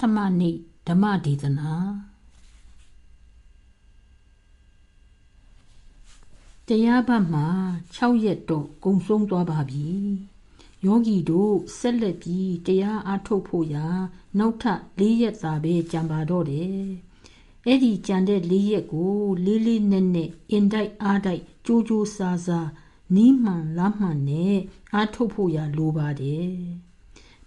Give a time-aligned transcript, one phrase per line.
[0.00, 1.74] တမနေ့ဓမ္မဒေသနာ
[6.68, 7.46] တရားပတ်မှာ
[7.96, 9.88] 6ရက်တော့ကုံဆုံးသွားပါပြီ
[10.84, 13.86] ယောဂီတို့ဆက်လက်ပြီးတရားအားထုတ်ဖို့ရာ
[14.38, 16.82] နောက်ထပ်၄ရက်သာပဲကြံပါတော့တယ်
[17.66, 22.68] အဲ့ဒီကြံတဲ့၄ရက်ကိုလေးလေးနက်နက်အင်တိုက်အားတိုက်ကြိုးကြိုးစားစား
[23.14, 24.56] နီးမှန်လားမှန်နဲ့
[24.94, 26.52] အားထုတ်ဖို့ရာလိုပါတယ်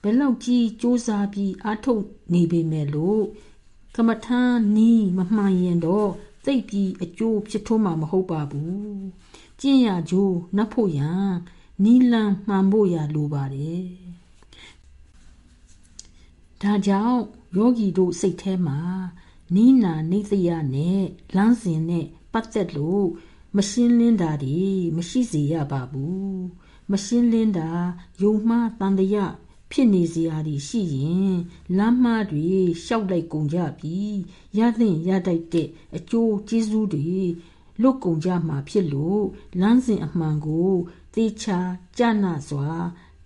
[0.07, 3.23] ဘယ်လောက်ကြီးစူးစမ်းပြီးအားထုတ်နေပေမဲ့လို့
[3.95, 6.09] ကမ္မထန်နီးမမှန်ရင်တော့
[6.45, 9.03] သိပ်ပြီးအကျိုးဖြစ်ထွန်းမှာမဟုတ်ပါဘူး
[9.61, 11.29] ကျင့်ရကြိုးနှပ်ဖို့ရန်
[11.83, 13.85] နီလန်မှန်ဖို့ရလိုပါတယ်
[16.61, 17.21] ဒါကြောင့်
[17.55, 18.79] ယောဂီတို့စိတ်ထဲမှာ
[19.55, 21.01] နီးနာနေသရနဲ့
[21.35, 23.05] လမ်းစဉ်နဲ့ပတ်သက်လို့
[23.57, 24.63] မရှင်းလင်းတာတွေ
[24.97, 26.39] မရှိစေရပါဘူး
[26.91, 27.69] မရှင်းလင်းတာ
[28.21, 29.25] ယုံမှားတန်တရာ
[29.71, 31.35] ဖြစ်နေစရာတွေရှိရင်
[31.77, 32.48] လမ်းမှားတွေ
[32.85, 34.15] ရှောက်လိုက်ကုန်ကြပြီး
[34.57, 37.20] ရသင့်ရတတ်တဲ့အကျိုးကျေးဇူးတွေ
[37.81, 39.23] လွတ်ကုန်ကြမှာဖြစ်လို့
[39.62, 40.71] လမ်းစဉ်အမှန်ကို
[41.13, 41.59] သေချာ
[41.98, 42.70] ကြနာစွာ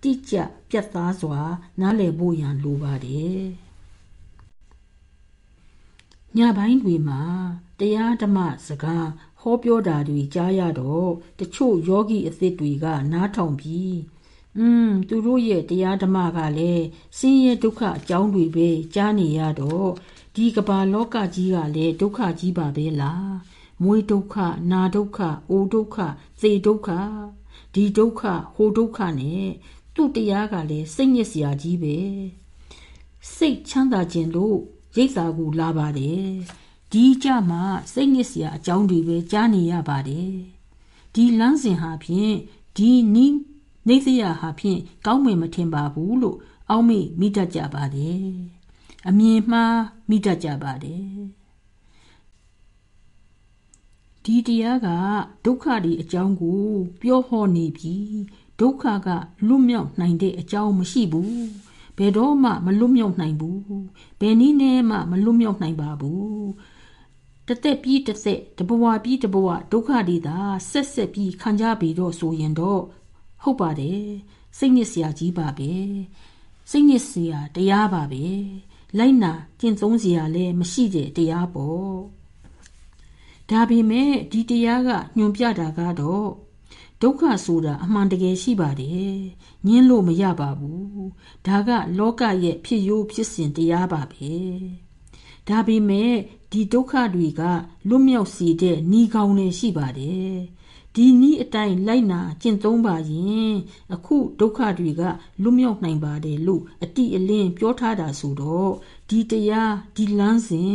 [0.02, 0.34] တိကျ
[0.70, 1.40] ပြတ်သားစွာ
[1.80, 3.42] နားလည်ဖို့ရန်လိုပါတယ်
[6.36, 7.22] ညပိုင်းတွေမှာ
[7.78, 9.08] တရားဓမ္မစကား
[9.40, 13.94] ဟောပြောတာတွေကြားရတော့တချို့ယောဂီအသစ်တွေက နားထောင်ပြီး
[14.58, 16.84] อืมသူတို့ရဲ့တရားဓမ္မကလည်း
[17.18, 19.90] ဆင်းရဲဒုက္ခအကြောင်းတွေပဲကြားနေရတော့
[20.34, 23.32] ဒီကဘာလောကကြီးကလည်းဒုက္ခကြီးပါပဲလား
[23.82, 24.36] မွေးဒုက္ခ
[24.70, 25.18] နာဒုက္ခ
[25.50, 25.96] အိုဒုက္ခ
[26.40, 26.88] သေဒုက္ခ
[27.74, 28.22] ဒီဒုက္ခ
[28.54, 29.46] ဟိုဒုက္ခနဲ့
[29.94, 31.98] သူ့တရားကလည်းစိတ်ညစ်စရာကြီးပဲ
[33.34, 34.58] စိတ်ချမ်းသာခြင်းလို့
[34.96, 36.26] ရိတ်စာကိုလာပါတယ်
[36.92, 37.62] ဒီကြမှာ
[37.92, 40.32] စိတ်ညစ်စရာအကြောင်းတွေပဲကြားနေရပါတယ်
[41.14, 42.34] ဒီလမ်းစဉ်ဟာဖြင့်
[42.76, 43.36] ဒီနီး
[43.90, 46.38] နေစရာဟာဖြင့်ကောင်းမွန်မထင်ပါဘူးလို့
[46.70, 48.24] အောက်မေ့မိတတ်ကြပါတယ်
[49.08, 51.08] အမြင်မှားမိတတ်ကြပါတယ်
[54.24, 54.88] ဒီတရားက
[55.44, 56.64] ဒုက္ခဒီအကြောင်းကို
[57.02, 58.20] ပြောဟောနေပြီး
[58.60, 59.08] ဒုက္ခက
[59.46, 61.44] လွတ်မြောက်နိုင်တဲ့အကြောင်းမရှိဘူး
[61.96, 63.62] ဘယ်တော့မှမလွတ်မြောက်နိုင်ဘူး
[64.20, 66.48] ဘယ်နည်းနဲ့မှမလွတ်မြောက်နိုင်ပါဘူး
[67.48, 70.38] တသက်ပြီးတသက်တဘဝပြီးတဘဝဒုက္ခတွေသာ
[70.70, 72.82] ဆက်ဆက်ပြီးခံကြပြီတော့ဆိုရင်တော့
[73.42, 74.04] ဟုတ်ပါတယ်
[74.58, 75.72] စိတ်ညစ်စရာကြီးပါပဲ
[76.70, 78.24] စိတ်ညစ်စရာတရားပါပဲ
[78.98, 81.94] လိုက်နာကျင့်သုံးစရာလည်းမရှိတဲ့တရားပေါ့
[83.50, 86.30] ဒါပေမဲ့ဒီတရားကညွန်ပြတာကတော့
[87.02, 89.14] ဒုက္ခဆိုတာအမှန်တကယ်ရှိပါတယ်
[89.66, 91.04] ညင်းလို့မရပါဘူး
[91.46, 94.32] ဒါကလောကရဲ့ဖြစ်ရိုးဖြစ်စဉ်တရားပါပဲ
[95.48, 96.12] ဒါပေမဲ့
[96.52, 97.42] ဒီဒုက္ခတွေက
[97.88, 100.32] လွတ်မြောက်စေတဲ့ဏီကောင်းတွေရှိပါတယ်
[100.94, 103.52] ဒီနည်းအတိုင်းလိုက်နာကျင့်သုံးပါရင်
[103.94, 105.02] အခုဒုက္ခတွေက
[105.42, 108.72] လွတ်မြောက်နိုင်ပါတယ်လို့အတိအလင်းပြောထားတာဆိုတော့
[109.08, 110.74] ဒီတရားဒီလမ်းစဉ်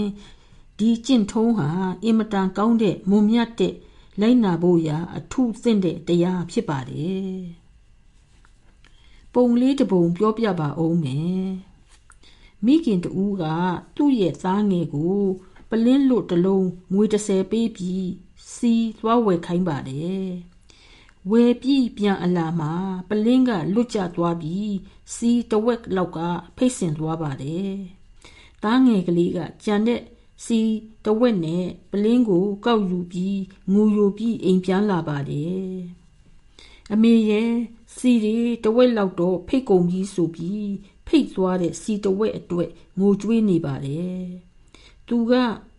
[0.79, 1.69] ဒီကျင့်ထုံးဟာ
[2.03, 3.73] အင်မတန်ကောင်းတဲ့မွန်မြတ်တဲ့
[4.21, 7.35] လိုက်နာဖို့ရာအထုသင့်တဲ့တရားဖြစ်ပါတယ်
[9.33, 11.47] ပုံလေးတစ်ပုံပြောပြပါအောင်မယ်
[12.65, 13.09] မိခင်တူ
[13.41, 13.43] က
[13.95, 15.19] သူ့ရဲ့သားငယ်ကို
[15.69, 18.07] ပလင်းလွတ်တလုံးငွေ30ပေးပြီး
[18.65, 20.25] စီသွားဝယ်ခိုင်းပါတယ်
[21.31, 22.73] ဝယ်ပြီးပြန်အလာမှာ
[23.09, 24.73] ပလင်းကလွတ်ကျသွားပြီး
[25.15, 26.19] စီတဝက်လောက်က
[26.57, 27.71] ဖိတ်ဆင်သွားပါတယ်
[28.63, 30.01] သားငယ်ကလေးကကြံတဲ့
[30.45, 30.59] စီ
[31.05, 33.39] တဝက်နဲ့ပလင်းကိုကောက်ယူပြီး
[33.71, 35.65] ငူယိုပြီးအိမ်ပြန်လာပါတယ်
[36.91, 37.51] အမေရဲ့
[37.95, 40.67] စီရီတဝက်လောက်တော့ဖိတ်ကုန်ပြီးဆိုပြီး
[41.07, 44.19] ဖိတ်သွားတဲ့စီတဝက်အတွက်ငိုကြွေးနေပါတယ်
[45.07, 45.33] သူက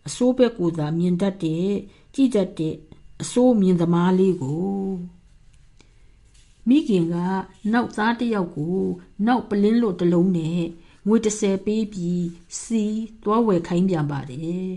[0.07, 1.69] အစိုးဘက်ကိုသာမြင်တတ်တဲ့
[2.19, 2.75] ကြည့်တတ်တဲ့
[3.21, 4.67] အစိုးမြင်သမားလေးကို
[6.67, 7.15] မိခင်က
[7.71, 8.77] နောက်သားတစ်ယောက်ကို
[9.25, 10.61] နောက်ပလင်းလို့တလုံးနဲ့
[11.07, 12.25] ငွေ30ပေးပြီး
[12.61, 12.83] စီ
[13.23, 14.69] သွားဝယ်ခိုင်းပြန်ပါတယ်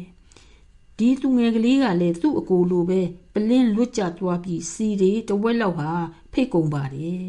[0.98, 3.00] ဒီသူငယ်ကလေးကလည်းသူ့အကိုလိုပဲ
[3.34, 5.90] ပလင်းလွတ်ကျသွားပြီးစီတွေတဝက်လောက်ဟာ
[6.32, 7.24] ဖိတ်ကုန်ပါတယ်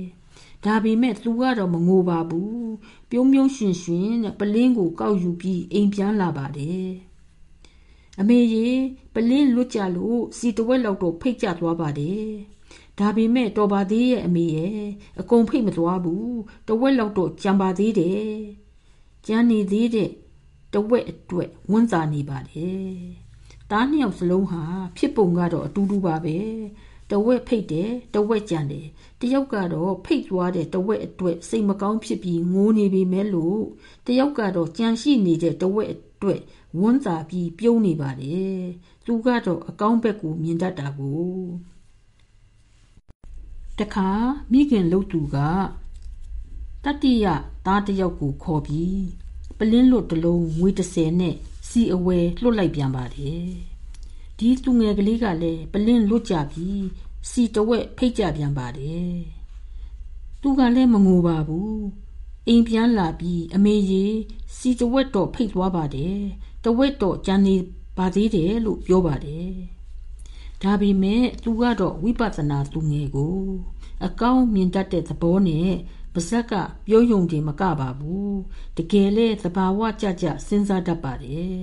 [0.65, 2.71] ဒါပေမဲ့သူကတော့မငိုပါဘူး
[3.09, 7.10] ပြုံးပြုံးရှင်ရှင်နဲ့ပလင်းကိုကောက်ယူပြီးအိမ်ပြန်လာပါတယ်
[8.19, 8.67] အမေရေ
[9.13, 12.27] ပလင်းလွတ်ကြလို့စီတဝက်လောက်တော့ဖိတ်ကြသွားပါတယ်
[12.99, 14.81] ဒါပေမဲ့တော်ပါသေးရဲ့အမေရဲ့
[15.19, 16.35] အကုန်ဖိတ်မသွားဘူး
[16.67, 18.31] တဝက်လောက်တော့ကြံပါသေးတယ်
[19.27, 20.09] ကြံနေသေးတဲ့
[20.73, 22.91] တဝက်အတွက်ဝန်စားနေပါတယ်
[23.71, 24.63] တားနှစ်ယောက်စလုံးဟာ
[24.97, 26.37] ဖြစ်ပုံကတော့အတူတူပါပဲ
[27.11, 28.87] တဝက်ဖိတ်တယ်တဝက်ကြံတယ်
[29.21, 33.61] တယောက်ကတော့ဖိတ်သွားတဲ့တဝက်အတွက်စိတ်မကောင်းဖြစ်ပြီးငိုးနေပြီမဲလို့
[34.07, 36.41] တယောက်ကတော့ကြံရှိနေတဲ့တဝက်အတွက်
[36.79, 38.59] ဝန်းစာပြီးပြုံးနေပါတယ်
[39.05, 41.31] သူကတော့အကောင်းဘက်ကိုမြင်တတ်တာကို
[43.79, 44.09] တခါ
[44.51, 45.37] မိခင်လှုပ်သူက
[46.83, 47.25] တတိယ
[47.65, 49.03] သားတယောက်ကိုခေါ်ပြီး
[49.57, 51.35] ပလင်းလွတ်တစ်လုံးငွေ30နဲ့
[51.69, 53.45] စီအဝဲလွတ်လိုက်ပြန်ပါတယ်
[54.37, 56.83] ဒီသူငယ်ကလေးကလည်းပလင်းလွတ်ကြပြီး
[57.29, 59.15] စီတဝက်ဖိတ်ကြပြန်ပါတယ်
[60.41, 61.81] သူကလည်းမငိုပါဘူး
[62.47, 64.15] အိမ်ပြန်လာပြီးအမေကြီး
[64.57, 66.19] စီတဝက်တော့ဖိတ်သွားပါတယ်
[66.63, 67.55] တဝက်တော့ကြံနေ
[67.97, 69.53] ပါသေးတယ်လို့ပြောပါတယ်
[70.61, 73.39] ဒါပေမဲ့သူကတော့ဝိပဿနာသူငယ်ကို
[74.05, 75.69] အကောင်းမြင်တတ်တဲ့သဘောနဲ့
[76.13, 76.53] ပါဇက်က
[76.85, 78.35] ပြောယုံတယ်မကပါဘူး
[78.77, 81.57] တကယ်လဲသဘာဝကြကြစဉ်းစားတတ်ပါတယ်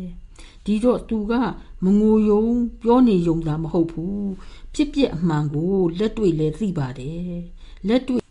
[0.64, 1.32] ဒီတော့သူက
[1.84, 2.44] မငိုယုံ
[2.82, 4.28] ပြောနေယုံတာမဟုတ်ဘူး
[4.74, 7.32] ဖြစ်ပြအမှန်ကိုလက်တွေ့လဲသိပါတယ်
[7.88, 8.24] လက်တွေ့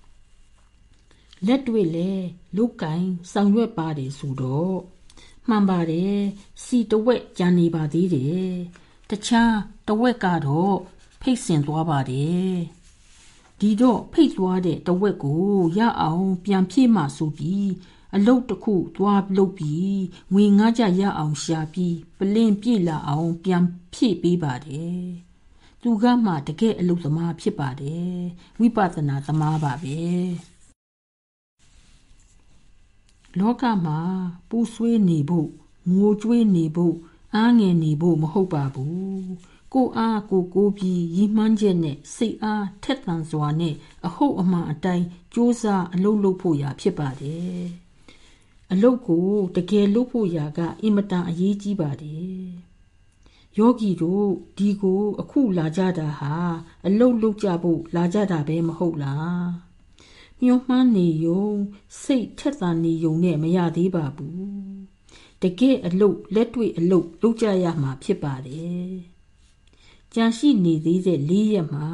[1.47, 2.09] လက်တွေ့လဲ
[2.55, 4.77] လုတ်ကင်ဆောင်ရွက်ပါတယ်ဆိုတော့
[5.49, 6.19] မှန်ပါတယ်
[6.63, 8.51] စီတဝက်ကြံနေပါသေးတယ်
[9.09, 9.55] တခြား
[9.88, 10.77] တဝက်ကတော့
[11.21, 12.55] ဖိတ်ဆင်သွားပါတယ်
[13.59, 15.45] ဒီတော့ဖိတ်သွားတဲ့တဝက်ကို
[15.77, 17.69] ရအောင်ပြန်ဖြည့်မှဆိုပြီး
[18.15, 19.99] အလုတ်တစ်ခုသွားလုပ်ပြီး
[20.33, 23.63] ငွေငါးကြရအောင်ရှာပြီးပလင်းပြည့်လာအောင်ပြန်
[23.94, 25.05] ဖြည့်ပေးပါတယ်
[25.81, 28.17] သူကမှတကယ်အလုတ်သမားဖြစ်ပါတယ်
[28.59, 29.97] ဝိပဿနာသမားပါပဲ
[33.39, 33.99] လောကမှာ
[34.49, 35.49] ပူဆွေးနေဖို့
[35.91, 36.95] ငိုကြွေးနေဖို့
[37.35, 39.27] အားငယ်နေဖို့မဟုတ်ပါဘူး
[39.73, 43.75] ကိုအားကိုကိုပြီးရီမှန်းချက်နဲ့စိတ်အားထက်သန်စွာနဲ့
[44.07, 47.63] အဟုတ်အမှန်အတိုင်းကြိုးစားအလုပ်လုပ်ဖို့ရာဖြစ်ပါတယ်
[48.71, 52.47] အလုပ်ကိုတကယ်လုပ်ဖို့ရာကအင်မတန်အရေးကြီးပါတယ်
[53.57, 56.33] ယောဂီတို့ဒီကို အခုလာကြတာဟာ
[56.85, 59.66] အလုတ်လုတ်ကြဖို့လာကြတာပဲမဟုတ်လား
[60.43, 61.47] ညှို့မှန်းနေယုံ
[62.03, 64.77] စိတ်ထက်သန်နေယုံနဲ့မရသေးပါဘူး
[65.41, 68.91] တကယ်အလုတ်လက်တွေ့အလုတ်လုပ်ကြရမှာဖြစ်ပါတယ်
[70.13, 71.89] ကြံရှိနေသေးတဲ့လေးရက်မှာ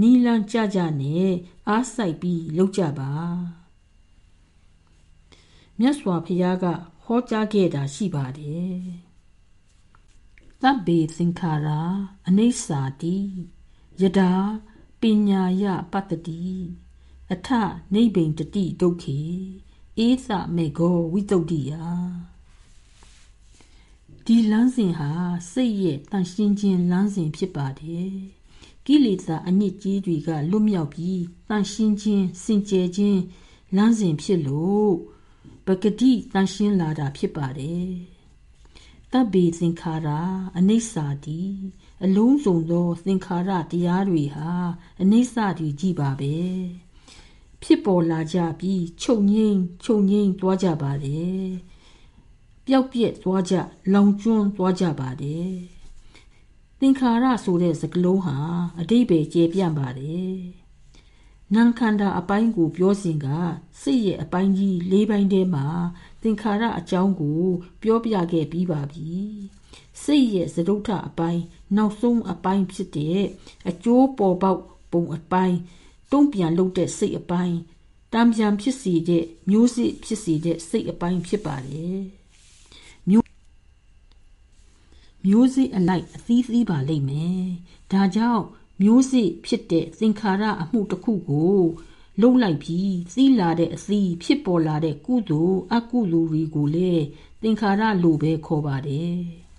[0.00, 1.30] နီလန်းကြကြနဲ့
[1.68, 3.12] အားဆိုင်ပြီးလုပ်ကြပါ
[5.78, 6.66] မြတ်စွာဘုရားက
[7.04, 8.78] ဟောကြားခဲ့တာရှိပါတယ်
[10.62, 11.68] သဗ္ဗေသင်္ခါရ
[12.26, 13.18] အနိစ္စာတိ
[14.00, 14.32] ယတာ
[15.00, 16.44] ပညာယပတ္တိ
[17.32, 17.48] အထ
[17.94, 19.20] နိဗ္ဗိန်တတိဒုက္ခေ
[20.06, 20.80] ဧသမေဃ
[21.12, 21.72] ဝိတုဒ္ဓိယ
[24.26, 25.10] ဒီလမ်းစဉ်ဟာ
[25.52, 28.12] စိတ်ရဲ့တန်ရှင်းခြင်းလမ်းစဉ်ဖြစ်ပါတယ်
[28.86, 33.20] ကိလေသာအနစ်ကြီးတွေကလွတ်မြောက်ပြီးတန်ရှင်းခြင်းစင်ကြယ်ခြင်း
[33.76, 34.92] လမ်းစဉ်ဖြစ်လို့
[35.66, 37.92] ပဂတိတန်ရှင်းလာတာဖြစ်ပါတယ်
[39.12, 40.08] တဗ္ဗေသင်္ခါရ
[40.58, 41.42] အနိစ္စတိ
[42.04, 44.50] အလုံးစုံသောသင်္ခါရတရားတွေဟာ
[45.02, 46.36] အနိစ္စတွေကြီးပါပဲ
[47.62, 51.48] ဖြစ်ပေါ်လာကြပြီးချုပ်ငိမ့်ချုပ်ငိမ့်သွားကြပါတယ်
[52.66, 53.54] ပျောက်ပြက်သွားကြ
[53.92, 55.52] လောင်ကျွမ်းသွားကြပါတယ်
[56.80, 58.36] သင်္ခါရဆိုတဲ့စကားလုံးဟာ
[58.80, 60.36] အတိတ်ပဲကျေပြန့်ပါတယ်
[61.54, 63.26] နံခန္ဓာအပိုင်းကိုပြောစဉ်က
[63.82, 65.66] စိတ်ရဲ့အပိုင်းကြီး၄ပိုင်းထဲမှာ
[66.22, 67.42] သင်္ခါရအကြောင်းကို
[67.82, 69.10] ပြောပြခဲ့ပြီးပါပြီ
[70.02, 71.42] စိတ်ရဲ့သဒုဋ္ဌအပိုင်း
[71.76, 73.22] နောက်ဆုံးအပိုင်းဖြစ်တဲ့
[73.68, 74.60] အကျိုးပေါ်ပေါက်
[74.92, 75.56] ပုံအပိုင်း
[76.12, 77.58] တုံ့ပြန်လုပ်တဲ့စိတ်အပိုင်း
[78.14, 81.98] တံပြန်ဖြစ်စီတဲ့မျိုးစစ်ဖြစ်စီတဲ့စိတ်အပိုင်းဖြစ်ပါတယ်
[85.26, 87.42] မျိုးစေ့အလိုက်အသီးသီးပါလိမ့်မယ်။
[87.92, 88.44] ဒါကြောင့်
[88.82, 91.58] မျိုးစေ့ဖြစ်တဲ့သင်္ခါရအမှုတစ်ခုကို
[92.20, 97.04] လုံလိုက်ပြီးသီးလာတဲ့အသီးဖြစ်ပေါ်လာတဲ့ကုသိုလ်အကုသိုလ်တွေကိုလည်း
[97.42, 99.18] သင်္ခါရလို့ပဲခေါ်ပါတယ်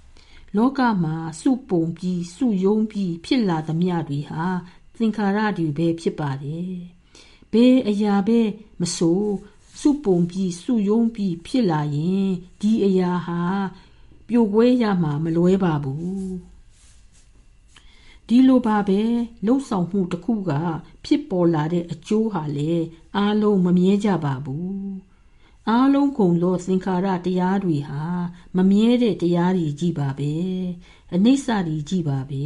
[0.56, 4.46] ။လောကမှာစုပုံပြီးစုယုံပြီးဖြစ်လာသမျှတွေဟာ
[5.00, 6.74] သင်္ခါရတွေပဲဖြစ်ပါတယ်။
[7.54, 8.40] ဘယ်အရာပဲ
[8.80, 9.24] မဆို
[9.80, 12.28] စုပုံပြီးစုယုံပြီးဖြစ်လာရင်
[12.62, 13.42] ဒီအရာဟာ
[14.28, 16.32] ပြိုကွဲရမှာမလွဲပါဘူး
[18.28, 19.02] ဒီလိုပါပဲ
[19.46, 20.52] လှုပ်ဆောင်မှုတစ်ခုက
[21.06, 22.74] ဖြစ်ပေါ်လာတဲ့အကျိုးဟာလေ
[23.16, 24.90] အားလုံးမမြဲကြပါဘူး
[25.70, 28.04] အားလုံးကုန်သောသင်္ခါရတရားတွေဟာ
[28.58, 30.34] မမြဲတဲ့တရားတွေကြီးပါပဲ
[31.14, 32.46] အနိစ္စတွေကြီးပါပဲ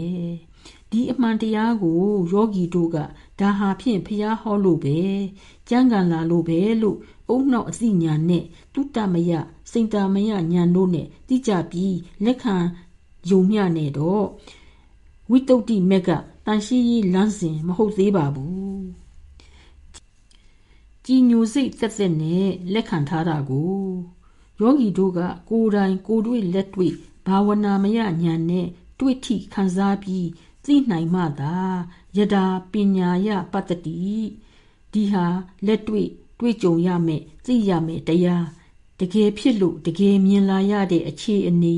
[0.93, 2.97] ဒီအမှန်တရားကိုယောဂီတို့က
[3.39, 4.97] ဒါဟာဖြင့်ဖျားဟောလို့ပဲ
[5.69, 6.97] ကြံ့ကန်လာလို့ပဲလို့
[7.29, 9.31] အုံနောက်အသိဉာဏ်နဲ့တုတ္တမယ
[9.71, 12.55] စိန်တာမယဉာဏ်တို့နဲ့တိကြပြီးလက်ခံ
[13.29, 14.25] ယုံမျှနဲ့တော့
[15.29, 16.09] ဝိတုဒ္ဓိမက်က
[16.45, 18.83] တန်ရှိရေးလမ်းစဉ်မဟုတ်သေးပါဘူး
[21.05, 23.77] ကြည်ညိုစိတ်သက်သက်နဲ့လက်ခံထားတာကို
[24.59, 25.19] ယောဂီတို့က
[25.49, 26.93] ကိုယ်တိုင်ကိုယ်တွေ့လက်တွေ့
[27.27, 28.67] ဘာဝနာမယဉာဏ်နဲ့
[28.99, 30.27] တွေ့ထိခံစားပြီး
[30.65, 31.55] သိနိုင်မှသာ
[32.17, 34.01] ယတာပညာယပတ္တိ
[34.93, 35.25] ဒီဟာ
[35.65, 36.07] လက်တွေ့
[36.39, 38.45] တွေ့ကြုံရမယ်သိရမယ်တရား
[38.99, 41.77] တကယ်ဖြစ်လို့တကယ်မြင်လာရတဲ့အခြေအနေ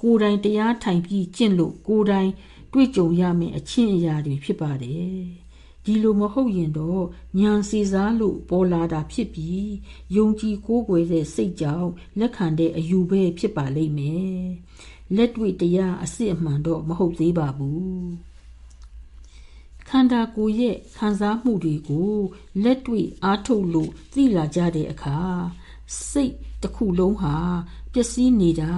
[0.00, 2.30] ကိုယ်တိုင်တရားထိုင်ပြီးကျင့်လို့ကိုယ်တိုင်
[2.72, 5.22] တွေ့ကြုံရမယ်အချင်းအရာတွေဖြစ်ပါတယ်
[5.84, 7.04] ဒီလိုမဟုတ်ရင်တော့
[7.38, 9.70] ညာစီစားလို့ပေါ်လာတာဖြစ်ပြီး
[10.16, 14.42] ယုံကြည်ကိုးကွယ်တဲ့စိတ်ကြောင့်လက်ခံတဲ့အယူပဲဖြစ်ပါလိမ့်မယ်
[15.16, 18.32] လက်တွေ့တရားအစစ်အမှန်တော့မဟုတ်သေးပါဘူး
[19.88, 22.14] ခန္ဓာကိုယ်ရဲ့ခံစားမှုတွေကို
[22.62, 25.18] လက်တွေ့အားထုတ်လို့သိလာကြတဲ့အခါ
[26.10, 27.36] စိတ်တစ်ခုလုံးဟာ
[27.92, 28.74] ပျက်စီးနေတာ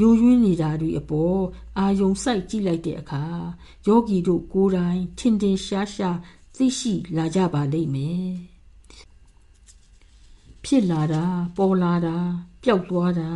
[0.00, 1.40] ယိုယွင်းနေတာတွေအပေါ်
[1.78, 3.24] အာယုံစိုက်ကြည့်လိုက်တဲ့အခါ
[3.86, 6.18] ယောဂီတို့ကိုယ်တိုင်ထင်ထင်ရှားရှား
[6.56, 8.30] သိရှိလာကြပါလိမ့်မယ်
[10.64, 11.24] ဖြစ်လာတာ
[11.56, 12.16] ပေါ်လာတာ
[12.62, 13.30] ပျောက်သွားတာ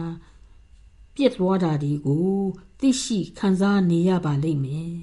[1.16, 2.34] ပြက်သွားတာတွေကို
[2.80, 4.94] သိရှိခံစားနေရပါလိမ့်မယ်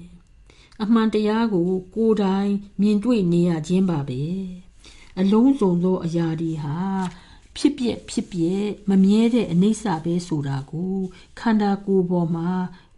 [0.82, 4.22] အမှန်တရားကို ကိုယ်တိုင်မြင်တွေ့နေရခြင်းပါပဲ
[5.20, 6.78] အလုံးစုံသောအရာတွေဟာ
[7.56, 10.96] ဖြစ်ပြက်ဖြစ်ပြက်မမြဲတဲ့အနိစ္စပဲဆိုတာကို
[11.40, 12.50] ခန္ဓာကိုယ်ပေါ်မှာ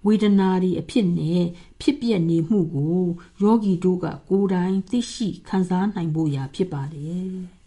[0.07, 1.43] ဝေဒနာတွေအဖြစ်နဲ့
[1.81, 3.01] ဖြစ်ပြက်နေမှုကို
[3.43, 7.35] ယောဂီတို့ကကိုယ်တိုင်သိရှိခံစားနိုင်ဖို့ရာဖြစ်ပါတယ်။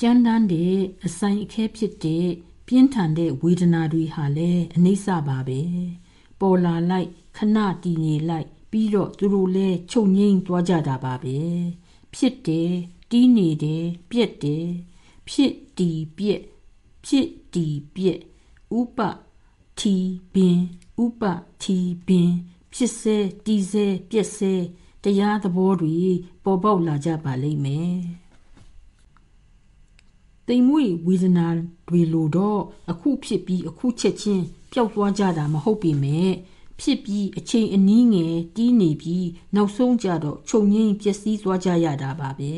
[0.00, 2.26] ကျမ်းတမ်းတဲ့အဆိုင်အခဲဖြစ်တဲ့
[2.66, 5.60] ပြင်းထန်တဲ့ဝေဒနာတွေဟာလည်းအနိစ္စပါပဲ။
[6.40, 11.38] ပေါ်လာလိုက်ခဏတည်နေလိုက် ပြီးတော့သူတို့လည်းချုပ်ငိမ့်သွားကြတာပါပဲ။
[12.14, 12.72] ဖြစ်တယ်
[13.10, 14.66] တီးနေတယ်ပြက်တယ်
[15.28, 16.42] ဖြစ်တီပြက်
[17.04, 18.20] ဖြစ်တီပြက်
[18.78, 18.98] ဥပ
[19.78, 19.94] ထီ
[20.34, 20.58] ပင်
[21.04, 21.22] ဥပ
[21.62, 22.30] ထီပင်
[22.72, 24.54] ဖြစ်စေတီးစေပြက်စေ
[25.04, 25.98] တရားသဘောတွေ
[26.44, 28.23] ပေါ်ပေါက်လာကြပါလိမ့်မယ်
[30.48, 31.46] တိမ်မွေဝေဒနာ
[31.88, 32.60] တွေလိုတော့
[32.90, 36.32] အခုဖြစ်ပြီးအခုချက်ချင်းပျောက်သွားကြတာမဟုတ်ပေမဲ့
[36.80, 42.52] ဖြစ်ပြီးအချိန်အနည်းငယ်တီးနေပြီးနောက်ဆုံးကြတော့ခြုံငိမ့်ပျက်စီးသွားကြရတာပါပဲ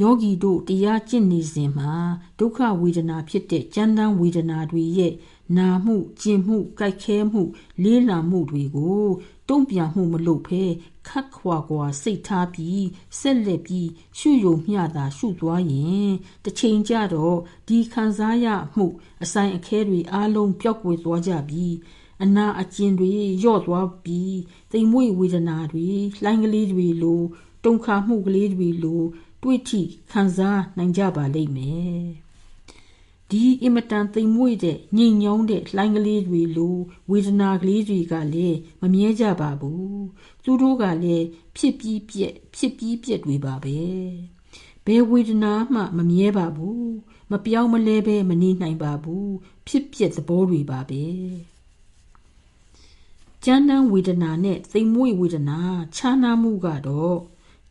[0.00, 1.92] ယောဂီတို့တရားကျင့်နေစဉ်မှာ
[2.38, 5.12] ဒုက္ခဝေဒနာဖြစ်တဲ့ကြမ်းတမ်းဝေဒနာတွေရဲ့
[5.56, 7.42] နာမှုကျင်မှုကြိုက်ခဲမှု
[7.82, 9.06] လေးလာမှုတွေကို
[9.48, 10.64] တုံ့ပြန်မှုမလုပ်ဘဲ
[11.08, 12.84] ခတ်ခွာခွာစိတ်ထားပြီး
[13.18, 16.10] ဆက်လက်ပြီးရှုယုံမျှတာရှုသွားရင်
[16.44, 18.86] တစ်ချိန်ကျတော့ဒီခံစားရမှု
[19.22, 21.74] အဆိုင်အခဲတွေအလုံးပျောက်ကွယ်သွားကြပြီး
[22.22, 23.10] အနာအကျင်တွေ
[23.44, 24.36] ယော့သွားပြီး
[24.72, 25.88] တိမ်မွေ့ဝေဒနာတွေ
[26.22, 27.22] လှိုင်းကလေးတွေလို
[27.64, 29.02] တုံခါမှုကလေးတွေလို
[29.42, 29.80] တွေ့ထိ
[30.12, 32.23] ခံစားနိုင်ကြပါလိမ့်မယ်
[33.34, 36.76] ဒီအင်မတန်သိမ်မွေ့တဲ့ညင်ညောင်းတဲ့လှိုင်းကလေးတွေလို
[37.10, 40.04] ဝေဒနာကလေးတွေကလည်းမမြဲကြပါဘူး
[40.44, 41.26] သူတို့ကလည်း
[41.56, 43.78] ဖြစ်ပြီးပြက်ဖြစ်ပြီးပြက်တွေပါပဲ
[44.86, 46.88] ဘယ်ဝေဒနာမှမမြဲပါဘူး
[47.30, 49.30] မပြောင်းမလဲပဲမနေနိုင်ပါဘူး
[49.66, 51.04] ဖြစ်ပြက်သဘောတွေပါပဲ
[53.44, 55.60] ကျမ်းတမ်းဝေဒနာနဲ့သိမ်မွေ့ဝေဒနာ
[55.96, 57.18] ခြားနာမှုကတော့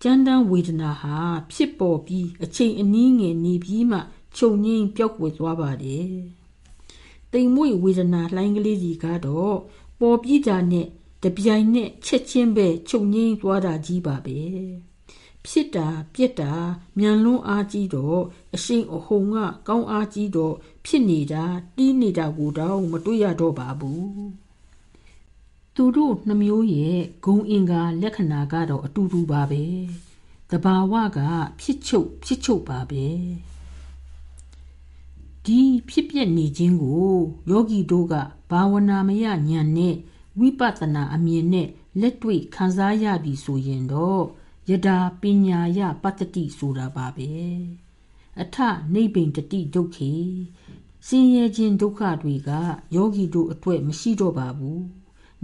[0.04, 1.18] ကြမ်းတမ်းဝေဒနာဟာ
[1.52, 4.00] ဖြစ်ပေါ်ပြီးအချိန်အနည်းငယ်နေပြီးမှ
[4.38, 6.08] ခြုံငိမ့်ပျောက်ကွယ်သွားပါတယ်။
[7.34, 9.56] တိမ်မွေ့ဝေဒနာလှိုင်းကလေးကြီးကတော့
[10.00, 10.88] ပေါ်ပြီးတာနဲ့
[11.24, 14.40] တပြိုင်နက်ချက်ချင်းပဲခြုံငိမ့်သွားတာကြီးပါပဲ။
[15.46, 16.54] ဖြစ်တာပြက်တာ
[16.98, 18.22] မြန်လွန်းအားကြီးတော့
[18.56, 19.38] အရှိန်အဟုန်က
[19.68, 21.44] ကောင်းအားကြီးတော့ဖြစ်နေတာ
[21.76, 24.04] တီးနေတာကိုတော့မတွေ့ရတော့ပါဘူး။
[25.76, 29.64] သူတို့နှမျိုးရဲ့ဂုံအင်္ဂါလက္ခဏာကတော့အတူတူပါပဲ
[30.50, 31.20] တဘာဝက
[31.60, 33.06] ဖြစ်ချုပ်ဖြစ်ချုပ်ပါပဲ
[35.46, 37.16] ဒီဖြစ်ပြနေခြင်းကို
[37.50, 38.16] ယောဂီတို့က
[38.50, 39.42] ဘာဝနာမယဉာဏ်
[39.78, 39.96] နဲ့
[40.40, 41.68] ဝိပဿနာအမြင်နဲ့
[42.02, 44.24] လက်တွေ့ခံစားရပြီဆိုရင်တော့
[44.70, 47.32] ယတာပညာယပတ္တိဆိုတာပါပဲ
[48.42, 48.58] အထ
[48.94, 50.14] နိဗ္ဗိန်တတိဒုက္ခေ
[51.08, 52.52] စင်ရဲ့ခြင်းဒုက္ခတွေက
[52.96, 54.84] ယောဂီတို့အတွက်မရှိတော့ပါဘူး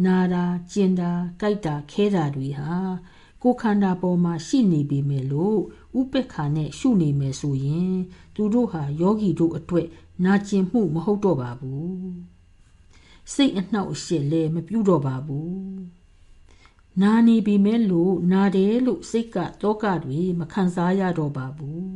[0.05, 2.73] နာတာကျင်တာကြိုက်တာခဲတာတွေဟာ
[3.43, 5.59] ကိုခန္ဓာပေါ်မှာရှိနေပေမဲ့လို့
[5.99, 7.95] ဥပက္ခနဲ့ရှုနေမယ်ဆိုရင်
[8.35, 9.87] သူတို့ဟာယောဂီတို့အတွက်
[10.23, 11.89] နာကျင်မှုမဟုတ်တော့ပါဘူး
[13.33, 15.59] စိတ်အနှောက်အယှက်လည်းမပြုတော့ပါဘူး
[17.01, 21.89] နာနေပြီမဲ့လို့နာတယ်လို့စိတ်ကတောကတွေမခံစားရတော့ပါဘူး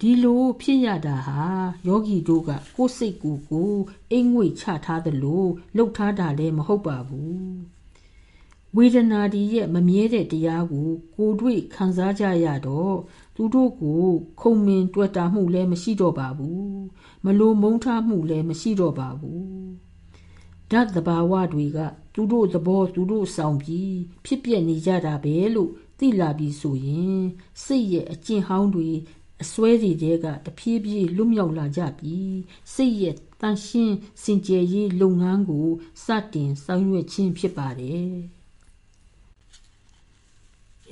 [0.00, 1.42] ဒီလိုဖြစ်ရတာဟာ
[1.86, 3.72] ယောဂီတို့ကကိုယ်စိတ်ကိုယ်ကို
[4.10, 5.44] အိမ်ငွေချထားသလို
[5.76, 7.73] လှုပ်ထားတာလည်းမဟုတ်ပါဘူး
[8.76, 12.96] ဝေဒနာဒီရဲ့မမြဲတဲ့တရားကို ကိုယ်တွေ့ခံစားကြရတော့
[13.36, 14.04] သူတို့ကို
[14.40, 16.78] ခုံမင်တွေ့တာမှုလည်းမရှိတော့ပါဘူး
[17.24, 19.44] မလိုမုန်းထားမှုလည်းမရှိတော့ပါဘူး
[20.70, 21.78] ဓာတ်တဘာဝတွေက
[22.14, 27.22] သူတို့သဘောသူတို့ဆောင်ပြီးဖြစ်ပြနေကြတာပဲလို့သိလာပြီဆိုရင်
[27.64, 28.90] စိတ်ရဲ့အကျင့်ဟောင်းတွေ
[29.42, 32.34] အစွဲတွေတဲကတဖြည်းဖြည်းလွတ်မြောက်လာကြပြီး
[32.74, 35.68] စိတ်ရဲ့တန်ရှင်းစင်ကြယ်ရေးလုပ်ငန်းကို
[36.04, 38.10] စတင်ဆောင်ရွက်ခြင်းဖြစ်ပါတယ်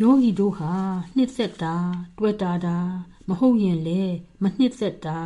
[0.00, 0.74] ယောဂီတို့ဟာ
[1.16, 1.76] နှစ်သက်တာ
[2.18, 2.78] တွေ့တာတာ
[3.28, 4.02] မဟုတ်ရင်လေ
[4.42, 5.18] မနှစ်သက်တာ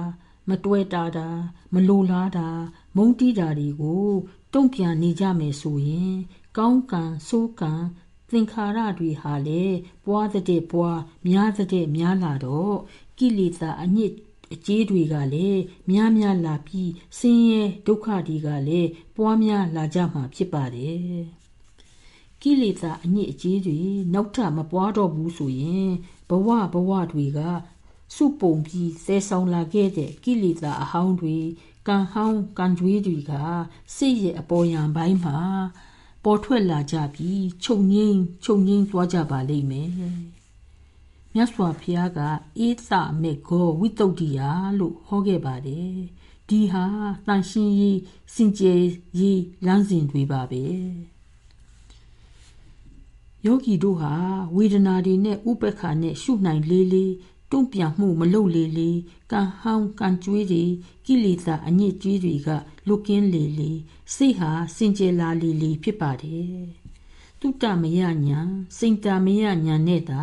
[0.48, 1.28] မတွေ့တာတာ
[1.74, 2.48] မလိုလားတာ
[2.96, 4.10] မုန်းတီးတာတွေကို
[4.54, 6.14] တုံ့ပြန်နေကြမယ်ဆိုရင်
[6.56, 7.72] ကောင်းကံဆိုးကံ
[8.30, 12.76] သင်္ခါရတွေဟာလည်းပွားတဲ့ပွားများတဲ့များလာတော့
[13.18, 14.12] ကိလေသာအညစ်
[14.52, 21.35] အကျေးတွေကလည်းများများလာပြီးဆင်းရဲဒုက္ခတွေကလည်းပွားများလာကြမှာဖြစ်ပါတယ်
[22.42, 23.78] ကိလေသာအညစ်အကြေးတွေ
[24.14, 25.90] နောက်ထပ်မပွားတော့ဘူးဆိုရင်
[26.28, 27.40] ဘဝဘဝတွေက
[28.14, 31.36] စုပုံပြီးဆဲဆောင်လာခဲ့တဲ့ကိလေသာအဟောင်းတွေ
[31.88, 33.32] ကံဟောင်းကံကြွေးတွေက
[33.96, 35.38] စိတ်ရဲ့အပေါ်ယံပိုင်းမှာ
[36.24, 39.90] ပေါ်ထွက်လာကြပြီးချုပ်ငိမ့်ချုပ်ငိမ့်သွားကြပါလိမ့်မယ်
[41.34, 42.20] မြတ်စွာဘုရားက
[42.58, 42.90] အေးသ
[43.22, 44.40] မေကောဝိတုဒ္ဓိယ
[44.78, 45.96] လို့ဟောခဲ့ပါတယ်
[46.48, 46.84] ဒီဟာ
[47.26, 47.98] တန်ရှင်းရေး
[48.34, 48.82] စင်ကြယ်
[49.18, 50.64] ရေးလမ်းစဉ်တွေပါပဲ
[53.46, 54.14] ယောဂီတို့ဟာ
[54.56, 57.12] ဝေဒနာတွေနဲ့ဥပ္ပခါနဲ့ရှုနိုင်လေးလေး
[57.50, 58.90] တွန့်ပြန်မှုမလုပ်လေလေ
[59.32, 60.64] ကံဟောင်းကံကြွေးတွေ
[61.06, 62.48] ကိလေသာအညစ်အကြေးတွေက
[62.86, 63.70] လွတ်ကင်းလေလေ
[64.14, 66.60] စိတ်ဟာစင်ကြယ်လာလေလေဖြစ်ပါတယ်
[67.40, 68.40] တုတ္တမယညာ
[68.78, 70.22] စိန်တမယညာနဲ့တာ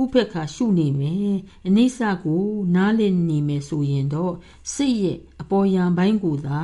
[0.00, 1.34] ဥပ္ပခါရှုနေမယ်
[1.66, 4.34] အနိစ္စကိုနားလည်နေမယ်ဆိုရင်တော့
[4.74, 6.60] စိတ်ရဲ့အပေါ်ယံပိုင်းကိုသာ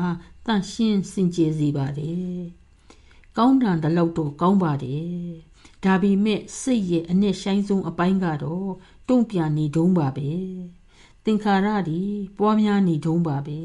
[0.46, 2.40] တန့်ရှင်းစင်ကြယ်စေပါတယ်
[3.36, 5.45] ကောင်းတန်တလောက်တော့ကောင်းပါတယ်
[5.84, 8.70] ဒါပေမဲ့စိတ်ရဲ့အနှစ်ဆိုင်ဆုံးအပိုင်းကတော့
[9.08, 10.30] တုံ့ပြန်နေတုံးပါပဲ
[11.24, 12.02] သင်္ခါရတွေ
[12.38, 13.60] ပွားများနေတုံးပါပဲ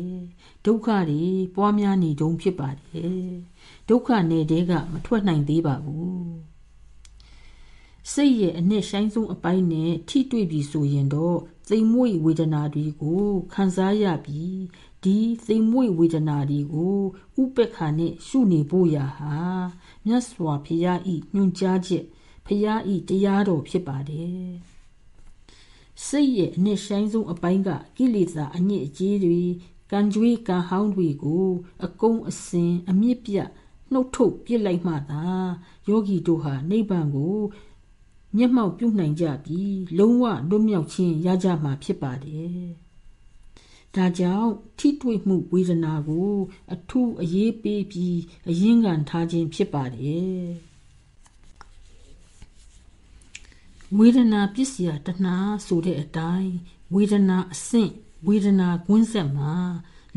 [0.66, 1.22] ဒုက္ခတွေ
[1.56, 3.26] ပွားများနေတုံးဖြစ်ပါတယ်
[3.90, 6.52] ဒုက္ခနယ်တဲကမထွက်နိုင်သေးပါဘူး
[8.14, 11.38] စိတ်ရဲ့အနှစ်ဆိုင်ဆုံးအပိုင်းနဲ့ထိတွေ့ပြီဆိုရင်တော့
[11.70, 14.58] သိမ်မွေ့ဝေဒနာတွေကိုခံစားရပြီး
[15.04, 17.00] ဒီသိမ်မွေ့ဝေဒနာတွေကို
[17.42, 19.36] ဥပ္ပခါနဲ့ရှုနေဖို့ရာဟာ
[20.06, 22.06] မြတ်စွာဘုရားဤညွှန်ကြားချက်
[22.46, 24.52] ဘုရားဤတရားတော်ဖြစ်ပါတယ်
[26.06, 29.42] စိတ်ရဲ့အနှစ်ဆိုင်ဆုံးအပိုင်းကကိလေသာအညစ်အကြေးတွေ
[29.92, 31.48] ကံကြွေးကံဟောင်းတွေကို
[31.86, 33.36] အကုံအစင်အမြင့်ပြ
[33.92, 35.24] နှုတ်ထုတ်ပြစ်လိုက်မှသာ
[35.90, 37.38] ယောဂီတို့ဟာနိဗ္ဗာန်ကို
[38.38, 42.68] မျက်မှောက်ပြုနိုင်ကြပြီးလုံးဝလွတ်မြောက်ခြင်းရကြမှာဖြစ်ပါတယ်။
[43.96, 46.34] ဒါကြောင့်ထိတွေ့မှုဝေဒနာကို
[46.74, 50.42] အထူးအရေးပေးပြီးအရင်းခံထားခြင်းဖြစ်ပါတယ်။
[53.98, 56.52] ဝေဒနာပစ္စယတဏှာဆိုတဲ့အတိုင်း
[56.94, 57.92] ဝေဒနာအဆင့်
[58.28, 59.54] ဝေဒနာကွင်းဆက်မှာ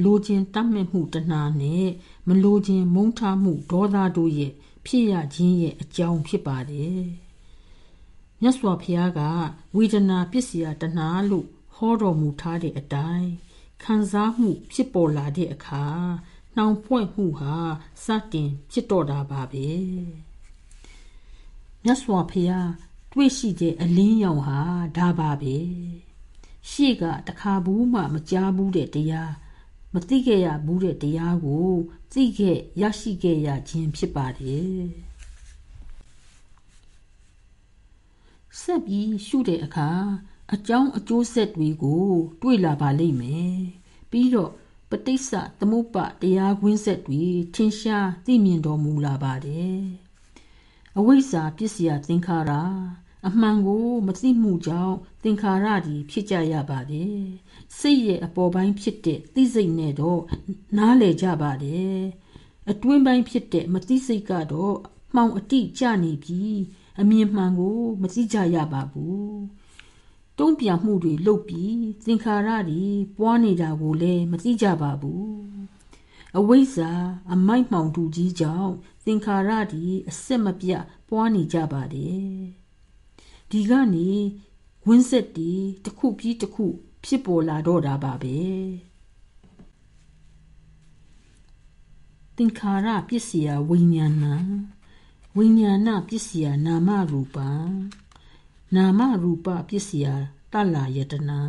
[0.05, 1.87] လိုခြင်းတတ်မဲ့မှုတဏှာနဲ့
[2.29, 4.53] မလိုခြင်းမုန်းထားမှုဒေါသတို့ရဲ့
[4.87, 7.03] ဖြစ်ရခြင်းရဲ့အကြောင်းဖြစ်ပါတယ်။
[8.41, 9.21] မြတ်စွာဘုရားက
[9.77, 13.31] ဝေဒနာပစ္စယတဏှာလို့ဟောတော်မူထားတဲ့အတိုင်း
[13.85, 15.85] ခံစားမှုဖြစ်ပေါ်လာတဲ့အခါ
[16.57, 17.55] နှောင်ဖွင့်မှုဟာ
[18.05, 19.69] စတင်ဖြစ်တော်တာပါပဲ။
[21.87, 22.71] မြတ်စွာဘုရား
[23.13, 24.61] တွေ့ရှိတဲ့အလင်းရောင်ဟာ
[24.97, 25.57] ဒါပါပဲ
[26.71, 29.33] ရှေ့ကတခါဘူးမှမကြားဘူးတဲ့တရား
[29.93, 31.71] မသိခဲ့ရဘူးတဲ့တရားကို
[32.13, 34.79] သိခဲ့ရရှိခဲ့ရခြင်းဖြစ်ပါတယ်
[38.61, 39.91] ဆက်ပြီးရှုတဲ့အခါ
[40.53, 42.07] အကြောင်းအကျိုးဆက်တွေကို
[42.43, 43.59] တွေ့လာပါလိမ့်မယ်
[44.11, 44.53] ပြီးတော့
[44.91, 47.23] ပဋိစ္စသမုပ္ပါတရားကွင်းဆက်တွေ
[47.55, 49.81] ထင်ရှားသိမြင်တော်မူလာပါတယ်
[50.99, 52.53] အဝိဇ္ဇာပစ္စယသင်္ခါရ
[53.29, 57.19] အမှန်ကိုမသိမှုကြောင့်သင်္ခါရတွေဖြစ်ကြရပါတယ်
[57.79, 60.23] စိတ်ရဲ့အပေါ်ပိုင်းဖြစ်တဲ့သိစိတ်နဲ့တော့
[60.77, 61.99] နားလည်ကြပါတယ်
[62.71, 64.77] အတွင်းပိုင်းဖြစ်တဲ့မသိစိတ်ကတော့
[65.15, 66.59] မှောင်အတိကျနေပြီး
[67.01, 69.39] အမြင်မှန်ကို မသိကြရပါဘူး
[70.39, 72.85] တုံးပြန်မှုတွေလုပ်ပြီးသင်္ခါရတွေ
[73.19, 75.35] ပွားနေတာကိုလည်းမသိကြပါဘူး
[76.39, 76.91] အဝိဇ္ဇာ
[77.33, 78.73] အမိုက်မှောင်တူကြီးကြောင့်
[79.05, 82.29] သင်္ခါရတွေအစစ်မပြတ်ပွားနေကြပါတယ်
[83.51, 84.11] ဒီကနေ
[84.87, 85.53] ဝင်းဆက်တီ
[85.85, 86.67] တစ်ခုပြီးတစ်ခု
[87.05, 88.39] ဖြစ်ပေါ်လာတော့တာပါပဲ
[92.37, 94.25] သင်္ခါရပစ္စယဝိညာဏ
[95.37, 97.37] ဝိညာဏပစ္စယနာမရူပ
[98.75, 100.07] နာမရူပပစ္စယ
[100.53, 101.41] တလယတနာ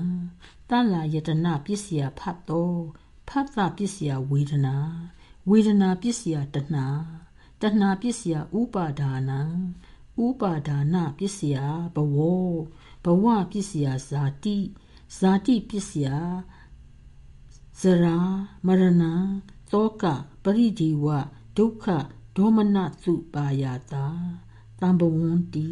[0.69, 2.81] တလယတနာပစ္စယဖတ်တော်
[3.29, 4.75] ဖတ်တာပစ္စယဝေဒနာ
[5.49, 6.75] ဝေဒနာပစ္စယတဏ
[7.61, 9.41] တဏပစ္စယဥပါဒါနံ
[10.25, 11.55] ဥပါဒါနပစ္စယ
[11.95, 12.17] ဘဝ
[13.03, 14.57] ဘဝပစ္စယဇာတိ
[15.17, 16.07] ဇာတိပစ္စယ
[17.79, 18.17] ဇရာ
[18.65, 19.03] မရဏ
[19.71, 20.03] သောက
[20.43, 21.05] ပရိဒီဝ
[21.57, 21.85] ဒုက္ခ
[22.35, 24.05] ဒေါမနစုပါယတာ
[24.79, 25.71] တံဘဝန္တိ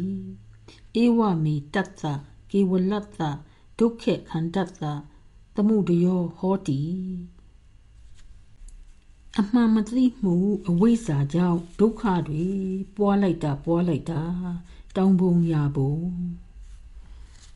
[1.02, 2.02] ဧဝမေတတ္တ
[2.50, 3.20] ကေဝလတ္တ
[3.78, 4.82] ဒုက္ခခန္တတ္တ
[5.54, 6.80] သမှုတယောဟောတိ
[9.38, 10.36] အမှန်မသိမှု
[10.68, 12.46] အဝိဇ္ဇာကြောင့်ဒုက္ခတွေ
[12.96, 14.22] ပွားလိုက်တာပွားလိုက်တာ
[14.96, 15.94] တောင်းပုံရပုံ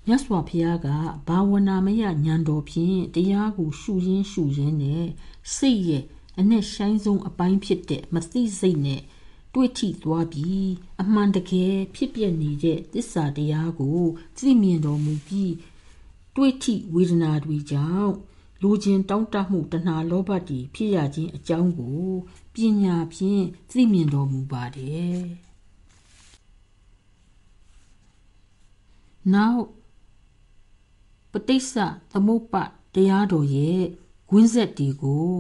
[0.07, 0.89] မြတ်စွာဘုရားက
[1.29, 5.07] ဘာဝနာမယဉာဏ်တော်ဖြင့်တရားကိုရှုရင်းရှုရင်းနဲ့
[5.57, 6.05] စိတ်ရဲ့
[6.39, 9.03] အနဲ့ဆိုင်ဆုံးအပိုင်းဖြစ်တဲ့မသိစိတ်နဲ့
[9.55, 10.69] တွေ့ထိသွားပြီး
[11.03, 14.01] အမှန်တကယ်ဖြစ်ပျက်နေတဲ့သစ္စာတရားကို
[14.37, 15.55] သိမြင်တော်မူပြီး
[16.37, 18.13] တွေ့ထိဝေဒနာတွေကြောင့်
[18.63, 22.07] လူချင်းတောင်းတမှုတဏှာလောဘတည်ဖြစ်ရခြင်းအကြောင်းကို
[22.55, 25.21] ပညာဖြင့်သိမြင်တော်မူပါတယ်။
[29.35, 29.55] Now
[31.33, 31.75] ပဋိစ္စ
[32.13, 33.83] သမုပ္ပါတရားတော်ရဲ့
[34.29, 35.33] ဂွင်းဆက်ဒီကို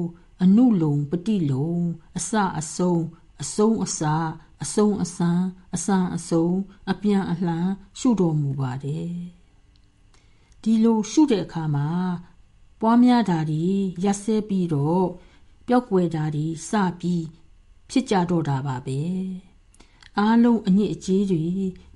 [0.42, 1.72] အနုလုံပတိလုံ
[2.16, 3.02] အစအဆုံး
[3.42, 4.14] အဆုံးအစာ
[4.62, 5.30] အဆုံးအစံ
[5.74, 6.56] အစံအဆုံး
[6.90, 9.12] အပြန်အလှန်ရှုတော်မူပါတယ်
[10.62, 11.88] ဒီလိုရှုတဲ့အခါမှာ
[12.80, 13.62] ပွားများတာဒီ
[14.04, 15.06] ရက်ဆဲပြီးတော့
[15.66, 16.70] ပျောက်ွယ်တာဒီစ
[17.00, 17.24] ပြီး
[17.90, 19.00] ဖြစ်ကြတော့တာပါပဲ
[20.18, 21.46] အားလုံးအညစ်အကြေးတွေ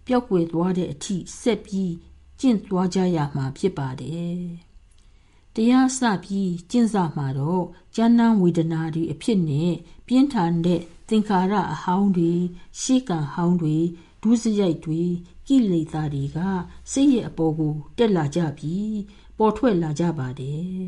[0.07, 1.93] ပျောက်ွယ်သွားတဲ့အထိဆက်ပြီး
[2.41, 4.43] ကျင့်သွားကြရမှာဖြစ်ပါတယ်
[5.55, 7.65] တရားစပြီးကျင့်စာမှာတော့
[7.97, 9.73] ဉာဏ်နံဝေဒနာတွေအဖြစ်နဲ့
[10.07, 10.81] ပြင်းထန်တဲ့
[11.13, 12.33] သင်္ခါရအဟောင်းတွေ
[12.81, 13.77] ရှေးကံဟောင်းတွေ
[14.23, 15.03] ဒုစရိုက်တွေ
[15.47, 16.39] ကိလေသာတွေက
[16.93, 18.97] စိတ်ရဲ့အပေါ်ကိုတက်လာကြပြီး
[19.39, 20.83] ပေါ်ထွက်လာကြပါတယ်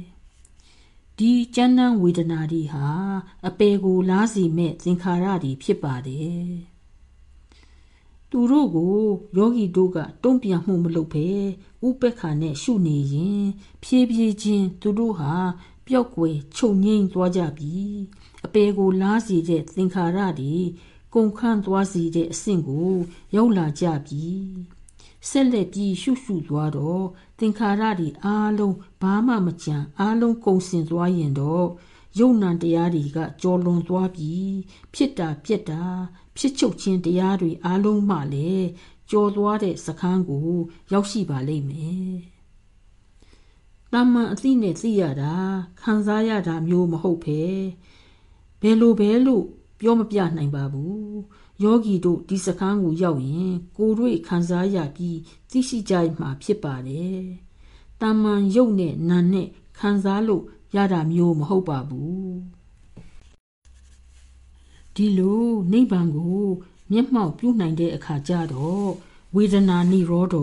[1.19, 2.87] ဒီကျမ်းမ်းဝေဒနာတွေဟာ
[3.47, 6.45] အပေကိုလားစီမဲ့သင်္ခါရတွေဖြစ်ပါတယ်
[8.31, 8.97] သူတို့ကို
[9.37, 11.29] ယောဂီတို့ကတုံ့ပြန်မှုမလုပ်ဘဲ
[11.87, 13.45] ဥပက္ခနဲ့ရှုနေရင်
[13.83, 15.33] ဖြည်းဖြည်းချင်းသူတို့ဟာ
[15.87, 17.95] ပျောက်ကွယ်ချုပ်ငိမ့်သွားကြပြီး
[18.45, 20.55] အပေကိုလားစီတဲ့သင်္ခါရတွေ
[21.15, 22.93] ကုန်ခန့်သွားစီတဲ့အဆင့်ကို
[23.37, 24.45] ရောက်လာကြပြီး
[25.29, 27.05] ဆက်လက်ပြီးရှုရှုသွားတော့
[27.39, 31.67] သင်္ခါရတွေအားလုံးဘာမှမကြံအားလုံးကုန်စင်သွားရင်တော့
[32.19, 34.53] ယုံနံတရားတွေကကြော်လွန်သွားပြီး
[34.95, 35.85] ဖြစ်တာပြက်တာ
[36.37, 38.67] ဖြစ်ချုပ်ခြင်းတရားတွေအားလုံးမှလည်း
[39.11, 40.51] ကြော်သွားတဲ့စခန်းကို
[40.93, 42.13] ရောက်ရှိပါလိမ့်မယ်။
[43.93, 45.35] တမန်အသိနဲ့သိရတာ
[45.81, 47.43] ခံစားရတာမျိုးမဟုတ်ပဲ
[48.67, 49.45] ဘယ်လိုပဲလို့
[49.81, 51.19] ပြောမပြနိုင်ပါဘူး
[51.63, 55.19] ယောဂီတို့ဒီစခန်းကိုရောက်ရင်ကိုယ်တွေ့ခံစားရပြီး
[55.51, 57.21] သိရှိကြမှာဖြစ်ပါတယ်
[58.01, 59.49] တာမန်ရုပ်နဲ့နာနဲ့
[59.79, 60.45] ခံစားလို့
[60.77, 62.35] ရတာမျိုးမဟုတ်ပါဘူး
[64.95, 66.45] ဒီလိုနိဗ္ဗာန်ကို
[66.91, 68.89] မျက်မှောက်ပြုနိုင်တဲ့အခါကျတော့
[69.35, 70.37] ဝေဒနာနိရောဓ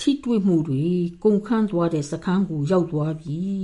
[0.00, 0.84] ထိတွေ့မှုတွေ
[1.22, 3.58] ကုန်ခန်းသွားတဲ့စခန်းကိုရောက်သွားပြီး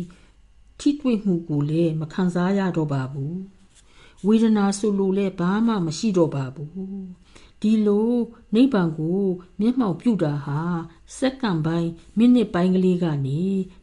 [0.81, 3.39] ထိတွေ့မှုကိုလည်းမခံစားရတော့ပါဘူး
[4.27, 6.73] ဝေဒနာဆိုလို့လည်းဘာမှမရှိတော့ပါဘူး
[7.63, 8.13] ဒီလို
[8.55, 9.21] နိဗ္ဗာန်ကို
[9.61, 10.61] မျက်မှောက်ပြုတာဟာ
[11.19, 13.43] စက္ကန့်ပိုင်းမိနစ်ပိုင်းကလေးကနေ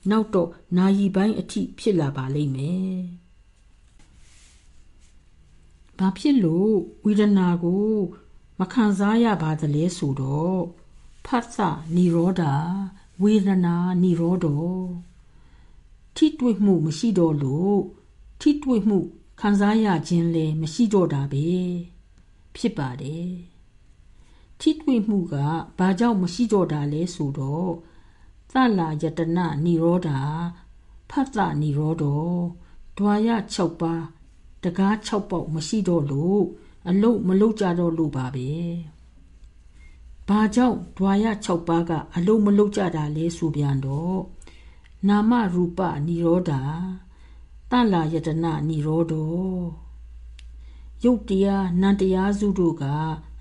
[0.10, 2.97] နောက်တော့နာရီပိုင်းအထိဖြစ်လာပါလိမ့်မယ်။
[5.99, 6.73] ဘာဖြစ်လို့
[7.05, 7.89] ဝေဒနာကို
[8.60, 10.60] မခံစားရပါသလဲဆိုတော့
[11.25, 12.43] ဖတ်စာនិရောဓ
[13.21, 14.45] ဝေဒနာនិရောဓ
[16.15, 17.80] ထိတွေ့မှုမရှိတော့လို့
[18.41, 18.99] ထိတွေ့မှု
[19.41, 21.47] ခံစားရခြင်းလည်းမရှိတော့တာပဲ
[22.56, 23.34] ဖြစ်ပါတယ်
[24.60, 25.36] ထိတွေ့မှုက
[25.78, 27.71] ဘာကြောင့်မရှိတော့တာလဲဆိုတော့
[28.51, 30.10] သလာယတနာនិရောဓ
[31.10, 32.04] ဖတ်တာនិရောဓ
[32.97, 34.04] ဒွာရ6ပါး
[34.63, 36.43] တကား6ပေါက်မရှိတော့လို့
[36.89, 38.49] အလုတ်မလုတ်ကြတော့လို့ပါပဲ
[40.28, 44.19] ဘာကြောင့်ဒွာရ6ပါးကအလုတ်မလုတ်ကြတာလဲဆိုပြန်တော့
[45.09, 46.53] နာမရူပនិရောဓ
[47.70, 49.14] တလာယတနာនិရောဓ
[51.05, 52.85] ရုပ်တရားနံတရားစုတို့က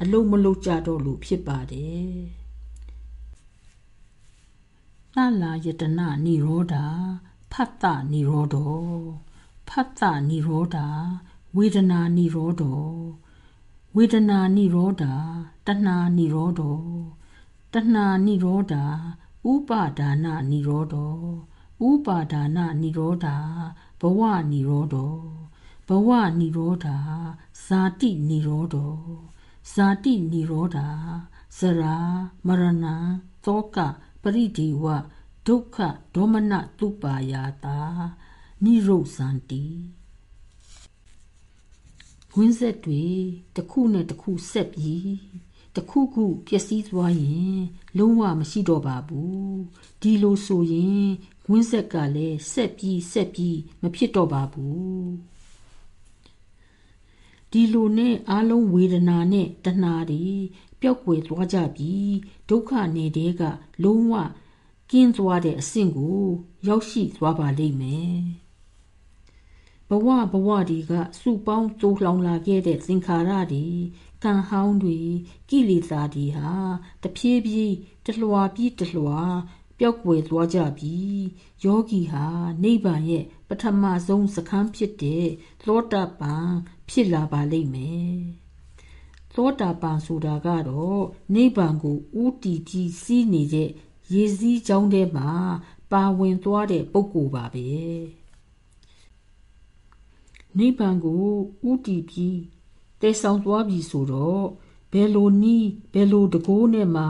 [0.01, 2.13] အလုံးမလုံးကြတော့လို့ဖြစ်ပါတယ်
[5.13, 6.75] တလာယတနာនិရောဓ
[7.51, 8.55] ဖတ်တនិရောဓ
[9.69, 10.77] ဖတ်တនិရောဓ
[11.55, 12.63] ဝေဒနာនិရောဓ
[13.95, 15.03] ဝေဒနာនិရောဓ
[15.67, 16.61] တဏှာនិရောဓ
[17.73, 18.73] တဏှာនិရောဓ
[19.51, 20.95] ဥပါဒါနនិရောဓ
[21.87, 23.27] ဥပါဒါနនិရောဓ
[23.99, 24.95] ဘဝនិရောဓ
[25.87, 26.87] ဘဝនិရောဓ
[27.65, 28.75] ဇာတိនិရောဓ
[29.73, 30.77] ဇာတိនិရောဓ
[31.57, 31.95] ဇရာ
[32.47, 32.85] မရဏ
[33.45, 33.77] သောက
[34.21, 34.85] ပရိဒီဝ
[35.47, 35.77] ဒုက္ခ
[36.15, 37.79] ဒေါမနတုပါယာတာ
[38.63, 39.65] နိရုဇန္တိ
[42.35, 43.03] ဝင်းဆက်တွေ
[43.55, 45.13] တစ်ခုနဲ့တစ်ခုဆက်ပြီး
[45.75, 47.59] တစ်ခုခုပျက်စီးသွားရင်
[47.97, 49.59] လုံးဝမရှိတော့ပါဘူး
[50.01, 51.07] ဒီလိုဆိုရင်
[51.50, 55.10] ဝင်းဆက်ကလည်းဆက်ပြီးဆက်ပြီးမဖြစ်တော့ပါဘူး
[57.50, 60.24] ဒီလိုနဲ့အလုံးဝေဒနာနဲ့တဏှာတွေ
[60.80, 62.14] ပျောက်ကွယ်သွားကြပြီး
[62.48, 63.42] ဒုက္ခနေတဲ့က
[63.84, 64.14] လုံးဝ
[64.90, 66.22] ကင်းသွားတဲ့အဆင့်ကို
[66.68, 68.18] ရောက်ရှိသွားပါလိမ့်မယ်
[69.88, 73.66] ဘဝဘဝတွေကစုပေါင်းတိုးလောင်လာခဲ့တဲ့သင်္ခါရတွေ
[74.24, 74.98] ကံဟောင်းတွေ
[75.48, 76.50] ကိလေသာတွေဟာ
[77.02, 77.74] တဖြည်းဖြည်း
[78.06, 79.20] တလွှာပြီးတလွှာ
[79.78, 81.22] ပျောက်ကွယ်သွားကြပြီး
[81.64, 82.26] ယောဂီဟာ
[82.62, 85.26] နိဗ္ဗာန်ရဲ့ပထမဆုံးစခန်းဖြစ်တဲ့
[85.66, 86.48] သောတာပန်
[86.88, 88.18] ဖြစ်လာပါလိမ့်မယ်
[89.34, 91.02] သောတာပန်ဆိုတာကတော့
[91.34, 93.70] နိဗ္ဗာန်ကိုဥတီပြီးစီးနေတဲ့
[94.12, 95.30] ရေစည်းကြောင်းထဲမှာ
[95.92, 97.68] ပါဝင်သွားတဲ့ပုဂ္ဂိုလ်ပါပဲ
[100.58, 101.24] နိဗ္ဗာန်ကို
[101.70, 102.38] ဥတီပြီး
[103.00, 104.44] တည်ဆောင်သွားပြီဆိုတော့
[104.92, 107.04] ဘယ်လိုနီးဘယ်လိုတကိုးနဲ့မှ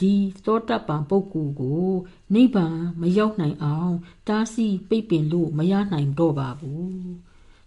[0.00, 1.88] ဒီသောတပန်ပုဂ္ဂိုလ်ကို
[2.34, 3.94] နိဗ္ဗာန်မရောက်နိုင်အောင်
[4.28, 7.10] တားဆီးပိတ်ပင်လို့မရနိုင်တော့ပါဘူး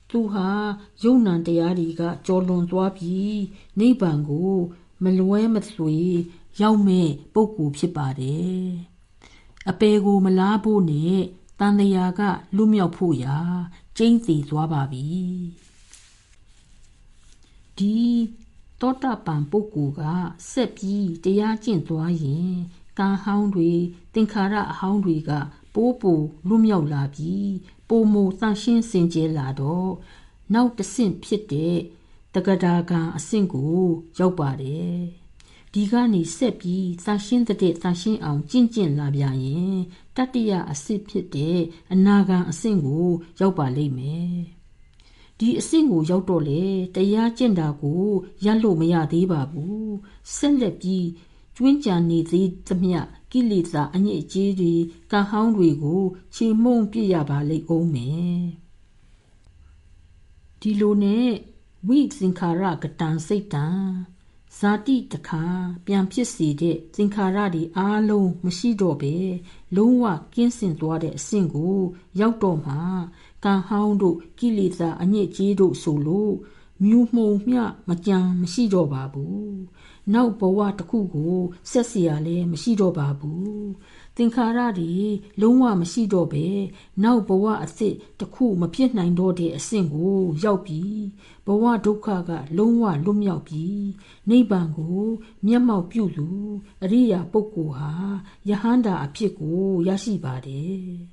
[0.09, 0.49] သူဟာ
[1.03, 3.37] ယုံ nant တရားတွေကကြော်လွန်သွားပြီး
[3.79, 4.53] နိဗ္ဗာန်ကို
[5.03, 5.97] မလွဲမသွေ
[6.61, 8.67] ရောက်မဲ့ပုဂ္ဂိုလ်ဖြစ်ပါတယ်
[9.69, 11.19] အပေကိုမလားဖို့နဲ့
[11.59, 12.21] တန်တရာက
[12.55, 13.37] လွမြောက်ဖို့ရာ
[13.97, 15.05] ကျင်းစီသွားပါပြီ
[17.77, 17.95] ဒီ
[18.83, 20.01] တောတပံပုဂ္ဂိုလ်က
[20.51, 22.53] ဆက်ပြီးတရားကျင့်သွားရင်
[22.99, 23.71] ကံဟောင်းတွေ
[24.13, 25.31] သင်္ခါရအဟောင်းတွေက
[25.75, 27.51] ပိုးပိုလွမြောက်လာပြီး
[27.89, 29.91] ပိုမိုတန့်ရှင်းစင်ကြယ်လာတော့
[30.53, 31.77] နောက်တဆင့်ဖြစ်တဲ့
[32.33, 33.77] တက္ကဒါကံအဆင့်ကို
[34.19, 34.97] ရောက်ပါတယ်
[35.73, 39.75] ဒီကနေဆက်ပြီးတန်ရှင်းတဲ့တန်ရှင်းအောင်ကျင့်ကျင့်လာပြရင်
[40.15, 41.59] တတ္တရအစစ်ဖြစ်တဲ့
[41.93, 43.07] အနာဂံအဆင့်ကို
[43.39, 44.33] ရောက်ပါလိမ့်မယ်
[45.39, 46.63] ဒီအဆင့်ကိုရောက်တော့လေ
[46.95, 48.03] တရားကျင့်တာကို
[48.45, 49.93] ရလို့မရသေးပါဘူး
[50.35, 51.07] ဆက်လက်ပြီး
[51.55, 52.99] ကျွင်းကြံနေသေးသမျှ
[53.31, 54.73] ကိလေသာအညစ်အကြေးတွေ
[55.11, 56.03] ကံဟောင်းတွေကို
[56.35, 58.41] ခြေမုံပြစ်ရပါလိမ့်အောင်မယ်
[60.61, 61.29] ဒီလိုနဲ့
[61.87, 63.67] ဝိသင်္ခါရကတံစိတ်တံ
[64.59, 65.43] ဇာတိတခါ
[65.85, 69.15] ပြန်ဖြစ်စေတဲ့သင်္ခါရတွေအားလုံးမရှိတော့ပဲ
[69.75, 71.77] လုံးဝကင်းစင်သွားတဲ့အဆင့်ကို
[72.19, 72.75] ရောက်တော့မှ
[73.44, 76.34] ကံဟောင်းတို့ကိလေသာအညစ်အကြေးတို့ဆိုလို့
[76.84, 79.58] မြူမှုံမျှမကြံမရှိတော့ပါဘူး
[80.14, 81.36] နောက်ဘဝတစ်ခုကို
[81.70, 83.68] ဆက်เสียလဲမရှိတော့ပါဘူး
[84.16, 84.94] သင်္ခါရတွေ
[85.40, 86.46] လုံးဝမရှိတော့ပဲ
[87.02, 90.98] နောက်ဘဝအစ်စ်တစ်ခုမဖြစ်နိုင်တော့တဲ့အဆင့်ကို ရောက်ပြီး
[91.46, 93.84] ဘဝဒုက္ခကလုံးဝလွတ်မြောက်ပြီး
[94.28, 95.02] နိဗ္ဗာန်ကို
[95.46, 96.28] မျက်မှောက်ပြုလူ
[96.82, 97.92] အရိယာပုဂ္ဂိုလ်ဟာ
[98.48, 101.11] ယဟန္တာအဖြစ်ကိုရရှိပါတယ်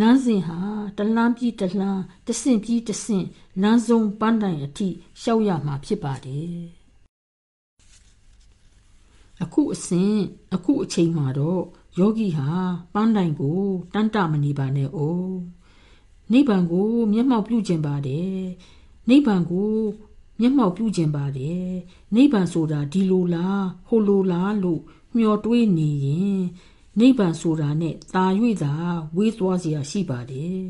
[0.00, 0.58] လမ်းစဉ်ဟာ
[0.96, 3.26] တလန်းပြီးတလန်းတဆင့်ပြီးတဆင့်
[3.62, 4.88] လမ်းဆုံးပန်းတိုင်အထိ
[5.20, 6.60] ရှောက်ရမှာဖြစ်ပါတယ်
[9.42, 10.14] အခုအစဉ်
[10.54, 11.62] အခုအချိန်မှာတော့
[11.98, 12.48] ယောဂီဟာ
[12.94, 13.60] ပန်းတိုင်ကို
[13.94, 15.36] တန်တမနေပါနဲ့အိုး
[16.32, 18.40] နိဗ္ဗာန်ကိုမျက်မှောက်ပြုခြင်းပါတယ်
[19.08, 19.74] နိဗ္ဗာန်ကို
[20.40, 21.66] မျက်မှောက်ပြုခြင်းပါတယ်
[22.14, 24.80] နိဗ္ဗာန်ဆိုတာဒီလိုလားဟိုလိုလားလို့
[25.16, 26.40] မျှော်တွေးနေရင်
[26.99, 28.25] နိဗ္ဗာန်ဆိုတာနဲ့ตา၍
[28.63, 28.73] သာ
[29.15, 30.65] ဝေးသွားเสียရှိပါတယ်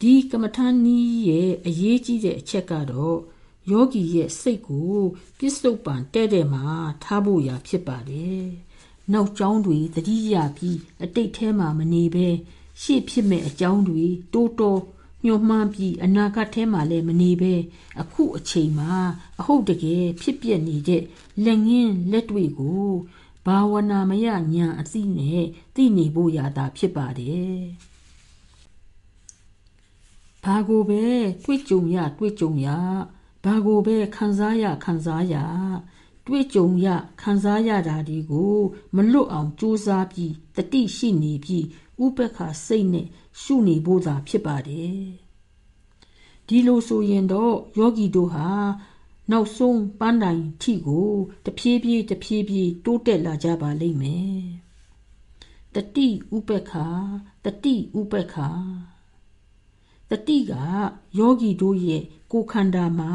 [0.00, 3.18] ဒီကမ္မထာနီးရဲ့အရေးကြီးတဲ့အချက်ကတော့
[3.70, 4.96] ယောဂီရဲ့စိတ်ကို
[5.38, 6.66] ပြစ္ဆုတ်ပံတဲ့တဲ့မှာ
[7.02, 8.44] ထားဖို့ရာဖြစ်ပါတယ်
[9.12, 12.28] နောက်ကျောင်းတွေတတိယပြီးအတိတ်ထဲမှာမနေဘဲ
[12.82, 14.82] ရှေ့ဖြစ်မဲ့အကြောင်းတွေတိုးတိုး
[15.24, 17.54] ညှို့မှန်းပြီးအနာဂတ်ထဲမှာလည်းမနေဘဲ
[18.00, 18.92] အခုအချိန်မှာ
[19.40, 21.02] အဟုတ်တကယ်ဖြစ်ပျက်နေတဲ့
[21.44, 22.88] လက်ငင်းလက်တွေကို
[23.45, 25.43] ဘာဝနာမယညာအသိနဲ့
[25.75, 27.61] သိနေဖို့ရတာဖြစ်ပါတယ်
[30.43, 31.03] ဘာကိုပဲ
[31.43, 32.67] တွေ့ကြုံရတွေ့ကြုံရ
[33.43, 35.35] ဘာကိုပဲခံစားရခံစားရ
[36.27, 36.87] တွေ့ကြုံရ
[37.21, 38.57] ခံစားရတာဒီကို
[38.95, 41.65] မလွတ်အောင်ကြိုးစားပြီးတတိရှိနေပြီး
[42.03, 43.07] ဥပက္ခစိတ်နဲ့
[43.41, 45.01] ရှုနေဖို့သာဖြစ်ပါတယ်
[46.47, 48.47] ဒီလိုဆိုရင်တော့ယောဂီတို့ဟာ
[49.29, 51.11] နောက်ဆုံးပန်းတိုင်ထိကို
[51.45, 54.41] တဖြည်းဖြည်းတဖြည်းဖြည်းတိုးတက်လာကြပါလိမ့်မယ်
[55.75, 56.73] တတိဥပက္ခ
[57.45, 58.35] တတိဥပက္ခ
[60.09, 60.53] တတိက
[61.17, 63.13] ယောဂီတို့ရဲ့ကိုယ်ခန္ဓာမှာ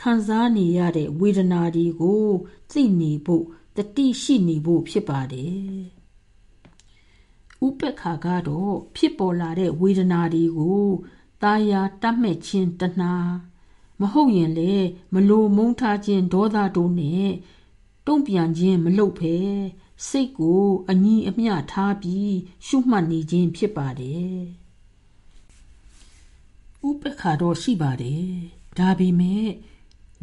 [0.00, 2.26] ခံစားနေရတဲ့ဝေဒနာတွေကို
[2.70, 3.44] သိနေဖို့
[3.76, 5.84] တတိရှိနေဖို့ဖြစ်ပါတယ်
[7.66, 10.86] ဥပက္ခကတော့ဖြစ်ပေါ်လာတဲ့ဝေဒနာတွေကို
[11.42, 13.14] ตาယာတတ်မဲ့ခြင်းတဏှာ
[14.00, 14.74] မဟုတ်ရင်လေ
[15.14, 17.28] မလိုမုန်းထားခြင်းဒေါသတို့နဲ့
[18.06, 19.36] တုံ့ပြန်ခြင်းမလုပ်ဖဲ
[20.08, 22.34] စိတ်ကိုအညီအမျှထားပြီး
[22.66, 24.38] ရှုမှတ်နေခြင်းဖြစ်ပါတယ်
[26.88, 28.28] ဥပက္ခတော့ရှိပါတယ်
[28.78, 29.46] ဒါပေမဲ့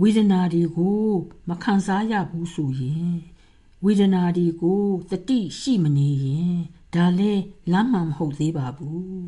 [0.01, 1.05] ဝေဒနာတွေကို
[1.49, 3.13] မခံစားရဘူးဆိုရင်
[3.85, 6.55] ဝေဒနာတွေကိုတတိရှိမနေရင်
[6.95, 7.33] ဒါလဲ
[7.71, 9.21] လမ်းမှမဟုတ်သေးပါဘူး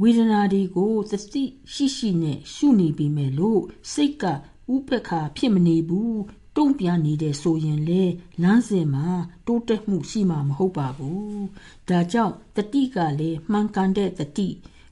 [0.00, 6.20] ဝေဒနာတွေကိုသတိရှိရှိနဲ့ရှုနေပြီမဲ့လို့စိတ်ကဥပက္ခဖြစ်မနေဘူး
[6.56, 8.02] တုံ့ပြန်နေတဲ့ဆိုရင်လေ
[8.42, 9.08] လမ်းစဉ်မှာ
[9.46, 11.42] တိုးတက်မှုရှိမှာမဟုတ်ပါဘူး
[11.88, 14.48] ဒါကြောင့်တတိကလည်းမှန်ကန်တဲ့တတိ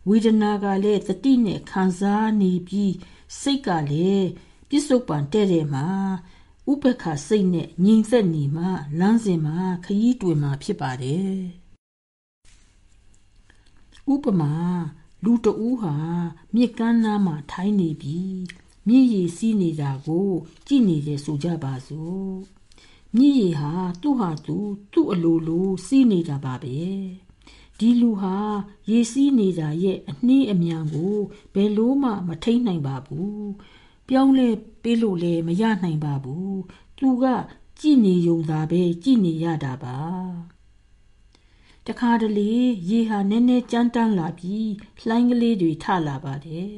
[0.08, 2.94] ဝေဒနာကလည်းတတိနဲ့ခံစားနေပြီး
[3.40, 4.28] စိတ်ကလည်း
[4.68, 5.86] ပြစ္ဆုတ်ပံတဲ့တဲ့မှာ
[6.70, 8.66] ဥပက္ခစိတ်နဲ့ငြိမ်သက်နေမှ
[9.00, 11.57] လမ်းစဉ်မှာခရီးတွင်မှာဖြစ်ပါတယ်
[14.12, 14.52] ဥပမာ
[15.24, 15.96] လူတဦးဟာ
[16.54, 18.40] မြစ်ကမ်းနားမှာထိုင်းနေပြီး
[18.86, 20.30] မြည်ရည်စီးနေတာကို
[20.66, 22.30] ကြည့်နေတယ်ဆိုကြပါစို့
[23.16, 24.56] မြည်ရည်ဟာသူ့ဟာသူ
[24.92, 26.78] သူ့အလိုလိုစီးနေတာပါပဲ
[27.78, 28.36] ဒီလူဟာ
[28.90, 31.16] ရေစီးနေတာရဲ့အနှီးအမြန်ကို
[31.54, 33.48] ဘယ်လို့မှမထိန်နိုင်ပါဘူး
[34.08, 34.48] ပြောင်းလဲ
[34.82, 36.58] ပေးလို့လည်းမရနိုင်ပါဘူး
[36.98, 37.24] သူက
[37.80, 39.98] ကြည်နေုံသာပဲကြည်နေရတာပါ
[41.88, 42.52] တခါတလေ
[42.90, 44.70] ရေဟာနည်းနည်းကြမ်းတမ်းလာပြီး
[45.06, 46.72] လှိုင်းကလေးတွေထလာပါတယ်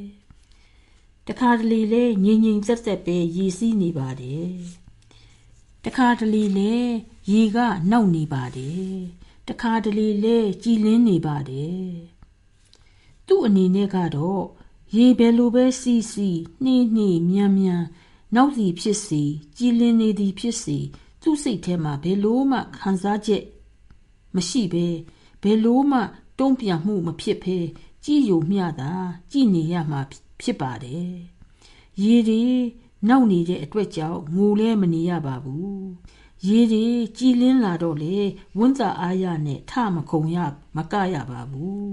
[1.28, 4.50] တခါတလေလဲငြိမ်ငြိမ်သက်သက်ပဲရေစီးနေပါတယ်
[5.84, 6.74] တခါတလေလဲ
[7.30, 7.58] ရေက
[7.90, 8.92] နောက်နေပါတယ်
[9.48, 11.84] တခါတလေလဲကြည်လင်းနေပါတယ်
[13.26, 14.44] သူ့အနေနဲ့ကတော့
[14.96, 17.82] ရေဘယ်လိုပဲစီးစီးနှေးနှေးမြန်မြန်
[18.34, 19.22] နောက်စီဖြစ်စီ
[19.56, 20.78] ကြည်လင်းနေသည်ဖြစ်စီ
[21.22, 23.42] သူ့စိတ်ထဲမှာဘယ်လိုမှခံစားချက်
[24.34, 24.86] မရှိဘဲ
[25.42, 26.00] ဘယ်လိုမှ
[26.38, 27.58] တုံ့ပြန်မှုမဖြစ်ဘဲ
[28.04, 28.92] ကြည်ယုံမျှတာ
[29.32, 30.00] ကြည်နေရမှာ
[30.40, 31.14] ဖြစ်ပါတယ်
[32.02, 32.42] ရေဒီ
[33.08, 35.84] နောက်နေတဲ့အတွက်ကြောင့်ငိုလဲမနေရပါဘူး
[36.46, 36.84] ရေဒီ
[37.18, 38.16] ကြည်လင်းလာတော့လေ
[38.58, 40.38] ဝန်းသာအားရနဲ့ထမခုံရ
[40.76, 41.92] မကရပါဘူး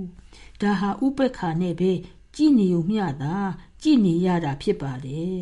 [0.62, 1.91] ဒါဟာဥပက္ခနဲ့ပဲ
[2.36, 3.36] ကြည်နေုံမျှတာ
[3.82, 5.41] ကြည်နေရတာဖြစ်ပါတယ်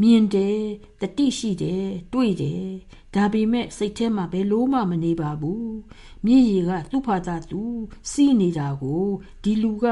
[0.00, 0.60] မြင်တယ်
[1.00, 2.66] တတိရှိတယ်တွေ့တယ်
[3.14, 5.72] ဒါပေမဲ့စိတ်ထဲမှာဘယ်လို့မှမနေပါဘူး
[6.26, 7.62] မြည်ရည်ကသူ့ဖာသာသူ
[8.10, 9.04] စီးနေတာကို
[9.42, 9.84] ဒီလူက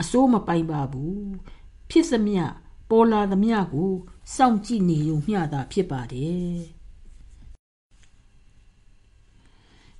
[0.00, 1.26] အစိုးမပိုင်ပါဘူး
[1.90, 2.38] ဖြစ်စမြ
[2.90, 3.92] ပေါ်လာသမျှကို
[4.34, 6.56] စောင့်ကြည့်နေုံမျှတာဖြစ်ပါတယ်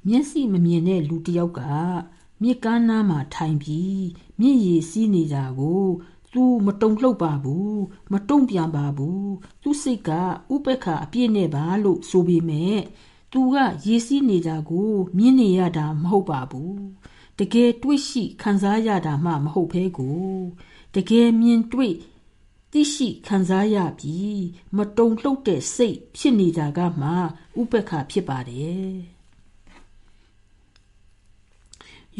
[0.06, 1.60] မျက်စိမမြင်တဲ့လူတစ်ယောက်က
[2.42, 4.02] မြစ်ကမ်းနားမှာထိုင်ပြီး
[4.40, 5.84] မြစ်ရည်စီးနေတာကို
[6.32, 7.80] သူမတုံ့လှုပ်ပါဘူး
[8.12, 9.30] မတုံ့ပြန်ပါဘူး
[9.62, 10.10] သူစိတ်က
[10.54, 12.78] ဥပက္ခအပြည့်နဲ့ပါလို့ဆိုပေမဲ့
[13.32, 16.82] သူကရေစီးနေတာကို မြင်နေရတာ မဟုတ်ပါဘူး
[17.38, 20.22] တကယ်တွေ့ရှိ ခံစားရတာမှ မဟုတ်ဘဲကို
[20.94, 21.94] တကယ်မြင်တွေ့
[22.72, 24.42] သိရှိ ခံစားရပြီး
[24.76, 27.08] မတုံ့လှုပ်တဲ့စိတ် ဖြစ်နေတာကမှ
[27.60, 28.92] ဥပက္ခဖြစ်ပါတယ်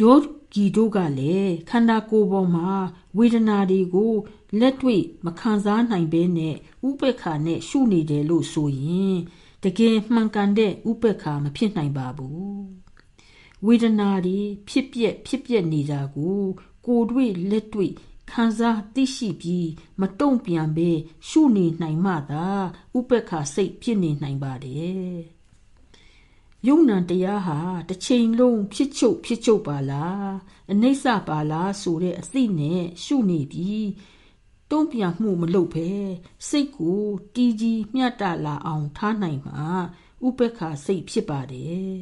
[0.01, 0.16] ယော
[0.53, 2.70] ဂီတို့ကလည်း ခန္ဓာကိုယ်ပေါ်မှာ
[3.16, 4.12] ဝေဒနာတွေကို
[4.61, 6.57] လက်တွေ့ မခံစားနိုင်ဘဲနဲ့
[6.88, 9.16] ဥပက္ခနဲ့ ရှုနေတယ်လို့ဆိုရင်
[9.64, 12.62] တကယ်မှန်ကန်တဲ့ဥပက္ခမဖြစ်နိုင်ပါဘူး
[13.66, 16.42] ဝေဒနာတွေဖြစ်ပျက်ဖြစ်ပျက်နေတာကို
[16.87, 17.92] ကိုယ်တွေ့လက်တွေ့
[18.31, 19.68] ခံစားသိရှိပြီး
[20.01, 20.90] မတုံ့ပြန်ဘဲ
[21.29, 22.46] ရှုနေနိုင်မှသာ
[22.98, 25.16] ဥပက္ခစိတ်ဖြစ်နေနိုင်ပါတယ်
[26.66, 30.31] ယုံနံတရားဟာတစ်ချိန်လုံးဖြစ်ချုပ်ဖြစ်ချုပ်ပါလား
[30.72, 33.87] အနိစ္စပါလားဆိုတဲ့အသိနဲ့ရှုနေပြီး
[34.73, 35.91] တုံ့ပြန်မှုမလုပ်ဘဲ
[36.49, 37.03] စိတ်ကို
[37.35, 39.63] တီးကြီးမျှတလာအောင်ထားနိုင်မှာ
[40.27, 41.97] ဥပက္ခစိတ်ဖြစ်ပါတယ်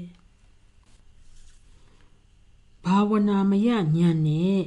[2.85, 3.87] ဘာဝနာမယဉာဏ်
[4.29, 4.59] နဲ့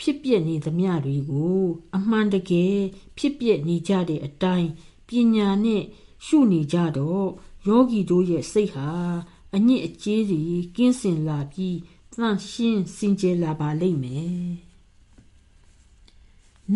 [0.00, 1.60] ဖြစ်ပျက်နေသမျှတွေကို
[1.96, 2.78] အမှန်တကယ်
[3.18, 4.70] ဖြစ်ပျက်နေကြတဲ့အတိုင်း
[5.08, 5.82] ပညာနဲ့
[6.26, 7.28] ရှုနေကြတော့
[7.66, 8.90] ယောဂီတို့ရဲ့စိတ်ဟာ
[9.54, 10.42] အညစ်အကြေးတွေ
[10.76, 11.78] ကင်းစင်လာပြီး
[12.12, 14.48] သန့်ရှင်းစင်ကြယ်လာပါလိမ့်မယ်။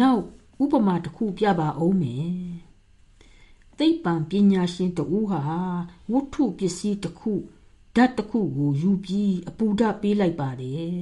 [0.01, 0.23] နောက်
[0.63, 2.31] ဥပမာတစ်ခုပြပါအောင်မယ်။
[3.79, 5.43] သိပ္ပံပညာရှင်တဦးဟာ
[6.13, 7.33] ဝတ္ထုပစ္စည်းတစ်ခု
[7.97, 10.97] ဓာတ်တစ်ခုကိုယူပြီးအပူဓာတ်ပေးလိုက်ပါတယ်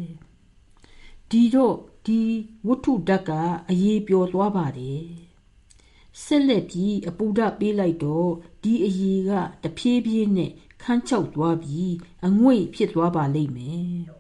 [1.31, 2.21] ။ဒီတော့ဒီ
[2.67, 3.31] ဝတ္ထုဓာတ်က
[3.71, 5.05] အရေးပျော်သွားပါတယ်။
[6.25, 8.31] ဆက်လက်ပြီးအပူဓာတ်ပေးလိုက်တော့
[8.63, 9.31] ဒီအရေးက
[9.63, 11.93] တဖြည်းဖြည်းနဲ့ခန်းချောက်သွားပြီး
[12.27, 14.20] အငွေ့ဖြစ်သွားပါလိမ့်မယ်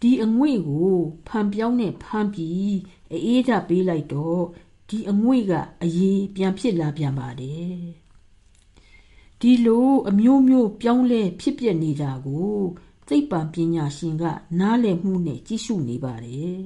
[0.00, 0.94] ဒီအငွေ့ကို
[1.28, 2.76] ဖန်ပြောင်းနဲ့ဖမ်းပြီး
[3.12, 4.42] အေးဓာပေးလိုက်တော့
[4.88, 7.76] ဒီအငွေ့ကအရေးပြန်ဖြစ်လာပြန်ပါတယ်
[9.40, 12.56] ဒီလိုအမျိုးမျိုးပြောင်းလဲဖြစ်ပျက်နေတာကို
[13.08, 14.24] သိပ္ပံပညာရှင်က
[14.60, 16.60] နားလည်မှုနဲ့ကြည့်ရှုနေပါတယ်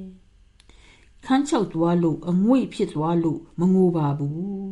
[1.24, 4.70] ခန်းချောက်သွားလို့အငွေ့ဖြစ်သွားလို့မငိုပါဘူး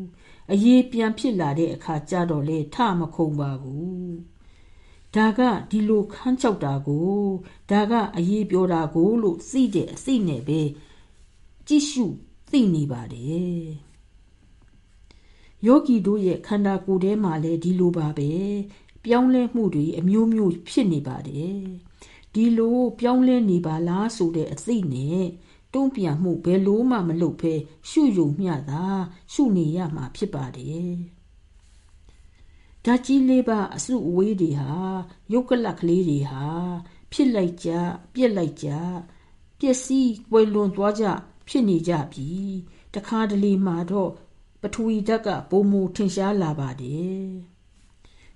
[0.52, 4.12] အရေးပြန်ဖြစ်လာတဲ့အခါကျတော့လေထမခုံပါဘူး
[5.16, 5.40] ဒါက
[5.70, 7.18] ဒီလိုခန်းချောက်တာကို
[7.70, 10.60] ဒါကအရေးပြောတာကိုလို့သိတဲ့အသိနဲ့ပဲ
[11.66, 12.04] ကြည့်ရှု
[12.50, 13.62] သိနေပါတယ်
[15.66, 18.30] ယောဂီတို့ရဲ့ခန္ဓာကိုယ်ထဲမှာလည်းဒီလိုပါပဲ
[19.04, 21.58] ပြောင်းလဲမှုတွေအမျိုးမျိုးဖြစ်နေပါတယ်
[22.34, 25.22] ဒီလိုပြောင်းလဲနေပါလားဆိုတဲ့အသိနဲ့
[25.74, 27.54] တုံ့ပြန်မှုဘယ်လိုမှမလုပ်ဘဲ
[27.90, 28.84] ရှုယုံမျှသာ
[29.32, 30.90] ရှုနေရမှာဖြစ်ပါတယ်
[32.84, 34.72] ဓာကြီးလေးပါအစုအဝေးတွေဟာ
[35.32, 36.46] ယုတ်ကလကလေးတွေဟာ
[37.12, 37.70] ဖြစ်လိုက်ကြ
[38.14, 38.68] ပြက်လိုက်ကြ
[39.58, 41.04] ပျက်စီးပွေလွန်သွားကြ
[41.48, 42.28] ဖြစ်နေကြပြီ
[42.94, 44.10] တခါတလေမှာတော့
[44.62, 47.26] ပထဝီဓာတ်ကပုံမူထင်ရှားလာပါတယ်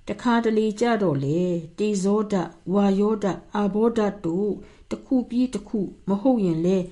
[0.09, 1.41] တခါတလေကြတော့လေ
[1.79, 4.53] တေဇောဓာတ်ဝါယောဓာတ်အာဘောဓာတ်တို့
[4.91, 6.83] တစ်ခုပြီးတစ်ခုမဟုတ်ရင်လေတ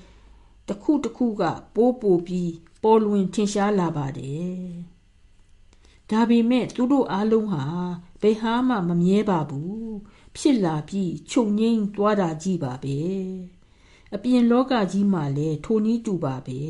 [0.68, 1.42] တစ်ခုတစ်ခုက
[1.74, 4.89] ပိုးပိုပြီးပေါ်လွင်ထင်ရှားလာပါတယ်
[6.10, 7.64] ဒါပေမဲ့သူတို့အားလုံးဟာ
[8.22, 9.90] ဘယ်ဟာမှမမြဲပါဘူး
[10.36, 12.98] ဖြစ်လာပြီးချုပ်ငိမ့်သွားတာကြီးပါပဲ
[14.14, 16.60] အပြင်လောကကြီးမှာလည်းထိုနည်းတူပါပဲ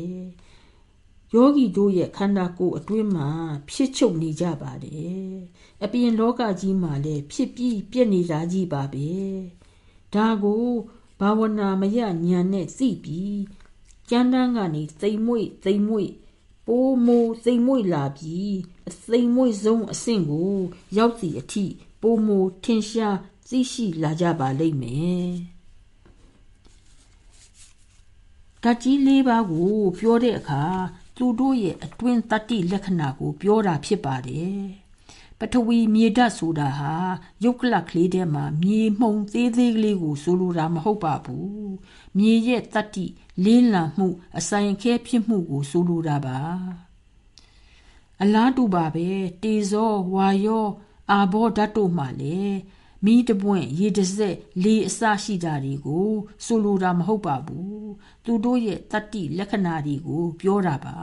[1.33, 3.29] ယောဂီတို့ရဲ့ခန္ဓာကိုယ်အတွင်းမှာ
[3.69, 5.31] ဖြစ်ချုပ်နေကြပါတယ်
[5.83, 9.09] အပြင်လောကကြီးမှာလည်းဖြစ်ပြီးပြည့်နေတာကြီးပါပဲ
[10.13, 10.65] ဒါကို
[11.19, 13.41] ဘာဝနာမရညာနဲ့သိပြီး
[14.09, 16.09] ကျမ်းတန်းကနေသိမ်မွေ့သိမ်မွေ့
[16.73, 18.55] ပိုးမိုးသိမ်မွေ့လာပြီး
[18.89, 20.55] အသိမ်မွေ့ဆုံးအဆင့်ကို
[20.97, 21.65] ရောက်စီအထိ
[22.01, 23.17] ပိုးမိုးထင်ရှား
[23.49, 25.31] သိရှိလာကြပါလိမ့်မယ်
[28.63, 30.63] ဓာတ်ကြီးလေးပါးကို ပြောတဲ့အခါ
[31.17, 34.80] သူတို့ရဲ့အတွင်းတတ္တိလက္ခဏာကို ပြောတာဖြစ်ပါတယ်
[35.43, 36.93] ပထဝီမြေဓာတ်ဆိုတာဟာ
[37.43, 41.71] ယုတ်ကလကလေးထဲမှာမြေမှုံသေးသေးကလေးကိုဆိုလိုတာမဟုတ်ပါဘူး
[42.17, 43.05] မြေရဲ့တတ္တိ
[43.45, 46.39] လေးလံမှု အဆိုင်ခဲဖြစ်မှုကိုဆိုလိုတာပါ
[48.21, 49.09] အလားတူပါပဲ
[49.43, 50.67] တေဇောဝါယော
[51.11, 52.57] အာဘောဓာတ်တို့မှလည်း
[53.05, 56.09] မိတပွင့်ရေတစက်လေအစရှိတာတွေကို
[56.45, 57.89] ဆိုလိုတာမဟုတ်ပါဘူး
[58.25, 60.97] သူတို့ရဲ့တတ္တိလက္ခဏာတွေကို ပြောတာပါ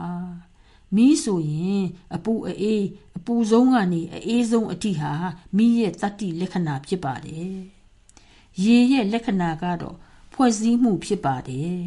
[0.97, 1.83] မီးဆိုရင်
[2.15, 2.85] အပူအေး
[3.17, 5.13] အပူဆုံးကနေအေးဆုံးအထိဟာ
[5.57, 7.57] မီးရဲ့တတ္တိလက္ခဏာဖြစ်ပါတယ်
[8.65, 9.97] ရေရဲ့လက္ခဏာကတော့
[10.33, 11.83] ဖွဲ့စည်းမှုဖြစ်ပါတယ်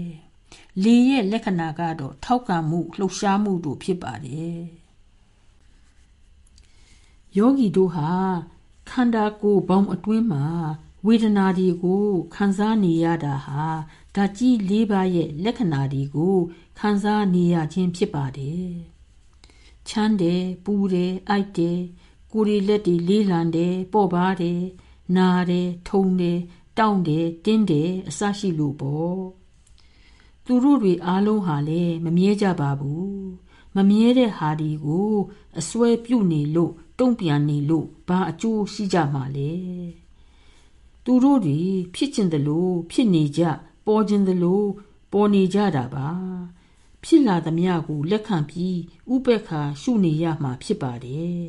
[0.83, 4.59] လေရဲ့လက္ခဏာကတော့ထောက်ခံမှုလှုပ်ရှားမှုတို့ဖြစ်ပါတယ်
[7.37, 8.11] ယောဂီတို့ဟာ
[8.89, 10.45] ခန္ဓာကိုယ်ပေါင်းအတွင်းမှာ
[11.05, 13.65] ဝေဒနာတွေကိုခံစားနေရတာဟာ
[14.15, 16.37] ဓာတ်ကြီး၄ပါးရဲ့လက္ခဏာတွေကို
[16.83, 18.69] ခံစားနေရခြင်းဖြစ်ပါတယ်။
[19.87, 21.77] ချမ်းတယ်၊ပူတယ်၊အိုက်တယ်၊
[22.31, 24.59] ကိုယ်ရည်လက်တွေလေးလံတယ်၊ပေါ့ပါတယ်၊
[25.15, 26.37] နာတယ်၊ထုံတယ်၊
[26.77, 29.19] တောင့်တယ်၊တင်းတယ်အစရှိလို့ပေါ့။
[30.45, 33.11] သူတို့တွေအားလုံးဟာလည်းမမြဲကြပါဘူး။
[33.75, 35.11] မမြဲတဲ့ဟာဒီကို
[35.59, 39.51] အစွဲပြုတ်နေလို့တုံ့ပြန်နေလို့ဘာအကျိုးရှိကြမှာလဲ
[41.05, 41.59] သူတို့တွေ
[41.95, 43.41] ဖြစ်ခြင်းတလို့ဖြစ်နေကြ
[43.85, 44.67] ပေါ်ခြင်းတလို့
[45.11, 46.09] ပေါ်နေကြတာပါ
[47.03, 48.77] ဖြစ်လာသမျှကိုလက်ခံပြီး
[49.13, 49.49] ဥပက္ခ
[49.81, 51.45] ရှုနေရမှာဖြစ်ပါတယ်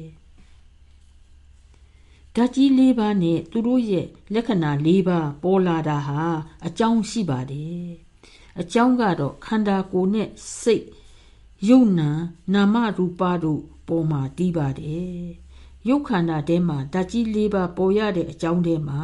[2.36, 6.22] ဓာတ်ကြီး၄ပါးနဲ့သူတို့ရဲ့လက္ခဏာ၄ပါးပေါ်လာတာဟာ
[6.66, 7.86] အကြောင်းရှိပါတယ်
[8.60, 10.28] အကြောင်းကတော့ခန္ဓာကိုယ်နဲ့
[10.60, 10.86] စိတ်
[11.68, 12.10] ယုံနာ
[12.54, 15.22] နာမရူပတို့ပေါ်မှာတည်ပါတယ်
[15.88, 19.02] ရုပ်ခန္ဓာထဲမှာဓာတ်ကြီး၄ပါးပေါ်ရတဲ့အကြောင်းထဲမှာ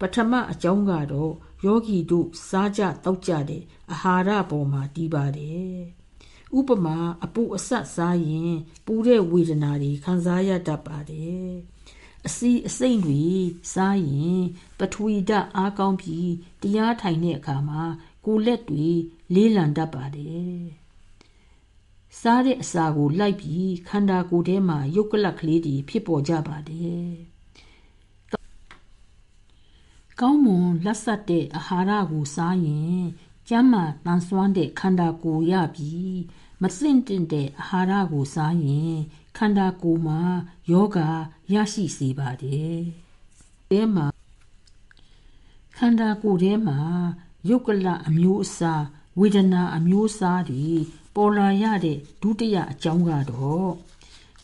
[0.00, 1.32] ပထမအကြောင်းကတော့
[1.64, 5.78] ယောဂီတို့စားကြတောက်ကြတဲ့အာဟာရပေါ်မှာတည်ပါတယ်
[6.58, 8.54] ဥပမာအပူအဆက်စားရင်
[8.86, 11.48] ပူတဲ့ဝေဒနာတွေခံစားရတတ်ပါတယ်
[12.26, 13.24] အစီအစိမ့်တွေ
[13.72, 14.40] စားရင်
[14.78, 16.30] ပထဝီဓာတ်အားကောင်းပြီး
[16.62, 17.82] တရားထိုင်တဲ့အခါမှာ
[18.24, 18.88] ကိုယ်လက်တွေ
[19.34, 20.58] လေးလံတတ်ပါတယ်
[22.20, 27.08] စားတဲ့အစာကိုလိုက်ပြီးခန္ဓာကိုယ်ထဲမှာယုတ်ကလတ်ကလေးတွေဖြစ်ပေါ်ကြပါတယ်။
[30.20, 33.02] ကောင်းမွန်လက်ဆက်တဲ့အာဟာရကိုစားရင်
[33.48, 36.18] ကျန်းမာတန်ဆွမ်းတဲ့ခန္ဓာကိုယ်ရပြီး
[36.62, 38.94] မစင့်တင်တဲ့အာဟာရကိုစားရင်
[39.36, 40.20] ခန္ဓာကိုယ်မှာ
[40.70, 40.98] ယောဂ
[41.52, 42.78] ရရှိစေပါတယ်။
[43.70, 44.06] အဲမှာ
[45.76, 46.78] ခန္ဓာကိုယ်ထဲမှာ
[47.48, 48.84] ယုတ်ကလအမျိုးအစား
[49.18, 50.66] ဝေဒနာအမျိုးအစားတွေ
[51.14, 53.70] ပေါ်လာရတဲ့ဒုတိယအကြောင်းကတော့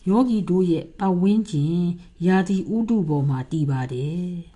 [0.09, 1.79] ယောဂီတို့ရဲ့ပတ်ဝန်းကျင်
[2.25, 4.31] ယာတိဥတုပေါ်မှာတည်ပါတယ်။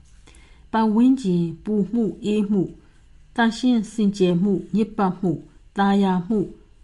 [0.73, 2.63] ပတ်ဝန်းကျင်ပူမှုအေးမှု
[3.37, 5.33] တန်ရှင်းစင်ကြယ်မှုညစ်ပတ်မှု
[5.79, 6.39] ตาယာမှု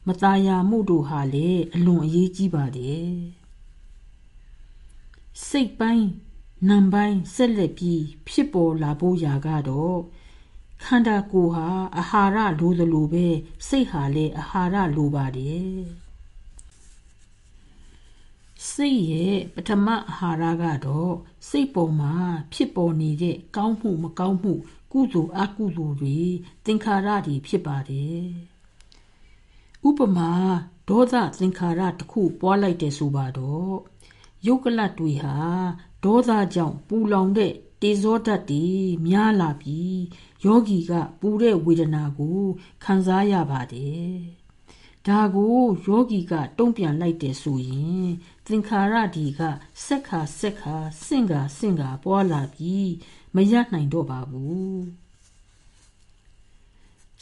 [0.06, 3.10] မตาယာမှုတို့ဟာလည်းအလွန်အရေးကြီးပါတယ်။
[5.48, 6.08] စိတ်ပိုင်း
[6.68, 9.98] နံပိုင်းဆက်လက်ပြီးဖြစ်ပေါ်လာဖို့ရာကတော့
[10.84, 11.66] ခန္ဓာကိုယ်ဟာ
[11.98, 13.26] အာဟာရလိုသလိုပဲ
[13.68, 15.72] စိတ်ဟာလည်းအာဟာရလိုပါတယ်
[18.73, 21.13] စိတ်ရဲ့ပထမအာဟာရကတော့
[21.49, 22.13] စိတ်ပေါ်မှာ
[22.53, 24.53] ဖြစ်ပေါ်နေတဲ့ကောင်းမှုမကောင်းမှု
[24.91, 26.17] ကုသိုလ်အကုသိုလ်တွေ
[26.65, 28.25] သင်္ခါရတွေဖြစ်ပါတယ်
[29.87, 30.31] ဥပမာ
[30.89, 33.75] ဒေါသသင်္ခါရတစ်ခုပွားလိုက်တယ်ဆိုပါတော့
[34.45, 35.37] ယုတ်ကလတ်တွေဟာ
[36.03, 38.65] ဒေါသကြောင့်ပူလောင်တဲ့တေဇောဓာတ်တွေ
[39.07, 39.99] များလာပြီး
[40.45, 42.41] ယောဂီကပူတဲ့ဝေဒနာကို
[42.83, 44.15] ခံစားရပါတယ်။
[45.07, 48.05] ဒါကိုယောဂီကတုံ့ပြန်လိုက်တယ်ဆိုရင်
[48.47, 49.41] သင်္ခါရဒီက
[49.85, 50.75] စက်ခါစက်ခါ
[51.05, 52.91] စင့်ကာစင့်ကာပွားလာပြီး
[53.35, 54.75] မရနိုင်တော့ပါဘူး။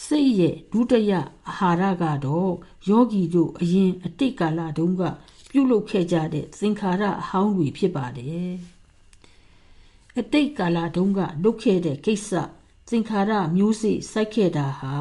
[0.05, 1.13] စိတ်ရဲ့ဒုတိယ
[1.49, 2.53] အာဟာရကတော့
[2.89, 5.03] ယောဂီတို့အရင်အတိတ်ကာလတုန်းက
[5.49, 8.51] ပြုလုပ်ခဲ့ကြတဲ့သင်္ခါရအဟောင်းတွေဖြစ်ပါတယ်။
[10.19, 12.29] အတိတ်ကာလတုန်းကလုပ်ခဲ့တဲ့ကိစ္စ
[12.89, 14.95] သင်္ခါရမျိုးစေ့စိုက်ခဲ့တာဟာ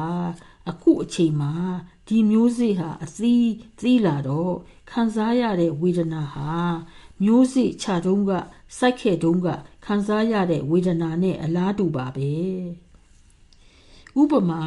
[0.69, 1.53] အခုအချိန်မှာ
[2.07, 3.49] ဒီမျိုးစေ့ဟာအသီး
[3.79, 4.53] သီးလာတော့
[4.91, 6.51] ခံစားရတဲ့ဝေဒနာဟာ
[7.23, 8.31] မျိုးစေ့ခြာတုံးက
[8.77, 9.47] စိုက်ခဲ့တုံးက
[9.85, 12.31] ခံစားရတဲ့ဝေဒနာနဲ့အလားတူပါပဲ
[14.21, 14.63] ဥပမာ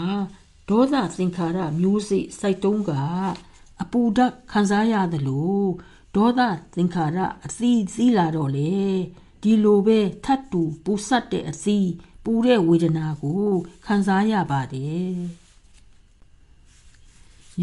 [0.68, 2.90] ဒေါသသင်္ခါရမျိုးစေ့စိုက်တုံးက
[3.82, 5.60] အပူဓာတ်ခံစားရသလို
[6.16, 6.40] ဒေါသ
[6.76, 8.74] သင်္ခါရအသီးသီးလာတော့လေ
[9.42, 11.90] ဒီလိုပဲထတ်တူပူဆက်တဲ့အသီး
[12.24, 13.48] ပူတဲ့ဝေဒနာကို
[13.86, 15.45] ခံစားရပါတယ်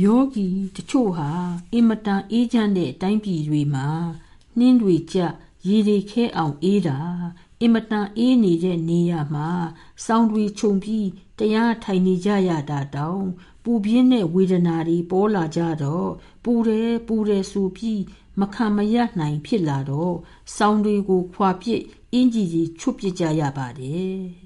[0.02, 1.30] ယောဂီတချို့ဟာ
[1.74, 3.88] အင်မတန်အေးချမ်းတဲ့တိုင်းပြည်တွေမှာ
[4.58, 5.18] နှင်းတွေကြ
[5.68, 7.00] ရေတွေခဲအောင်အေးတာ
[7.62, 9.50] အင်မတန်အေးနေတဲ့နေရာမှာ
[10.06, 11.08] စောင်းတွေခြုံပြီး
[11.40, 13.26] တရားထိုင်နေကြရတာတောင်
[13.64, 16.10] ပူပြင်းတဲ့ဝေဒနာတွေပေါ်လာကြတော့
[16.44, 18.02] ပူတယ်ပူတယ်ဆိုပြီး
[18.40, 20.16] မခံမရနိုင်ဖြစ်လာတော့
[20.56, 21.82] စောင်းတွေကိုခွာပစ်
[22.14, 24.43] အင်ကြီးကြီးချွတ်ပစ်ကြရပါတယ်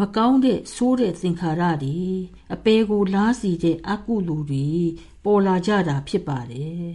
[0.00, 1.98] မကောင်းတဲ့ဆိုးတဲ့သင်္ခါရတွေ
[2.54, 4.68] အပေကိုလားစီတဲ့အကုလူတွေ
[5.24, 6.88] ပေါ်လာကြတာဖြစ်ပါတယ်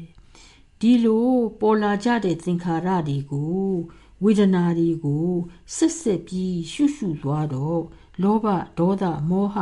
[0.80, 1.32] ဒီလို
[1.62, 3.68] ပေါ်လာကြတဲ့သင်္ခါရတွေကို
[4.24, 5.30] ဝေဒနာတွေကို
[5.76, 7.82] ဆက်ဆက်ပြီးရှုရှုသွားတော့
[8.22, 8.45] လောဘ
[8.78, 9.58] ဒေါသမောဟ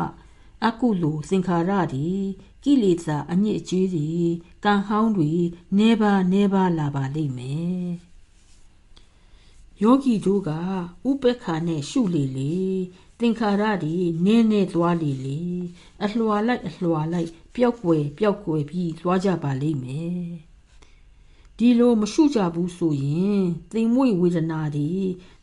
[0.66, 2.10] အကုလိုသင်္ခါရတွေ
[2.64, 4.10] ကိလေသာအညစ်အကြေးတွေ
[4.66, 5.32] ကံဟောင်းတွေ
[5.78, 7.88] နေပါနေပါလာပါလိမ့်မယ်
[9.82, 12.56] ယောဂီတို့ကဥပ္ပခါနဲ့ရှုလေလေ
[13.20, 13.96] သင်္ခါရတွေ
[14.26, 15.42] နင်းနေသွားလေလေ
[16.04, 20.28] အလှော်လိုက်အလှော်လိုက်ပျောက်ွယ်ပျောက်ွယ်ပြီးသွားကြပါလိမ့်မယ်
[21.60, 23.42] ဒီလိုမရှုကြဘူးဆိုရင်
[23.72, 24.92] သိမ်မွေ့ဝေဒနာတွေ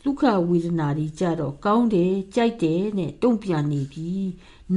[0.02, 4.26] ဒုက္ခဝေဒနာတွေကြတော့ကောင်းတယ်ကြိုက်တယ်နဲ့တုံ့ပြန်နေပြီး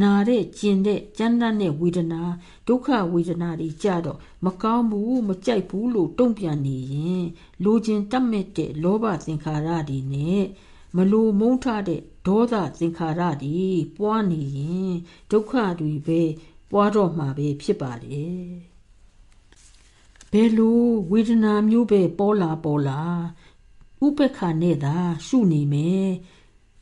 [0.01, 2.21] နာတဲ့ကျင်တဲ့ကြမ်းတမ်းတဲ့ဝေဒနာ
[2.67, 7.25] ဒုက္ခဝေဒနာတွေကြတော့မကောင်းဘူးမကြိုက်ဘူးလို့တုံ့ပြန်နေရင်
[7.63, 10.43] လိုချင်တတ်မဲ့တဲ့လောဘသင်္ခါရတွေနဲ့
[10.95, 13.67] မလိုမုန်းထတဲ့ဒေါသသင်္ခါရတွေ
[13.97, 14.93] ပွားနေရင်
[15.31, 16.21] ဒုက္ခတွေပဲ
[16.71, 18.47] ပွားတော့မှာပဲဖြစ်ပါတယ်
[20.31, 23.01] ဘယ်လိုဝေဒနာမျိုးပဲပေါ်လာပေါ်လာ
[24.05, 26.09] ဥပက္ခနဲ့သာရှုနေမယ်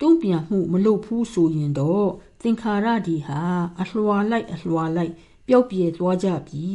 [0.01, 2.10] တုံ့ပြန်မှုမလုပ်ဘူးဆိုရင်တော့
[2.41, 3.41] သင်္ခါရဒီဟာ
[3.80, 5.14] အလွှာလိုက်အလွှာလိုက်
[5.47, 6.68] ပျောက်ပြဲသွားကြပြီ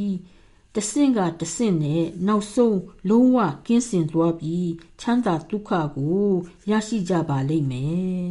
[0.74, 6.26] တဆင့်ကတဆင့်နဲ့နောက်ဆုံးလုံးဝကင်းစင်သွားပြီးချမ်းသာဒုက္ခကို
[6.70, 8.24] ရရှိကြပါလိမ့်မယ်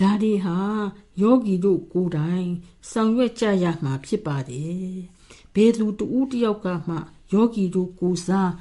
[0.00, 0.58] ဒါတွေဟာ
[1.20, 2.48] ယောဂီတို့ကိုယ်တိုင်
[2.90, 4.88] ဆောင်ရွက်ကြရမှာဖြစ်ပါတယ်
[5.54, 6.96] ဘယ်သူတူတယောက်ကမှ
[7.32, 8.52] ယောဂီတို့ကိုစား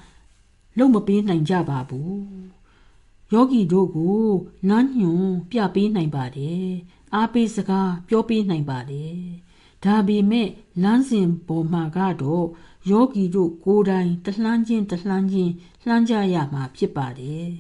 [0.78, 2.24] လုံမပေးနိုင်ကြပါဘူး
[3.34, 4.24] ယောဂီတို့ကို
[4.70, 6.68] လမ်းညွန်ပြပေးနိုင်ပါတယ်
[7.14, 9.18] အားပေးစကားပြောပေးနိုင်ပါတယ်
[9.84, 10.48] ဒါပေမဲ့
[10.84, 12.48] လမ်းစဉ်ပေါ်မှာကတော့
[12.90, 15.54] ယောဂီတို့ကိုယ်တိုင်တလှမ်းချင်းတလှမ်းချင်း
[15.86, 17.52] လှမ်းကြရမှာဖြစ်ပါတယ်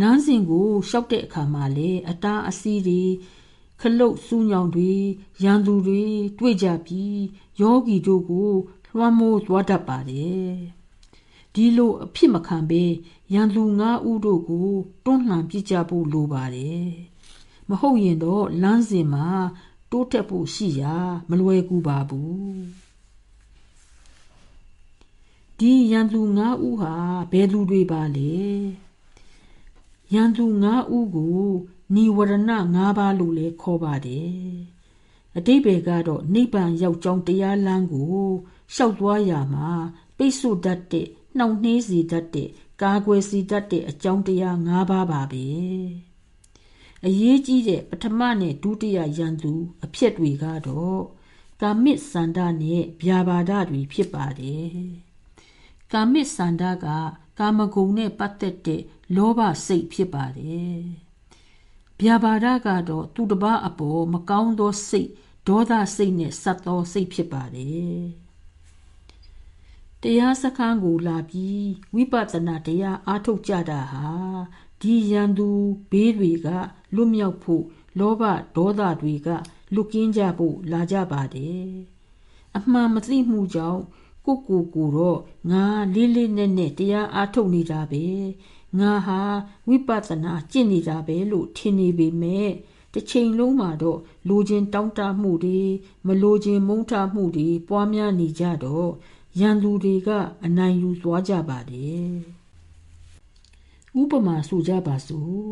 [0.00, 3.02] လမ်းစဉ်ကိုရှောက်တဲ့အခါမှာလေအတားအဆီးတွေ
[3.80, 4.92] ခလုတ်စူးညောင်တွေ
[5.42, 6.04] ရန်သူတွေ
[6.38, 7.20] တွေ့ကြပြီး
[7.60, 8.50] ယောဂီတို့ကို
[8.88, 10.50] လွှမ်းမိုးသွားတတ်ပါတယ်
[11.54, 12.82] ဒီလိုအဖြစ်မခံပဲ
[13.34, 14.68] ရန်သူငါးဦးတို့ကို
[15.04, 16.88] တွန်းလှန်ပြစ်ကြဖို့လိုပါတယ်
[17.68, 19.28] မဟုတ်ရင်တော့လမ်းစဉ်မှာ
[19.90, 20.96] တိုးတက်ဖို့ရှိရာ
[21.30, 22.60] မလွယ်ကူပါဘူး
[25.58, 26.94] ဒီရန်သူငါးဦးဟာ
[27.32, 28.34] ဘယ်လူတွေပါလဲ
[30.14, 31.40] ရန်သူငါးဦးကို
[31.94, 32.34] နိဝရဏ
[32.74, 34.40] ၅ပါးလို့လည်းခေါ်ပါတယ်
[35.36, 38.16] အတိဘယ်ကတော့နိဗ္ဗာန်ရောက်ကြောင်းတရားလမ်းကို
[38.74, 39.68] ရှောက်သွားရမှာ
[40.16, 42.48] ပိတ်ဆို့တတ်တဲ့နှောင့်နှေးစေတတ်တဲ့
[42.82, 45.46] ကာကွယ်စေတတ်တဲ့အကြောင်းတရား၅ပါးပါပဲ
[47.06, 49.52] အရေးကြီးတဲ့ပထမနဲ့ဒုတိယယန္တု
[49.84, 51.00] အဖြစ်တွေကတော့
[51.62, 54.70] ကာမစ်စန္ဒနဲ့ဗျာပါဒတွေဖြစ်ပါတယ်
[55.92, 56.86] ကာမစ်စန္ဒက
[57.38, 58.82] ကာမဂုဏ်နဲ့ပတ်သက်တဲ့
[59.16, 60.76] လောဘစိတ်ဖြစ်ပါတယ်
[62.00, 65.10] ဗျာပါဒကတော့သူတစ်ပါးအပေါ်မကောင်းသောစိတ်
[65.48, 68.00] ဒေါသစိတ်နဲ့ဆက်သောစိတ်ဖြစ်ပါတယ်
[70.02, 74.08] တရားစခန်းကိုလာပြီးဝိပဿနာတရားအားထုတ်ကြတာဟာ
[74.80, 75.48] ဒီရန်သူ
[75.90, 76.48] ဘေးတွေက
[76.94, 77.64] လွတ်မြောက်ဖို့
[77.98, 78.22] လောဘ
[78.56, 79.28] ဒေါသတွေက
[79.74, 81.68] လွတ်ကင်းကြဖို့လာကြပါတယ်
[82.56, 83.82] အမှန်မသိမှုကြောင့်
[84.26, 85.18] ကိုကိုကိုတော့
[85.50, 85.64] ငါ
[85.94, 88.04] လေးလေးနက်နက်တရားအားထုတ်နေတာပဲ
[88.78, 89.20] ငါဟာ
[89.68, 92.50] ဝိပဿနာကျင့်နေတာပဲလို့ထင်နေပေမဲ့
[92.94, 95.60] တစ်ချိန်လုံးမှာတော့လိုချင်တောင်းတမှုတွေ
[96.06, 98.90] မလိုချင်မုန်းထမှုတွေပွားများနေကြတော့
[99.40, 100.08] ရန်သူတွေက
[100.44, 102.10] အနိုင်ယူသွားကြပါတယ်
[104.00, 105.48] ဥပမာဆိုကြပါစို့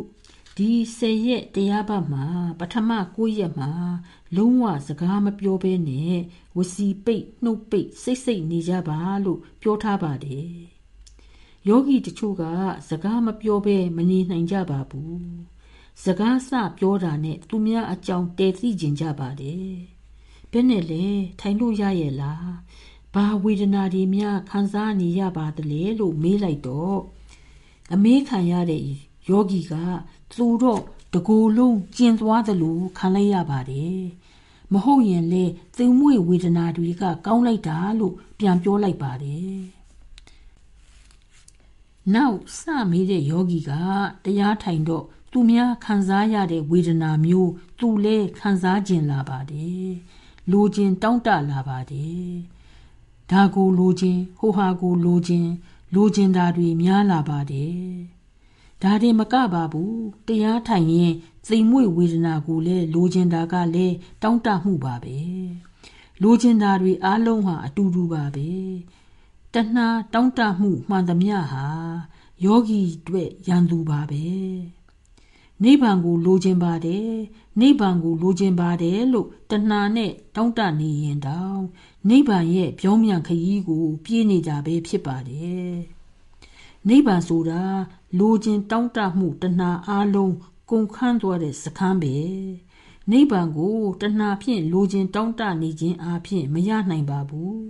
[0.60, 2.26] ဒီဆယ်ရက်တရားပတ်မှာ
[2.60, 3.70] ပထမ9ရက်မှာ
[4.36, 6.16] လုံးဝစကားမပြောဘဲနဲ့
[6.56, 10.50] ဝစီပိတ်နှုတ်ပိတ်စိတ်စိတ်နေကြပါလို့ပြောထားပါတယ်
[11.68, 12.42] ယောဂီတချို့က
[12.88, 15.22] စကားမပြောဘဲမနေနိုင်ကြပါဘူး
[16.04, 19.72] စကားစပြောတာနဲ့သူများအကြောင်းတည်သိကျင်ကြပါတယ်
[20.52, 21.06] ဘယ်နဲ့လဲ
[21.40, 22.50] ထိုင်လို့ရရဲ့လား
[23.14, 26.98] ဘာဝေဒနာတွေများခံစားနေရပါသလဲလို့မေးလိုက်တော့
[27.92, 28.84] အမေးခံရတဲ့
[29.28, 29.74] ယောဂီက
[30.36, 34.02] သူတော့တကူလုံးကျင်သွားသလိုခံလိုက်ရပါတယ်
[34.72, 35.44] မဟုတ်ရင်လေ
[35.76, 39.58] သိမ်မွေဝေဒနာတွေကကောင်းလိုက်တာလို့ပြန်ပြောလိုက်ပါတယ်
[42.14, 42.60] နောက်စ
[42.90, 43.70] မေးတဲ့ယောဂီက
[44.24, 49.88] တရားထိုင်တော့သူများခံစားရတဲ့ဝေဒနာမျိုးသူလည်းခံစားကျင်လာပါတယ်
[50.50, 52.28] လိုချင်တောင့်တလာပါတယ်
[53.30, 55.46] ဒါကိုလိုချင်ဟိုဟာကိုလိုချင်
[55.94, 57.78] လိုချင်တာတွေများလာပါတယ်
[58.82, 61.12] ဒါတွေမကပါဘူးတရားထိုင်ရင်
[61.48, 65.18] စိမ်မွေဝေဒနာကိုလည်းလိုချင်တာကလည်းတောင့်တမှုပါပဲ
[66.22, 68.50] လိုချင်တာတွေအားလုံးဟာအတူတူပါပဲ
[69.54, 71.66] တဏှာတောင့်တမှုမှန်သမျှဟာ
[72.44, 74.24] ယောဂီအတွက်ရန်သူပါပဲ
[75.62, 77.10] နိဗ္ဗာန်ကိုလိုချင်ပါတယ်
[77.60, 81.62] နိဗ္ဗာန်ကိုလိုချင်ပါတယ်လို့တဏှာနဲ့တောင့်တနေရင်တောင်
[82.08, 85.97] နိဗ္ဗာန်ရဲ့ပြောင်းပြန်ခရီးကို ပြေးနေကြပဲဖြစ်ပါတယ်
[86.88, 87.62] နိဗ္ဗာန်ဆိုတာ
[88.18, 90.34] လိုချင်တောင့်တမှုတဏှာအလုံး
[90.70, 92.16] ကုန်ခန်းသွားတဲ့စခန်းပဲ
[93.10, 97.62] နိဗ္ဗာန်ကိုတဏှာဖြင့်လိုချင်တောင့်တနေခြင်းအပြင်မရနိုင်ပါဘူး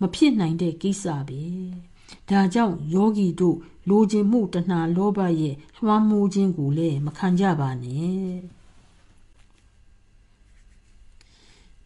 [0.00, 1.44] မဖြစ်နိုင်တဲ့ကိစ္စပဲ
[2.28, 8.38] ဒါကြောင့်ယောဂီတို့လိုချင်မှုတဏှာလောဘရဲ့လွှမ်းမိုးခြင်းကိုလည်းမခံကြပါနဲ့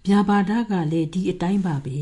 [0.06, 2.00] ဗျာပါဒကလည်းဒီအတိုင်းပါပဲ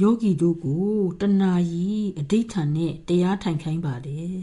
[0.00, 0.86] ယောဂီတို့ကို
[1.20, 4.40] တဏှာကြီးအဋိဋ္ဌာန်နဲ့တရားထိုင်ခိုင်းပါတယ်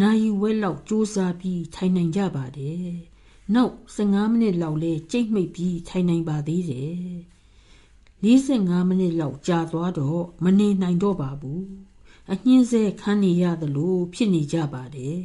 [0.00, 2.86] နာယီဝဲလောက်စူးစားပြီးထိုင်နိုင်ကြပါတယ်
[3.54, 6.98] နောက်15မိနစ်လောက်လဲကြိတ်မိတ်ပြီးထိုင်နိုင်ပါသေးတယ်
[8.24, 11.64] 45မိနစ်လောက်ကြာသွားတော့မနေနိုင်တော့ပါဘူး
[12.32, 15.22] အညှင်းဆဲခန်းနေရသလိုဖြစ်နေကြပါတယ်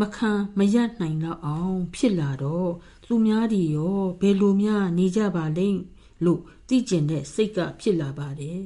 [0.00, 2.70] မခံမရနိုင်တော့အောင် ဖြစ်လာတော့
[3.04, 5.80] သူများတွေရောဘယ်လိုများနေကြပါလိမ့်
[6.24, 8.64] လို့သိကျင်တဲ့စိတ်ကဖြစ်လာပါတယ်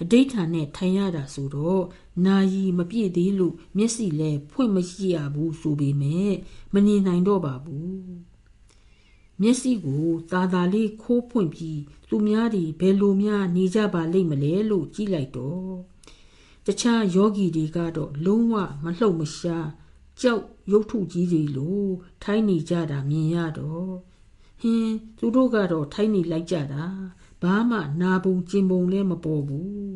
[0.00, 1.82] အဋိဌာနဲ့ထိုင်ရတာဆိုတော့
[2.26, 6.32] နာယီမပြည့်သေးလို့မျက်စိလဲဖွင့်မရှိရဘူးဆိုပေမဲ့
[6.72, 8.02] မနေနိုင်တော့ပါဘူး
[9.40, 15.72] မျက်စိကိုသာသာလေးခိုးဖွင့်ပြီးသူများတွေဘယ်လိုများနေကြပါလိမ့်မလဲလို့ကြည့်လိုက်တော့
[16.66, 18.54] တခြားယောဂီတွေကတော့လုံးဝ
[18.84, 19.68] မလှုပ်မရှား
[20.20, 21.82] ကြောက်ရုပ်ထုကြီးတွေလို
[22.22, 23.92] ထိုင်းနေကြတာမြင်ရတော့
[24.62, 26.84] ဟင်းသူတို့ကတော့ထိုင်းနေလိုက်ကြတာ
[27.42, 29.92] ဘာမှနာပုံကျင်ပုံလည်းမပေါ်ဘူး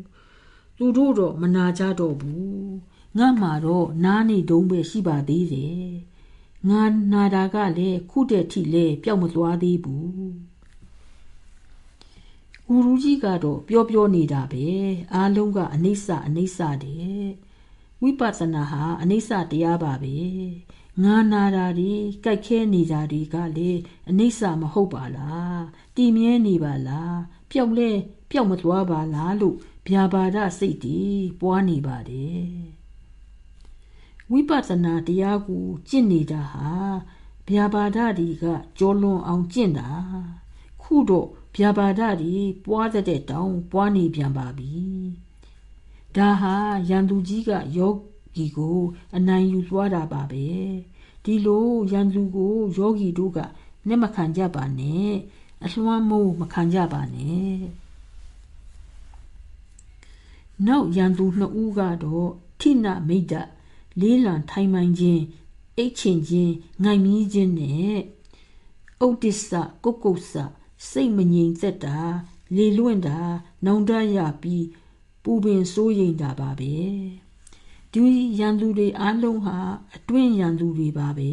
[0.77, 2.71] သူတို့တော့မနာကြတော့ဘူး
[3.17, 5.87] ငါမှတော့နားနေတုံးပဲရှိပါသေးတယ်
[6.69, 6.81] ငါ
[7.13, 10.07] နာတာကလည်းခုတည်းထိလည်းပျောက်မသွားသေးဘူး
[12.73, 14.65] ဦးရူကြီးကတော့ပြောပြောနေတာပဲ
[15.13, 17.25] အားလုံးကအနိစ္စအနိစ္စတဲ့
[18.01, 20.15] ဝိပဿနာဟာအနိစ္စတရားပါပဲ
[21.03, 21.93] ငါနာတာတွေ
[22.23, 23.71] ကြိုက်ခဲနေတာတွေကလေ
[24.09, 25.61] အနိစ္စမဟုတ်ပါလား
[25.95, 27.17] တည်မြဲနေပါလား
[27.51, 27.91] ပျောက်လဲ
[28.31, 29.55] ပျောက်မသွားပါလားလို့
[29.87, 31.01] ဗျာပါဒစိတ်တွေ
[31.41, 32.45] ပွားနေပါတယ်
[34.31, 36.71] ဝိပဿနာတရားကိုကျင့်နေတာဟာ
[37.49, 38.45] ဗျာပါဒတွေက
[38.79, 39.89] ကြောလွန်အောင်ကျင့်တာ
[40.81, 42.35] ခုတော့ဗျာပါဒတွေ
[42.65, 44.73] ပွားတဲ့တောင်ပွားနေပြန်ပါပြီ
[46.15, 46.55] ဒါဟာ
[46.89, 47.91] ရန်သူကြီးကယော
[48.37, 48.79] ဂီကို
[49.15, 50.47] အနိုင်ယူသွားတာပါပဲ
[51.23, 53.39] ဒီလိုရန်သူကိုယောဂီတို့က
[53.87, 55.11] မျက်မခံကြပါနဲ့
[55.63, 57.55] အလွှမ်းမိုးမခံကြပါနဲ့
[60.67, 62.29] နောက်ရန်သူနှစ်ဦးကတော့
[62.59, 63.33] ထိနမိတ်တ
[64.01, 65.21] လေးလံထိုင်မှန်ခြင်း
[65.77, 67.95] အိတ်ချင်ခြင်းငိုင်မီးခြင်းနဲ့
[69.05, 69.51] ဥဒိစ္စ
[69.83, 70.33] ကုတ်ကုတ်ဆ
[70.89, 71.97] စိတ်မငြိမ်သက်တာ
[72.55, 73.19] လေလွင့်တာ
[73.65, 74.65] နောင်တရပြီး
[75.23, 76.75] ပူပင်စိုးရိမ်တာပါပဲ
[77.93, 78.05] ဒီ
[78.39, 79.57] ရန်သူတွေအားလုံးဟာ
[79.95, 81.31] အတွင်းရန်သူတွေပါပဲ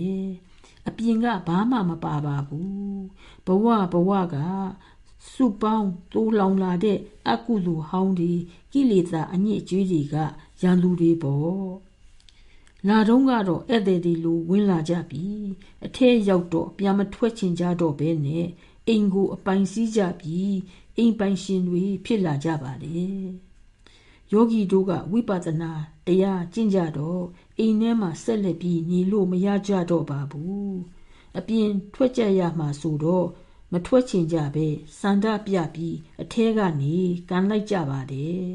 [0.89, 3.03] အပြင်ကဘာမှမပါပါဘူး
[3.47, 4.37] ဘဝဘဝက
[5.33, 6.99] စုပေါင်းတိုးလောင်လာတဲ့
[7.29, 8.33] အကုသိုလ်ဟောင်းတွေ
[8.73, 10.15] ကိလေသာအညစ်အကြေးတွေက
[10.63, 11.65] ရန်သူတွေပေါ့
[12.89, 15.25] လာတော့ကတော့ဧည့်သည်တွေလိုဝင်လာကြပြီ
[15.85, 18.47] အထက်ရောက်တော့ပြန်မထွက်ချင်ကြတော့ဘဲနဲ့
[18.89, 20.55] အိမ်ကိုအပိုင်စည်းကြပြီး
[20.97, 22.99] အိမ်ပိုင်ရှင်တွေဖြစ်လာကြပါလေ
[24.35, 25.73] ယောဂီတို့ကဝိပဿနာ
[26.07, 27.23] တရားကျင့်ကြတော့
[27.59, 30.75] အိမ်ထဲမှာဆက်လက်ပြီးနေလို့မရကြတော့ပါဘူး
[31.39, 33.27] အပြင်ထွက်ကြရမှာဆိုတော့
[33.73, 34.67] မထွက်ချင်ကြပဲ
[35.01, 36.97] စန္ဒပြပြီးအထဲကနေ
[37.31, 38.49] ကန်လိုက်ကြပါတယ်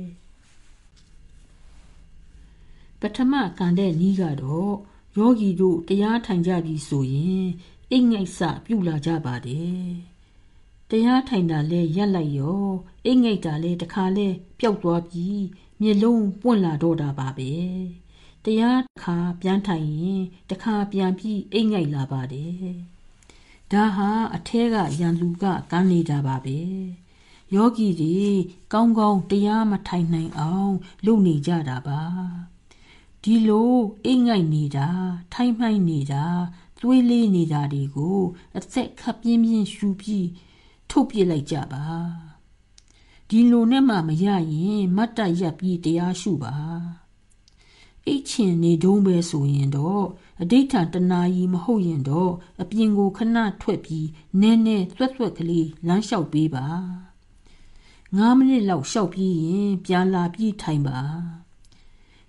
[2.99, 4.73] ပထမကန်တဲ့နီးကတော့
[5.17, 7.47] ယောဂီတို့တရားထိုင်ကြပြီဆိုရင်
[7.91, 9.89] အိမ်ငိုက်စပြုလာကြပါတယ်
[10.89, 12.67] တရားထိုင်တာလဲရက်လိုက်ရော
[13.05, 14.27] အိမ်ငိုက်တာလဲတခါလဲ
[14.59, 15.39] ပျောက်သွားပြီး
[15.82, 17.51] မျက်လုံးပွင့်လာတော့တာပါပဲ
[18.45, 22.73] တရားတစ်ခါပြန်ထိုင်ရင်တစ်ခါပြန်ပြီးအိတ်ငိုက်လာပါတယ်
[23.71, 26.59] ဒါဟာအထဲကရန်လူကကန်းနေတာပါပဲ
[27.53, 28.19] ယောဂီတွေ
[28.73, 30.73] ကောင်းကောင်းတရားမထိုင်နိုင်အောင်
[31.05, 32.01] လုပ်နေကြတာပါ
[33.23, 33.73] ဒီလို
[34.05, 34.89] အိတ်ငိုက်နေတာ
[35.34, 36.25] ထိုင်မှိုင်းနေတာ
[36.82, 38.19] သွေးလေးနေတာတွေကို
[38.57, 40.27] အသက်ခပ်ပြင်းပြင်းရှူပြီး
[40.89, 41.86] ထုတ်ပြလိုက်ကြပါ
[43.32, 46.55] ဒီလိုနဲ့မှမရရင်မတ်တရက်ပြီးတရားရှုပါ
[48.05, 50.05] အိတ်ချင်နေတုံးပဲဆိုရင်တော့
[50.41, 54.07] အဋိဋ္ဌံတနာကြီးမဟုတ်ရင်တော့အပြင်ကိုခဏထွက်ပြီး
[54.41, 56.67] နည်းနည်းသွက်သွက်ကလေးလမ်းလျှောက်ပေးပါ
[57.55, 60.99] 9မိနစ်လောက်လျှောက်ပြီးရင်ပြန်လာပြီးထိုင်ပါ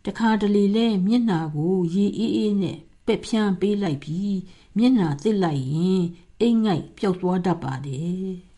[0.05, 4.36] တခါတလေလဲမျက်နာကိုရေအေးအေးနဲ့ပက်ဖြန်းပေးလိုက်ပြီး
[4.76, 6.03] မျက်နာသစ်လိုက်ရင်
[6.40, 8.49] အိမ်ငိုက်ပျောက်သွားတတ်ပါတယ်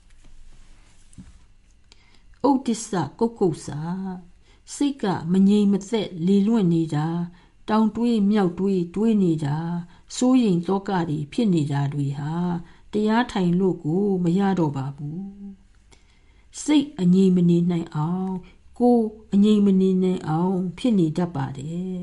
[2.48, 3.80] ဥဒိစ္စကုတ်ကုတ်စာ
[4.74, 7.06] စိတ်ကမငြိမ်မသက်လေလွင့်နေတာ
[7.68, 9.56] တောင်တွေးမြောက်တွေးတွေးနေတာ
[10.16, 12.34] စိုးရိမ်သောကတွေဖြစ်နေတာတွေဟာ
[12.92, 15.26] တရားထိုင်လို့ကိုမရတော့ပါဘူး
[16.62, 18.32] စိတ်အငြိမ်မနေနိုင်အောင်
[18.78, 18.98] ကို
[19.32, 21.96] အငြိမ်မနေနိုင်အောင်ဖြစ်နေတတ်ပါတယ်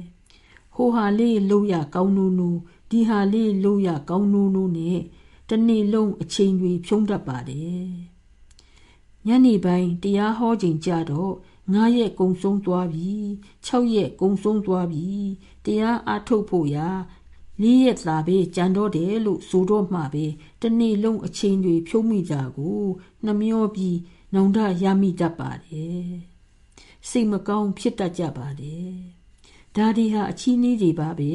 [0.75, 2.59] ဟိုဟာလေးလို့ရကောင်းနူးနူး
[2.89, 4.99] ဒီဟာလေးလို့ရကောင်းနူးနူးနဲ့
[5.49, 8.08] တနေ့လုံးအချိန်တွေဖြုံးတတ်ပါတယ်
[9.27, 11.33] ညနေပိုင်းတရားဟောချိန်ကြတော့
[11.73, 13.11] 9ရက်ကုံဆုံးသွားပြီ
[13.65, 15.07] 6ရက်ကုံဆုံးသွားပြီ
[15.65, 16.89] တရားအားထုတ်ဖို့ရာ
[17.61, 20.25] လေးရက်သာပဲကြံတော့တယ်လို့ဆိုတော့မှပဲ
[20.61, 22.81] တနေ့လုံးအချိန်တွေဖြုံးမိကြကို
[23.25, 23.97] နှမျောပြီး
[24.33, 26.07] နောင်တရမိတတ်ပါတယ်
[27.09, 28.93] စိတ်မကောင်းဖြစ်တတ်ကြပါတယ်
[29.75, 31.33] ဒါတွေဟာအချီးနှီးတွေပါပဲ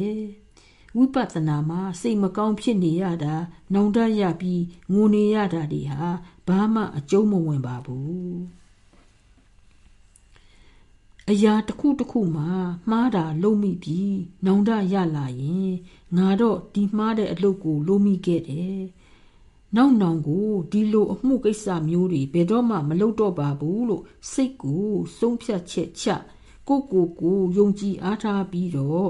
[0.97, 3.35] ဝိပဿနာမှာစိတ်မကောင်းဖြစ်နေရတာ
[3.75, 6.11] နောင်တရပြီးငိုနေရတာတွေဟာ
[6.49, 8.65] ဘာမှအကျုံးမဝင်ပါဘူး
[11.31, 12.51] အရာတစ်ခုတစ်ခုမှာ
[12.91, 14.17] မှားတာလုံးမိပြီး
[14.47, 15.73] နောင်တရလာရင်
[16.17, 18.81] ငါတော့ဒီမှားတဲ့အလုပ်ကိုလုံးမိခဲ့တယ်
[19.77, 24.89] နောက်နောင်ကိုဒီလိုအမှုကိစ္စမျိုးတွေဘယ်တော့မှမလုပ်တော့ပါဘူးလို့စိတ်ကို
[25.19, 26.07] ဆုံးဖြတ်ချက်ချ
[26.69, 29.09] ကိုကိုကိုယုံကြည်အားထားပြီးတော့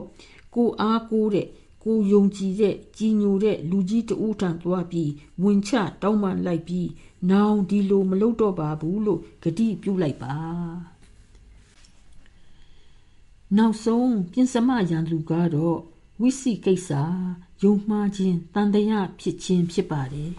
[0.55, 1.49] ကိုအားကိုတဲ့
[1.85, 5.11] ကိုယုံကြည်တဲ့ကြီးညိုတဲ့လူကြီးတဦးထံသွားပြီး
[5.43, 5.72] ဝင်ချ
[6.03, 6.89] တောင်းပန်လိုက်ပြီး
[7.30, 10.35] နောင်ဒီလိုမလုပ်တော့ပါဘူးလို့ဂတိပြုလိုက်ပါ
[13.57, 15.78] နောက်ဆုံးပြင်စမရန်သူကတော့
[16.20, 16.91] ဝိစီကိစ္စ
[17.62, 20.32] ယုံမှားခြင်းတန်တရားဖြစ်ခြင်းဖြစ်ပါတယ်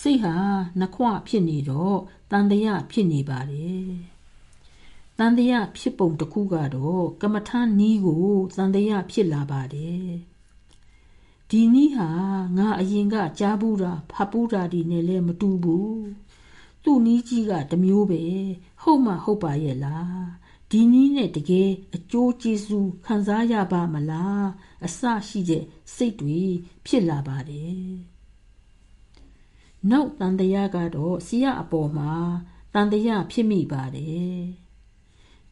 [0.00, 0.34] စိတ်ဟာ
[0.80, 1.98] နှခွဖြစ်နေတော့
[2.30, 3.90] တန်တရားဖြစ်နေပါတယ်
[5.18, 8.26] တန်တရားဖြစ်ပုံတစ်ခုကတော့ကမ္မထာနီးကို
[8.56, 10.29] တန်တရားဖြစ်လာပါတယ်
[11.50, 12.08] ဒီနီးဟာ
[12.56, 16.02] ငါအရင်ကကြားဘူးတာဖတ်ဘူးတာဒီနဲ့လည်းမတူဘူး
[16.84, 18.22] သူ့နီးကြီးကတမျိုးပဲ
[18.82, 20.24] ဟုတ်မှဟုတ်ပါရဲ့လား
[20.70, 24.46] ဒီနီးနဲ့တကယ်အကျိုးကျေးဇူးခံစားရပါမလား
[24.84, 26.40] အစရှိတဲ့စိတ်တွေ
[26.86, 27.84] ဖြစ်လာပါတယ်
[29.90, 32.12] နောက်တန်တရားကတော့ဆရာအပေါ်မှာ
[32.74, 34.38] တန်တရားဖြစ်မိပါတယ်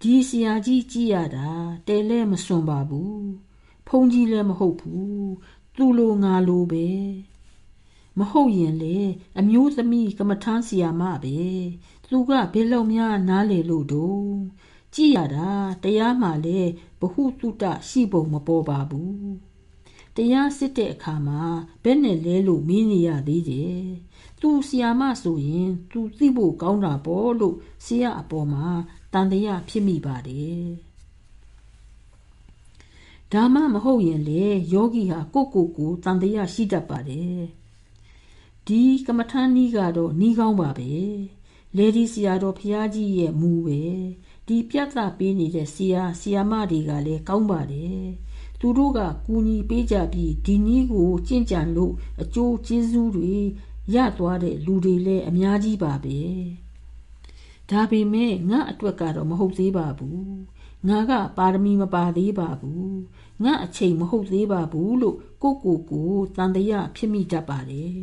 [0.01, 1.49] ဒီဆရာကြီးကြည့်ရတာ
[1.87, 3.25] တဲလဲမစွန်ပါဘူး
[3.89, 5.29] ဖုန်ကြီးလည်းမဟုတ်ဘူး
[5.79, 6.89] သူ့လိုငါလိုပဲ
[8.19, 8.99] မဟုတ်ရင်လေ
[9.39, 11.39] အမျိုးသမီးကမထမ်းဆီယာမပဲ
[12.11, 14.31] သူကဘယ်လောက်များနားလေလို့တော့
[14.95, 15.51] ကြည့်ရတာ
[15.83, 16.71] တရားမှလည်း
[17.01, 19.33] ဘဟုတုတရှိပုံမပေါ်ပါဘူး
[20.17, 21.43] တရားစစ်တဲ့အခါမှာ
[21.85, 23.83] ဘယ်နဲ့လဲလို့မင်းနေရသေးတယ်
[24.41, 28.67] သူဆီယာမဆိုရင် သူသိဖို့ကောင်းတာပေါ့လို့ဆရာအပေါ်မှာ
[29.13, 30.88] တန်တရားဖြစ်မိပါတယ်
[33.33, 37.41] ဒါမှမဟုတ်ရင်လေယောဂီဟာကိုကိုကိုတန်တရားရှိတတ်ပါတယ်
[38.67, 40.93] ဒီကမ္မထာနီးကတော့နီးကောင်းပါပဲ
[41.77, 43.83] လေဒီဆရာတော်ဖျားကြီးရဲ့မူပဲ
[44.47, 48.03] ဒီပြတ်သားပေးနေတဲ့ဆရာဆရာမတွေကလည်းကောင်းပါတယ်
[48.61, 53.35] သူတို့ကကူညီပေးကြပြီးဒီနည်းကိုကြင့်ကြံလို့အကျိုးကျေးဇူးတွေ
[53.95, 56.19] ရသွားတဲ့လူတွေလည်းအများကြီးပါပဲ
[57.71, 60.29] ဒါပေမဲ့ငါအတွက်ကတော့မဟုတ်သေးပါဘူး
[60.87, 62.99] ငါကပါရမီမပါသေးပါဘူး
[63.45, 68.03] ငါအချိန်မဟုတ်သေးပါဘူးလို့ကိုကိုကိုတန်တရားဖြစ်မိတတ်ပါတယ်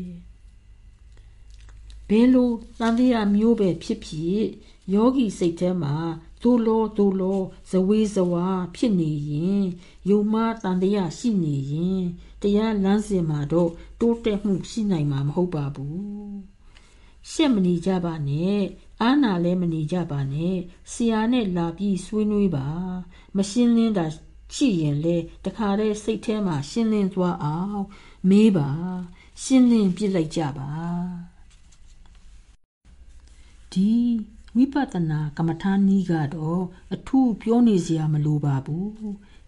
[2.10, 4.42] ဘယ်လိုတန်တရားမျိုးပဲဖြစ်ဖြစ်
[4.94, 5.96] ယောဂီစိတ်ထဲမှာ
[6.44, 9.64] ဒိုလောဒိုလောဇဝေဇဝါဖြစ်နေရင်
[10.10, 12.04] ယုံမတန်တရားရှိနေရင်
[12.42, 16.36] တရားလမ်းစဉ်မှာတော့တိုးတက်မှုရှိနိုင်မှာမဟုတ်ပါဘူး
[17.32, 18.62] ရှက်မနေကြပါနဲ့
[19.02, 20.58] အာနာလည်းမနေကြပါနဲ့
[20.92, 22.68] ဆရာနဲ့လာပြီးဆွေးနွေးပါ
[23.38, 24.06] မရှင်းလင်းတာ
[24.56, 27.84] ရှိရင်လေတခါတည်းစိတ်ထဲမှာရှင်းလင်းသွားအောင်
[28.30, 28.70] မေးပါ
[29.44, 30.72] ရှင်းလင်းပြစ်လိုက်ကြပါ
[33.72, 33.92] ဒီ
[34.56, 38.94] ဝိပဿနာကမ္မထာနည်းကတော့အထူးပြောနေစရာမလိုပါဘူး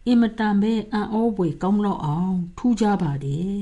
[0.05, 3.61] အင်မတန်ပဲအံ့ဩဖွယ်ကောင်းလောက်အောင် ထူးကြပါတယ်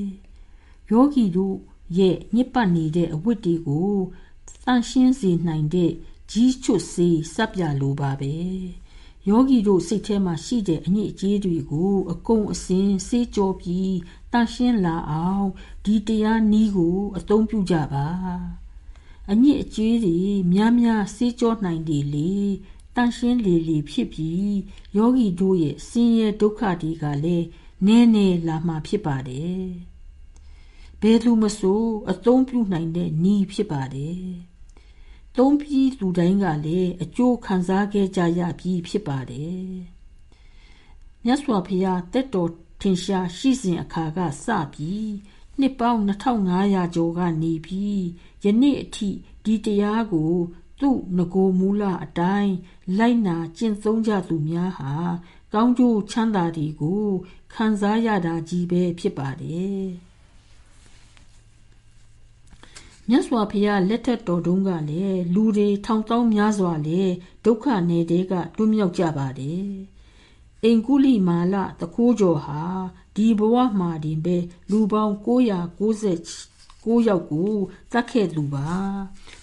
[0.91, 1.55] ယောဂီတို့
[1.97, 3.93] ရဲ့ညစ်ပတ်နေတဲ့အဝတ်တွေကို
[4.65, 5.91] တန့်ရှင်းစေနိုင်တဲ့
[6.31, 8.35] ကြီးချွတ်စေးစပ်ပြလိုပါပဲ
[9.29, 13.95] ယောဂီတို့စိတ်ထဲမှာရှိတဲ့အညစ်အကြေးတွေကိုအကုန်အစင်စေးကြောပြီး
[14.31, 15.47] တန့်ရှင်းလာအောင်
[15.85, 18.07] ဒီတရားနည်းကို အသုံးပြုကြပါ
[19.31, 20.19] အညစ်အကြေးတွေ
[20.53, 22.33] များများစေးကြောနိုင်တယ်လေ
[22.95, 24.55] တန့်ရှင်းလေလေဖြစ်ပြီး
[24.95, 27.45] ယောဂီတို့ရဲ့ဆင်းရဲဒုက္ခတွေကလည်း
[27.85, 29.65] နည်းနည်းလာမှဖြစ်ပါတယ်
[31.01, 34.25] ဘယ်လူမဆိုအသုံးပြုနိုင်တဲ့နည်းဖြစ်ပါတယ်
[35.37, 39.69] သုံးပြီးလူတိုင်းကလည်းအကျိုးခံစားခဲ့ကြရပြီးဖြစ်ပါတယ်
[41.25, 45.09] မြတ်စွာဘုရားတက်တော်ထင်ရှားရှိစဉ်အခါကစပြီး
[45.59, 48.01] နှစ်ပေါင်း2500ကျော်ကနေပြီး
[48.43, 49.09] ယနေ့အထိ
[49.45, 50.33] ဒီတရားကို
[50.81, 52.53] သူ့ငကိုမူလအတိုင်း
[52.97, 54.93] လိုက်နာကျင့်သုံးကြသူများဟာ
[55.53, 57.05] ကောင်းကျိုးချမ်းသာတွေကို
[57.53, 60.04] ခံစားရတာကြီးပဲဖြစ်ပါတယ်
[63.09, 67.13] မြတ်စွာဘုရားလက်ထက်တော်တုန်းကလည်းလူတွေထောင်တောင်းများစွာလည်း
[67.45, 69.67] ဒုက္ခနယ်တဲကတွမြောက်ကြပါတယ်
[70.63, 72.61] အင်ကုလိမာလတခိုးကျော်ဟာ
[73.15, 74.37] ဒီဘဝမှာတင်ပဲ
[74.71, 77.51] လူပေါင်း996ယောက်ကို
[77.91, 78.69] တတ်ခဲ့သူပါ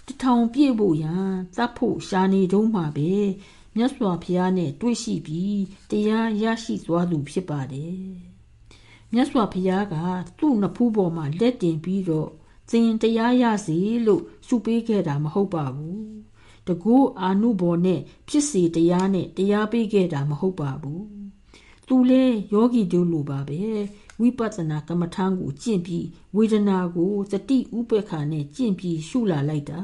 [0.06, 3.12] တထောင်ပြည့်ဖို့ရန်တတ်ဖို့ရှာနေတုံးမှာပဲ
[3.76, 5.60] မြတ်စွာဘုရားနဲ့တွေ့ရှိပြီး
[5.90, 8.02] တရားရရှိသွားသူဖြစ်ပါတယ်
[9.12, 9.96] မြတ်စွာဘုရားက
[10.38, 12.30] သူ့နဖူးပေါ်မှာလက်တင်ပြီးတော့
[12.70, 16.02] သင်တရားရစီလို့စုပေးခဲ့တာမဟုတ်ပါဘူး
[16.66, 21.04] တကူအာနုဘော်နဲ့ဖြစ်စီတရားနဲ့တရားပေးခဲ့တာမဟုတ်ပါဘူး
[21.88, 23.62] သူလဲယောဂီတို့လိုပါပဲ
[24.20, 26.06] ဝိပဿနာကမ္မထံကိုကျင့်ပြီး
[26.36, 29.82] ဝေဒနာကိုစတိဥပ္ပခါနဲ့ကျင့်ပြီးရှုလာလိုက်တာ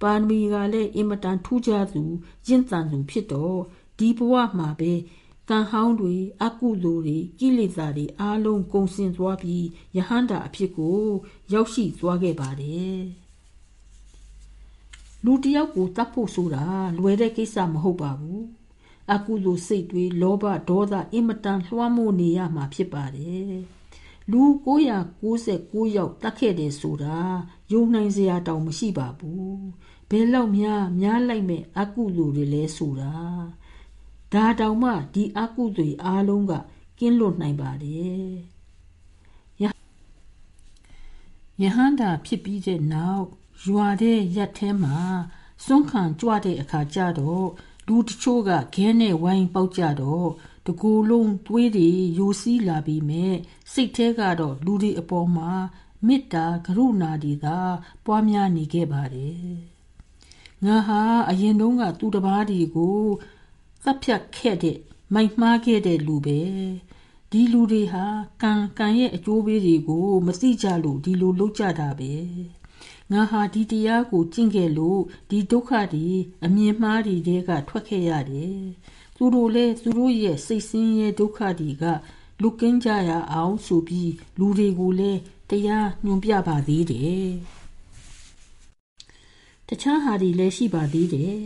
[0.00, 2.02] ပါရမီကလည်းအင်မတန်ထူးခြားသူ
[2.48, 3.58] ရင့်တန်သူဖြစ်တော့
[3.98, 4.92] ဒီဘဝမှာပဲ
[5.50, 9.66] ကံဟောင်းတွေအကုသိုလ်တွေကိလေသာတွေအားလုံးကုန်စင်သွားပြီး
[9.96, 11.00] ယဟန္တာအဖြစ်ကို
[11.52, 12.98] ရောက်ရှိသွားခဲ့ပါတယ်
[15.24, 16.64] လူတယောက်ကိုတတ်ဖို့ဆိုတာ
[16.98, 18.44] လွယ်တဲ့ကိစ္စမဟုတ်ပါဘူး
[19.12, 23.54] အကုသိုလ်စိတ်တွေလောဘဒေါသအင်မတန်လွှမ်းမိုးနေရမှာဖြစ်ပါတယ်
[24.30, 24.42] လူ
[25.16, 27.18] 996ယောက်တတ်ခဲ့တယ်ဆိုတာ
[27.72, 29.62] ယုံနိုင်စရာတောင်မရှိပါဘူး
[30.10, 33.14] ဘယ်လောက်များများလိုက်မဲ့အကုသိုလ်တွေလဲဆိုတာ
[34.34, 36.52] ဒါတောင်မှဒီအကုသိုလ်အားလုံးက
[36.98, 38.34] ကင်းလွတ်နိုင်ပါတယ်
[41.62, 43.26] ယဟန္တာဖြစ်ပြီးတဲ့နောက်
[43.66, 44.98] ရွာတဲ့ရက်ထဲမှာ
[45.64, 47.48] စွန့်ခံကြွတဲ့အခါကျတော့
[47.86, 50.28] လူတချို့ကခဲနဲ့ဝိုင်းပေါက်ကြတော့
[50.66, 53.34] တကူလုံးသွေးတွေယိုစီးလာပြီးမဲ့
[53.72, 55.50] စိတ်ထဲကတော့လူတွေအပေါ်မှာ
[56.06, 57.58] မေတ္တာကရုဏာတွေသာ
[58.04, 59.48] ပွားများနေခဲ့ပါတယ်
[60.64, 63.00] ငါဟာအရင်တုန်းကသူတစ်ပါးတွေကို
[63.84, 64.78] သတ်ဖြတ်ခဲ့တဲ့
[65.14, 66.40] မိုက်မှားခဲ့တဲ့လူပဲ
[67.30, 68.04] ဒီလူတွေဟာ
[68.42, 72.12] ကံကံရဲ့အကျိုးပေးတွေကိုမသိကြလို့ဒီလိုလုပ်ကြတာပဲ
[73.12, 76.08] ငါဟာဒီတရားကိုကျင့်ခဲ့လို့ဒီဒုက္ခတွေ
[76.44, 77.16] အမြင်မှားတွေ
[77.48, 78.58] ကထွက်ခဲ့ရတယ်
[79.16, 81.84] သူတို့လည်းသူတို့ရဲ့စိတ်ဆင်းရဲဒုက္ခတွေက
[82.42, 85.20] လူကင်းကြရအောင်ဆိုပြီးလူတွေကိုလည်း
[85.50, 87.28] တရားညွှန်ပြပါသေးတယ်
[89.68, 91.38] တခြားဟာတွေလည်းရှိပါသေးတယ်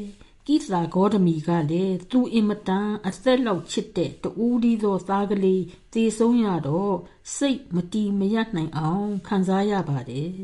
[0.51, 6.97] ကိသာဂေါတမီကလည်းသူအင်မတန်အသက်လောက်ချစ်တဲ့တူးဒီသောသားကလေးသေဆုံးရတော့
[7.37, 10.39] စိတ်မတီမရနိုင်အောင်ခံစားရပါတယ်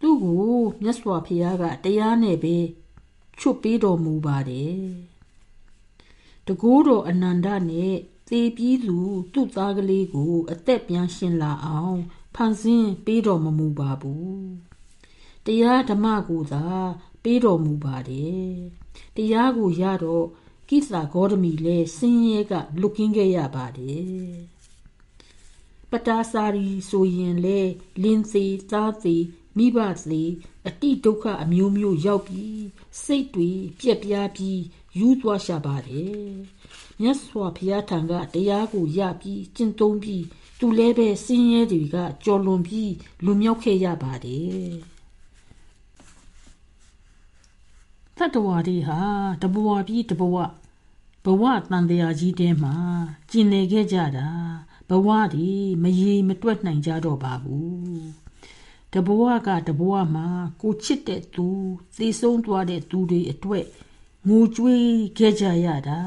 [0.00, 2.56] သူ့ကိုမြတ်စွာဘုရားကတရားနဲ့ပဲ
[3.38, 4.78] ချွတ်ပေးတော်မူပါတယ်
[6.46, 7.94] တကိုးတော်အနန္ဒနဲ့
[8.28, 8.98] သေပြီးသူ
[9.32, 11.98] သူ့သားကလေးကို အသက်ပြန်ရှင်လာအောင်
[12.34, 14.44] ဖန်ဆင်းပေးတော်မမူပါဘူး
[15.46, 16.66] တရားဓမ္မကိုသာ
[17.24, 18.52] ပေးတော်မူပါတယ်
[19.16, 20.26] တရားကိုရတော့
[20.68, 24.14] ကိစ္စဂေါတမီလဲဆင်းရဲကလွတ်ကင်းခဲ့ရပါတယ်
[25.90, 27.60] ပတာစာရီဆိုရင်လဲ
[28.02, 29.16] လင်းစီသားစီ
[29.56, 30.22] မိဘစီ
[30.68, 32.64] အတိဒုက္ခအမျိုးမျိုးရောက်ပြီး
[33.04, 33.50] စိတ်တွေ
[33.80, 34.60] ပြက်ပြားပြီး
[34.98, 36.24] ယူသွားရှာပါတယ်
[37.00, 40.24] မြတ်စွာဘုရားထံကတရားကိုရပြီးကျင့်သုံးပြီး
[40.58, 42.92] သူလည်းပဲဆင်းရဲတွေကကြော်လွန်ပြီး
[43.24, 44.93] လွန်မြောက်ခဲ့ရပါတယ်
[48.18, 49.00] တတဝါဒီဟာ
[49.42, 50.36] တဘဝပြီးတဘဝ
[51.24, 52.74] ဘဝတန်တရားကြီးတဲမှာ
[53.30, 54.28] ကျင်နေခဲ့ကြတာ
[54.88, 55.48] ဘဝဒီ
[55.82, 58.02] မရေမတွက်နိုင်ကြတော့ပါဘူး
[58.92, 60.26] တဘဝကတဘဝမှာ
[60.60, 61.46] ကိုချစ်တဲ့သူ
[61.96, 63.66] သေဆုံးသွားတဲ့သူတွေအတွက်
[64.28, 64.86] ငိုကြွေး
[65.18, 66.00] ခဲ့ကြရတာ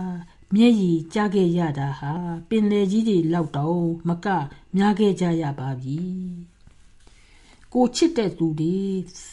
[0.54, 2.14] မျက်ရည်ကျခဲ့ရတာဟာ
[2.50, 4.28] ပင်လေကြီးတွေလောက်တော့မက
[4.76, 6.00] များခဲ့ကြရပါပြီ
[7.74, 8.78] ကိုချစ်တဲ့သူတွေ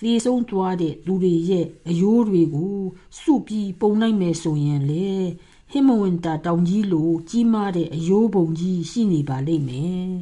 [0.02, 2.78] သေဆုံးသွားတဲ့သူတွေရဲ့အယိုးတွေကို
[3.20, 5.10] စုပြီးပုံလိုက်မယ်ဆိုရင်လေ
[5.70, 10.12] ဟဟိမဝန္တာတောင်ကြီးလိုကြီးမားတဲ့အယိုးပုံကြီးရှိနေပါလိမ့်မယ်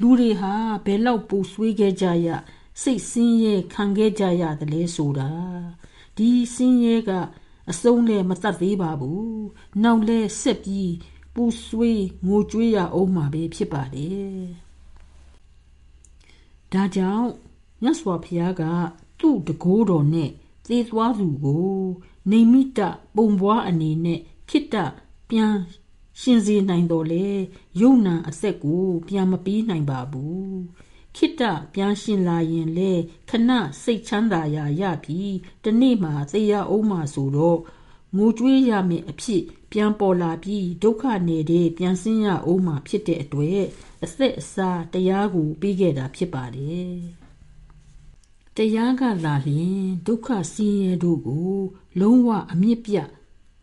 [0.00, 0.54] လူတွေဟာ
[0.84, 2.28] ဘယ်လောက်ပူဆွေးခဲ့ကြရ
[2.82, 5.30] စိတ်ဆင်းရဲခံခဲ့ကြရတယ်လဲဆိုတာ
[6.16, 7.10] ဒီဆင်းရဲက
[7.70, 9.44] အစုံးနဲ့မတတ်သေးပါဘူး
[9.82, 10.92] နောက်လဲဆက်ပြီး
[11.34, 14.69] ပူဆွေးငိုကြွေးရအောင်မှာပဲဖြစ်ပါတယ်
[16.72, 17.28] ဒါကြောင့်
[17.82, 18.62] မြတ်စွာဘုရားက
[19.20, 20.30] သူ့တကိုးတော်နဲ့
[20.68, 21.80] သေသွားသူကို
[22.30, 22.80] နေမိတ
[23.16, 24.76] ပုံပွားအနေနဲ့ခိတ္တ
[25.30, 25.54] ပြန်
[26.20, 27.26] ရှင်စေနိုင်တော်လေ
[27.80, 30.58] ယုံနာအသက်ကို ပြန်မပြီးနိုင်ပါဘူး
[31.16, 31.42] ခိတ္တ
[31.74, 32.92] ပြန်ရှင်လာရင်လေ
[33.30, 33.50] ခဏ
[33.82, 37.58] စိတ်ချမ်းသာရာရပြီးတနေ့မှသေရအောင်မှဆိုတော့
[38.16, 39.42] ငိုကြွေးရမယ်အဖြစ်
[39.72, 43.62] ပြန်ပေါ်လာပြီးဒုက္ခနေတဲ့ပြန်ဆင်းရအောင်မှဖြစ်တဲ့အတွက်
[44.04, 46.94] အသက်အစာတရားကိုပြီးခဲ့တာဖြစ်ပါတယ်
[48.56, 51.54] တရားကလာလျင်ဒုက္ခဆင်းရဲတို့ကို
[52.00, 52.96] လုံးဝအမြင့်ပြ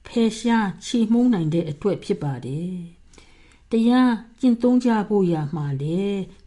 [0.08, 2.76] ဖယ်ရှားချေမှုန်းနိုင်တဲ့အတွက်ဖြစ်ပါတယ်။
[3.72, 6.02] တရားကျင့်သုံးကြဖို့ရမှာလေ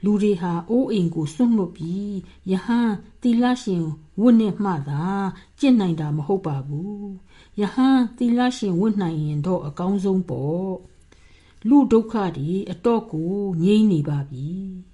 [0.04, 2.12] လူတွေဟာအိုးအိမ်ကိုစွန့်လွတ်ပြီး
[2.50, 2.90] ယဟန်
[3.22, 3.84] သီလရှင်
[4.20, 5.04] ဝတ်နဲ့မှသာ
[5.60, 7.04] ကျင့်နိုင်တာမဟုတ်ပါဘူး။
[7.60, 10.68] ယဟန်သီလရှင်ဝတ်နိုင်ရင်တော့အကောင်းဆုံးပေါ့။
[11.68, 13.32] လူဒုက္ခတွေအတော့ကို
[13.62, 14.50] ငြိမ့်နေပါပြီ။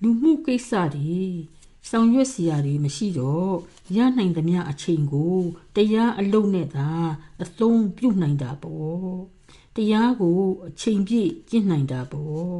[0.00, 1.20] လူမှုကိစ္စတွေ
[1.90, 3.54] ဆောင်ရွက်စရာတွေမရှိတော့
[3.96, 5.36] ရနိုင်သမျှအချိန်ကို
[5.76, 6.90] တရားအလုံးနဲ့သာ
[7.42, 9.12] အသုံးပြုနိုင်တာပေါ့
[9.76, 12.58] တရားကိုအချိန်ပြည့်ကျင့်နိုင်တာပေါ့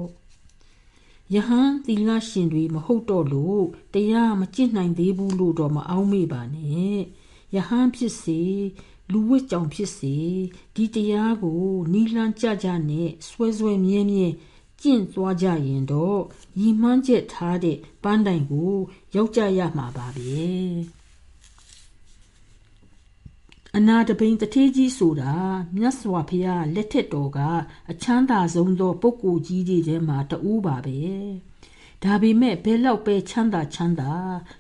[1.32, 3.64] ယဟန်သီလရှင်တွေမဟုတ်တော့လို့
[3.94, 6.96] တရားမကျင့်နိုင်သေးဘူးလို့တော့မအောင်မေ့ပါနဲ့
[7.54, 8.40] ယဟန်ဖြစ်စေ
[9.12, 10.16] လူဝတ်ကြောင်ဖြစ်စေ
[10.74, 14.26] ဒီတရားကိုနီလန်းကြကြနဲ့ဆွဲဆွဲမြဲမြဲ
[14.80, 16.20] ကျင့်သွားကြရင်တော့
[16.58, 18.72] ရီမှန်းချက်ထားတဲ့ပန်းတိုင်ကို
[19.14, 20.93] ရောက်ကြရမှာပါပဲ
[23.78, 25.34] အနာတပိန်တထေးကြီးဆိုတာ
[25.76, 27.38] မြတ်စွာဘုရားလက်ထက်တော်က
[27.90, 31.00] အချမ်းသာဆုံးသောပုဂ္ဂိုလ်ကြီးတွေထဲမှာတဦးပါပဲ
[32.02, 34.12] ဒါပေမဲ့ဘယ်လောက်ပဲချမ်းသာချမ်းသာ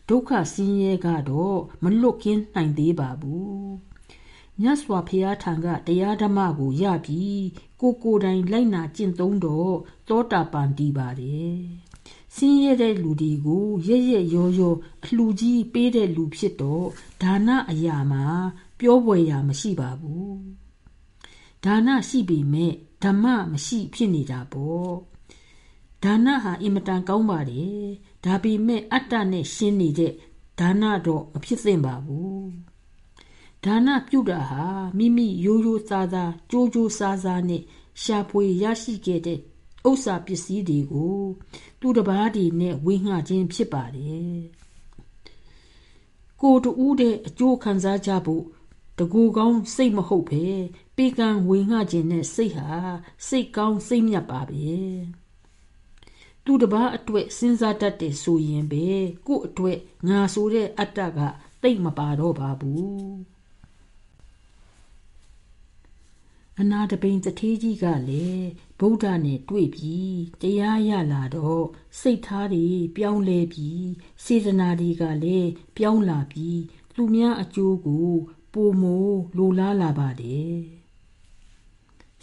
[0.08, 3.64] ဒုက္ခဆင်းရဲကတော့မလွတ်ကင်းနိုင်သေးပါဘူး
[4.60, 7.44] မြတ်စွာဘုရားထံကတရားဓမ္မကိုရပြီး
[7.80, 9.74] ကိုကိုတိုင်လိုက်နာကျင့်သုံးတော့
[10.08, 11.54] သောတာပန်တည်ပါတယ်။
[12.36, 16.86] ဆင်းရဲတဲ့လူတွေကိုရရရောရောအလှကြီးပေးတဲ့လူဖြစ်တော့
[17.22, 18.24] ဒါနအရာမှာ
[18.78, 20.34] ပြောပွဲရာမရှိပါဘူး။
[21.64, 22.72] ဒါနရှိပေမဲ့
[23.02, 24.92] ဓမ္မမရှိဖြစ်နေတာပေါ့။
[26.02, 27.82] ဒါနဟာအင်မတန်ကောင်းပါတယ်။
[28.24, 30.12] ဒါပေမဲ့အတ္တနဲ့ရှင်းနေတဲ့
[30.60, 32.44] ဒါနတော့မဖြစ်သင့်ပါဘူး။
[33.64, 34.64] ဒါနပြုတာဟာ
[34.98, 37.62] မိမိရိုးရိုးသားသားကြိုးကြိုးစားစားနဲ့
[38.02, 39.38] ရှာဖွေရရှိခဲ့တဲ့
[39.88, 41.20] ဥစ္စာပစ္စည်းတွေကို
[41.80, 44.38] သူတစ်ပါးတည်းနဲ့ဝေငှခြင်းဖြစ်ပါတယ်
[46.40, 48.44] ကိုတူးတဲ့အကျိုးခံစားကြဖို့
[48.98, 50.44] တကူကောင်းစိတ်မဟုတ်ပဲ
[50.96, 52.70] ပေကံဝေငှခြင်းနဲ့စိတ်ဟာ
[53.28, 54.68] စိတ်ကောင်းစိတ်မြတ်ပါပဲ
[56.44, 58.86] သူတစ်ပါးအတွက်စဉ်းစားတတ်တယ်ဆိုရင်ပဲ
[59.26, 59.78] ကို့အတွက်
[60.08, 61.18] ငါဆိုတဲ့အတ္တက
[61.62, 63.34] တိတ်မပါတော့ပါဘူး
[66.60, 68.46] အနာတပိန်တထေးကြီးကလည်း
[68.80, 71.64] ဗုဒ္ဓနဲ့တွေ့ပြီးတရားရလာတော့
[72.00, 72.66] စိတ်ထားတွေ
[72.96, 73.86] ပြောင်းလဲပြီး
[74.24, 76.60] စေတနာတွေကလည်းပြောင်းလာပြီး
[76.96, 78.10] လူများအကျိုးကို
[78.54, 80.56] ပိုမိုလိုလားလာပါတယ်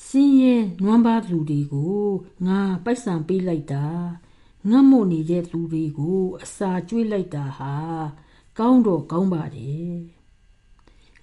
[0.07, 2.03] စင်းရဲနွမ်းပါသူတွေကို
[2.47, 3.87] ငါပိုက်ဆံပေးလိုက်တာ
[4.69, 7.75] ငတ်မို့နေတဲ့သူတွေကိုအစာကျွေးလိုက်တာဟာ
[8.59, 9.93] ကောင်းတော့ကောင်းပါတယ်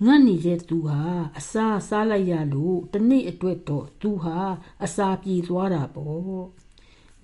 [0.04, 1.00] ငတ်နေတဲ့သူဟာ
[1.38, 4.38] အစာစားလိုက်ရလို့တနေ့အတွက်တော့သူဟာ
[4.84, 6.38] အစာပြေသွားတာပေါ့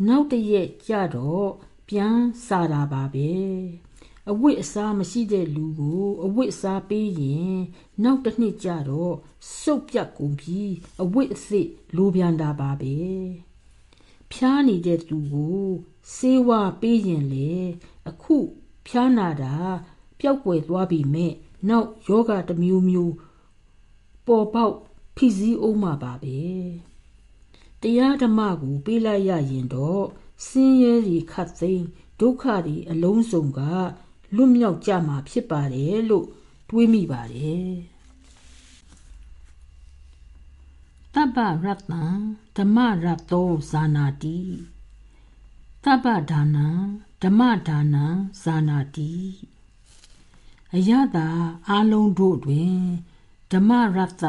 [0.06, 1.48] နောက်တရက်ကြတော့
[1.88, 3.30] ပြန်စားတာပါပဲ
[4.30, 7.56] အဝိအစားမရှိတဲ့လူကိုအဝိအစားပေးရင်
[8.02, 9.14] နောက်တစ်နှစ်ကြတော့
[9.60, 10.72] စုပ်ပြတ်ကုန်ပြီး
[11.02, 12.96] အဝိအစစ်လိုပြန်တာပါပဲ
[14.32, 15.64] ဖျားနေတဲ့သူကို
[16.14, 17.52] စေဝါပေးရင်လေ
[18.08, 18.36] အခု
[18.86, 19.54] ဖျားနာတာ
[20.20, 21.32] ပျောက်ကွယ်သွားပြီမဲ့
[21.68, 23.14] နောက်ယောဂတစ်မျိုးမျိုး
[24.26, 24.74] ပေါ်ပေါက်
[25.16, 26.38] ဖြစ်စည်းအောင်မှာပါပဲ
[27.82, 30.04] တရားဓမ္မကိုပေးလိုက်ရရင်တော့
[30.46, 31.86] ဆင်းရဲတွေခတ်သိမ်း
[32.20, 33.60] ဒုက္ခတွေအလုံးစုံက
[34.36, 36.26] လွတ်မြောက်ကြမှာဖြစ်ပါတယ်လို့
[36.68, 37.68] တွေးမိပါတယ်
[41.14, 42.04] တပ္ပရတ္တံ
[42.56, 44.38] ဓမ္မရတ္တောဇာနာတိ
[45.84, 46.68] တပ္ပဒါနံ
[47.22, 48.04] ဓမ္မဒါနံ
[48.42, 49.12] ဇာနာတိ
[50.74, 51.28] အယတာ
[51.68, 52.76] အာလုံးတို့တွင်
[53.52, 54.24] ဓမ္မရတ္တ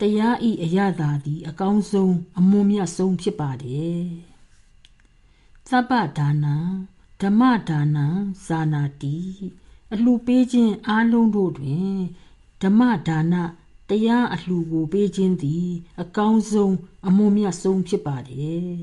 [0.00, 4.04] တရားဤအယတာသည်အကောင်းဆုံးအမွန်မြတ်ဆုံးဖြစ်ပါတယ်
[5.68, 6.56] သဗ္ဗဒါနံ
[7.22, 8.06] ဓမ္မဒါနံ
[8.46, 9.16] ဇာနာတိ
[9.92, 11.94] အလှပေးခြင်းအာလုံးတို့တွင်
[12.62, 13.34] ဓမ္မဒါန
[13.88, 15.68] တရားအလှူကိုပေးခြင်းသည်
[16.02, 16.74] အကောင်းဆုံး
[17.06, 18.74] အမွန်မြတ်ဆုံးဖြစ်ပါတယ်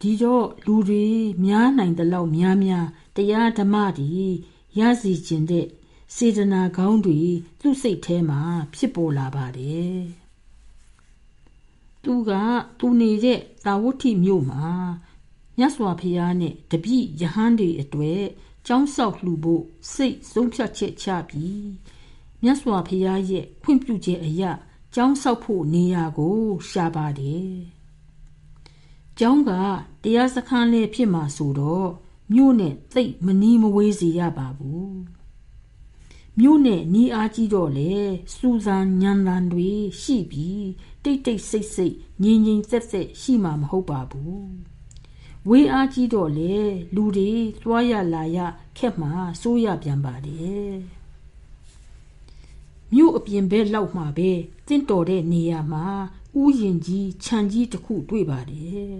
[0.00, 1.06] ဒီတော့လူတွေ
[1.44, 2.86] များနိုင်တဲ့လောက်များများ
[3.16, 4.24] တရားဓမ္မတွေ
[4.78, 5.66] ရစီခြင်းတဲ့
[6.16, 7.20] စေတနာကောင်းတွေ
[7.60, 8.40] သူ့စိတ်ထဲမှာ
[8.74, 10.00] ဖြစ်ပေါ်လာပါတယ်
[12.04, 12.30] သူက
[12.78, 14.66] သူနေတဲ့တာဝတိမြို့မှာ
[15.58, 18.22] မြတ်စွာဘုရားနဲ့တပည့်ယဟန်တွေအတွေ့
[18.66, 21.66] ကျောင်းဆောက်လှူဖို့စိတ်ဆုံးဖြတ်ချက်ချပြီး
[22.42, 24.42] မြတ်စွာဘုရားရဲ့ခွင့်ပြုချက်အရ
[24.94, 26.38] ကျောင်းဆောက်ဖို့နေရာကို
[26.70, 27.52] ရှာပါတယ်။
[29.18, 29.50] ကျောင်းက
[30.02, 31.88] တရားစခန်းလေးဖြစ်မှာဆိုတော့
[32.32, 34.92] မြို့နဲ့သိပ်မနီးမဝေးစီရပါဘူး။
[36.38, 37.92] မြို့နဲ့နီးအားကြီးတော့လေ
[38.36, 39.70] စူဇန်ညံတန်တွေ
[40.02, 40.66] ရှိပြီး
[41.04, 44.46] တိတ်တိတ်ဆိတ်ဆိတ်ငြိမ်ငြိမ်သက်သက်ရှိမှာမဟုတ်ပါဘူး။
[45.48, 46.54] ဝေးအားကြီးတော့လေ
[46.94, 47.30] လူတွေ
[47.62, 48.38] သွားရလာရ
[48.78, 49.08] ခက်မှ
[49.40, 50.72] စိုးရပြန်ပါတယ်။
[52.94, 54.30] မြို့အပြင်ဘက်လောက်မှာပဲ
[54.68, 55.86] တင့်တော်တဲ့နေရာမှာ
[56.40, 58.98] ဥယျင်ကြီးခြံကြီးတစ်ခုတွေ့ပါတယ်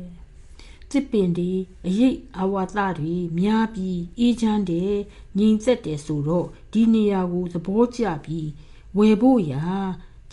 [0.91, 1.51] တစ်ပင်ဒီ
[1.87, 4.95] အရေးအဝါသတွေများပြီးအေးချမ်းတယ်
[5.39, 8.49] ငြိမ်သက်တယ်ဆိုတော့ဒီနေရာကိုသဘောကျပြီး
[8.97, 9.63] ဝယ်ဖို့ရာ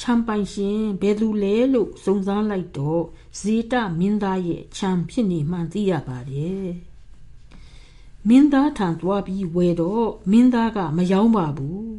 [0.02, 3.04] ချမ်းပိုင်ရှင်ဘယ်သူလဲလို့စုံစမ်းလိုက်တော့
[3.40, 6.68] ဇေတမင်းသားရဲ့ချမ်းဖြစ်နေမှသိရပါတယ်
[8.28, 11.94] မင်းသားထံသွားပြီးဝယ်တော့မင်းသားကမယောင်းပါဘူး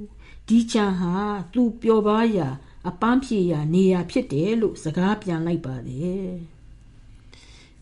[0.49, 1.15] ဒီချံဟာ
[1.53, 2.49] သူ့ပျော်ပါရာ
[2.89, 6.31] အပန်းဖြေရာနေရာဖြစ်တယ်လို့စကားပြန်လိုက်ပါတယ်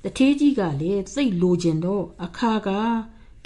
[0.02, 2.68] တထေးကြီးကလည်းစိတ်လိုချင်တော့အခါက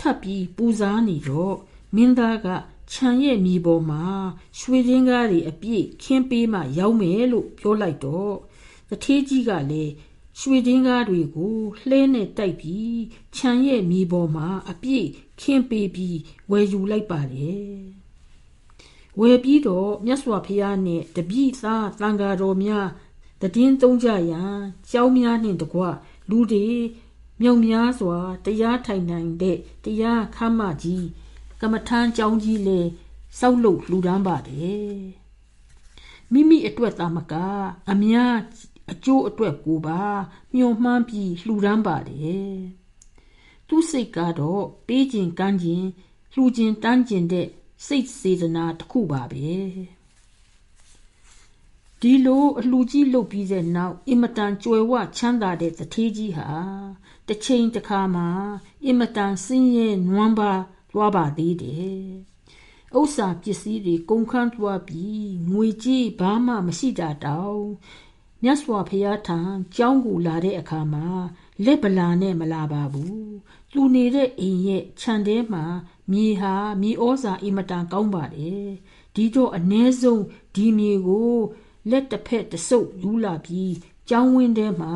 [0.01, 1.57] ထပ်ပြီးပူဇာနေတော့
[1.97, 2.47] မင်းသားက
[2.93, 4.05] ခြံရဲ့မြေပေါ်မှာ
[4.59, 8.35] ရွှေရင်းကားတွေအပြည့်ခင်းပေးမှရောက်မယ်လို့ပြောလိုက်တော့
[8.89, 9.93] တထေးကြီးကလည်း
[10.39, 11.57] ရွှေရင်းကားတွေကို
[11.89, 13.01] လှဲနဲ့တိုက်ပြီး
[13.37, 15.07] ခြံရဲ့မြေပေါ်မှာအပြည့်
[15.41, 16.19] ခင်းပေးပြီး
[16.51, 17.73] ဝယ်ယူလိုက်ပါတယ်
[19.21, 22.89] ဝယ်ပြီးတော့မြတ်စွာဘုရားနှင့်တပည့်သားတန်ဃာတော်များ
[23.41, 24.55] တည်င်းသုံးကြရန်
[24.91, 25.83] ကြောင်းများနှင့်တကွ
[26.31, 26.67] လူတွေ
[27.41, 31.07] မြောက်များစွာတရားထိုင်နိုင်တဲ့တရားခမ်းမကြီး
[31.63, 32.81] ကမ္မထမ်းကြောင်းကြီးလေ
[33.39, 34.97] စောက်လုပ်လှူဒန်းပါတယ်
[36.33, 37.35] မိမိအတွက်သာမက
[37.91, 38.37] အများ
[38.93, 40.03] အကျိုးအတွက်ကိုပါ
[40.55, 42.53] မျှော်မှန်းပြီးလှူဒန်းပါတယ်
[43.69, 45.87] သူစိတ်ကတော့ပေးခြင်းကမ်းခြင်း
[46.35, 47.47] လှူခြင်းတန်းခြင်းတဲ့
[47.87, 49.53] စိတ်စေတနာတစ်ခုပါပဲ
[52.01, 56.49] ဒီလိုအလှကြီးလုပ်ပြီးတဲ့နောက်အင်မတန်ကြွယ်ဝချမ်းသာတဲ့တထေးကြီးဟာ
[57.27, 58.29] တစ်ချိန်တစ်ခါမှာ
[58.85, 60.53] အင်မတန်ဆင်းရဲနွမ်းပါ
[60.93, 62.07] သွားပါသေးတယ်
[62.99, 67.63] ဥစ္စာပစ္စည်းတွေကုန်ခန်းသွားပြီးငွေကြေးဘာမှမရှိတာတောင်
[68.43, 69.39] မြတ်စွာဘုရားထံ
[69.77, 71.07] ကြောင်းကိုလာတဲ့အခါမှာ
[71.65, 73.33] လက်ဗလာနဲ့မလာပါဘူး
[73.75, 75.65] လူနေတဲ့အိမ်ရဲ့ခြံထဲမှာ
[76.13, 78.67] မြေဟာမြေဩဇာအင်မတန်ကောင်းပါတယ်
[79.15, 80.25] ဒီတော့အ ਨੇ ဆုံး
[80.55, 81.35] ဒီမြေကို
[81.91, 83.75] လက်တစ်ဖက်တဆုပ်ယူလာပြီး
[84.09, 84.95] ကျောင်းဝင်းထဲမှာ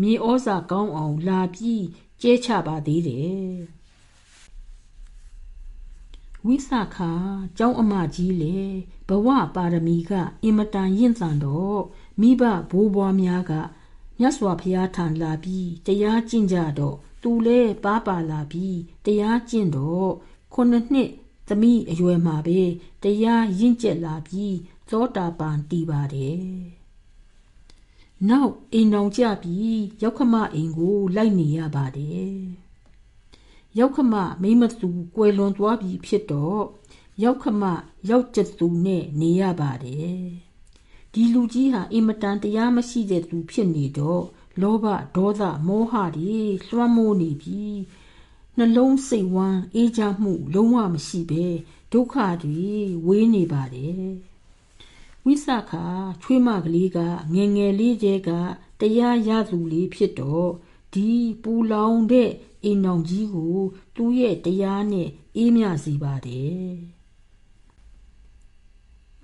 [0.00, 1.84] မြေဩဇာကောင်းအောင်လာပြီး
[2.22, 3.75] ကျဲချပါသေးတယ်
[6.46, 7.12] ဝိသခာ
[7.58, 8.56] ကျောင်းအမကြီးလေ
[9.08, 11.80] ဘဝပါရမီကအင်မတန်ရင့်သန်တော့
[12.20, 13.52] မိဘဘိုးဘွားများက
[14.18, 20.10] မြတ်စွာဘုရားထံလာပြီးတရားကျင့်ကြတော့သူလဲပါပါလာပြီးတရားကျင့်တော့
[20.54, 21.10] ခုနှစ်နှစ်
[21.48, 22.60] သမီးအရွယ်မှာပဲ
[23.02, 24.54] တရားရင့်ကျက်လာပြီး
[24.90, 26.44] သောတာပန်တည်ပါတယ်။
[28.28, 32.36] နောက်အိမ်တော်ကြပြီးရောက်ခမအိမ်ကိုလိုက်နေရပါတယ်။
[33.78, 36.62] ရောက်ခမမိမသူကွယ်လွန်သွားပြီဖြစ်တော့
[37.22, 37.62] ရောက်ခမ
[38.10, 40.20] ရောက်ကျသူနဲ့နေရပါတယ်။
[41.12, 44.24] ဒီလူကြီးဟာအင်မတန်တရားမရှိတဲ့သူဖြစ်နေတော့
[44.60, 44.86] လောဘ
[45.16, 46.38] ဒေါသမောဟတွေ
[46.68, 47.78] လွှမ်းမိုးနေပြီး
[48.56, 51.46] နှလုံးစိတ်ဝမ်းအေးချမ်းမှု လုံးဝမရှိဘဲ
[51.92, 52.66] ဒုက္ခတွေ
[53.06, 54.06] ဝေးနေပါတယ်
[55.24, 55.84] ဝိသခာ
[56.22, 56.98] ချွေးမကလေးက
[57.34, 58.30] ငငယ်လေးကျဲက
[58.80, 60.50] တရားရသူလေးဖြစ်တော့
[60.94, 61.10] ဒီ
[61.42, 62.30] ပူလောင်တဲ့
[62.66, 63.56] အိမ်အောင်ကြီးကို
[63.96, 66.70] သူ့ရဲ့တရားနဲ့အေးမြစေပါတယ်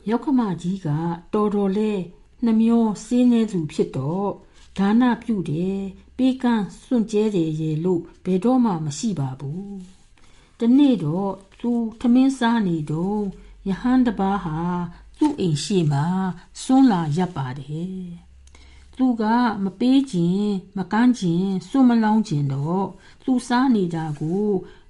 [0.08, 0.88] ရောက်ခမကြီးက
[1.32, 2.00] တော်တော်လေး
[2.44, 4.30] နှမျောစင်းနေသူဖြစ်တော့
[4.78, 5.80] ဒါနပြုတယ်
[6.16, 9.76] ပေးကမ်းစွန့်ကြဲတယ်ရေလို့ဘယ်တော့မှမရှိပါဘူး
[10.58, 11.70] တနေ့တော့သူ
[12.00, 13.22] ထမင်းစားနေတော့
[13.68, 14.58] ယဟန်တပါးဟာ
[15.18, 16.00] သူ့အိမ်ရှိမှ
[16.62, 18.02] စွန့်လာရပ်ပါတယ်
[18.96, 19.24] သူက
[19.64, 22.86] မပေးခြင်းမကမ်းခြင်းစွန့်မလောင်းခြင်းတော့
[23.24, 24.48] သူစားနေတာကို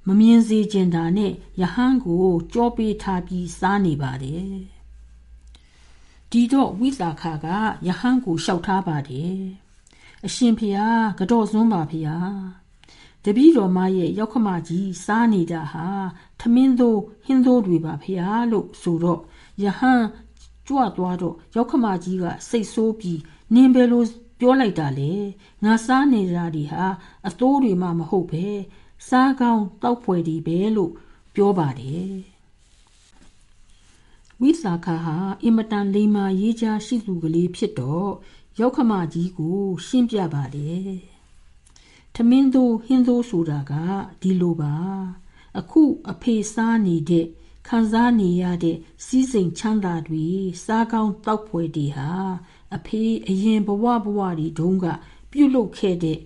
[0.09, 4.55] မမြင်စေခြင်းတာနဲ့ယဟန်ကိုကြောပေးထားပြီးစားနေပါတယ်
[6.31, 7.47] ဒီတော့ဝိသခါက
[7.87, 9.37] ယဟန်ကိုလျှောက်ထားပါတယ်
[10.27, 12.35] အရှင်ဖျားကတော့စွန်းပါဖျား
[13.25, 15.89] တပည့်တော်မရဲ့ရောက်ခမကြီးစားနေတာဟာ
[16.41, 19.21] ထမင်းသိုးဟင်းသိုးတွေပါဖျားလို့ဆိုတော့
[19.63, 20.03] ယဟန်
[20.39, 23.21] ကြကြွသွားတော့ရောက်ခမကြီးကစိတ်ဆိုးပြီး
[23.55, 24.07] နင်းပဲလို့
[24.45, 25.13] ပြောလိုက်တာလေ
[25.65, 26.87] ငါစားနေတာဒီဟာ
[27.29, 28.47] အသိုးတွေမှမဟုတ်ပဲ
[29.09, 30.93] စားကောင်းတောက်ဖွယ်ဒီပဲလို့
[31.35, 32.13] ပြောပါတယ်
[34.41, 38.11] ဝိသခာဟာအင်မတန်လိမ္မာရေးချရှိသူကလေးဖြစ်တော့
[38.61, 40.91] ရောက်ခမကြီးကိုရှင်းပြပါတယ်
[42.15, 43.73] ထမင်းသူဟင်းသူဆိုတာက
[44.23, 44.75] ဒီလိုပါ
[45.59, 47.27] အခုအဖေစားနေတဲ့
[47.69, 50.27] ခံစားနေရတဲ့စီးစိမ်ချမ်းသာတွေ
[50.65, 52.11] စားကောင်းတောက်ဖွယ်တွေဟာ
[52.77, 54.87] အဖေအရင်ဘဝဘဝတွေတုန်းက
[55.31, 56.19] ပြုတ်လုခဲ့တဲ့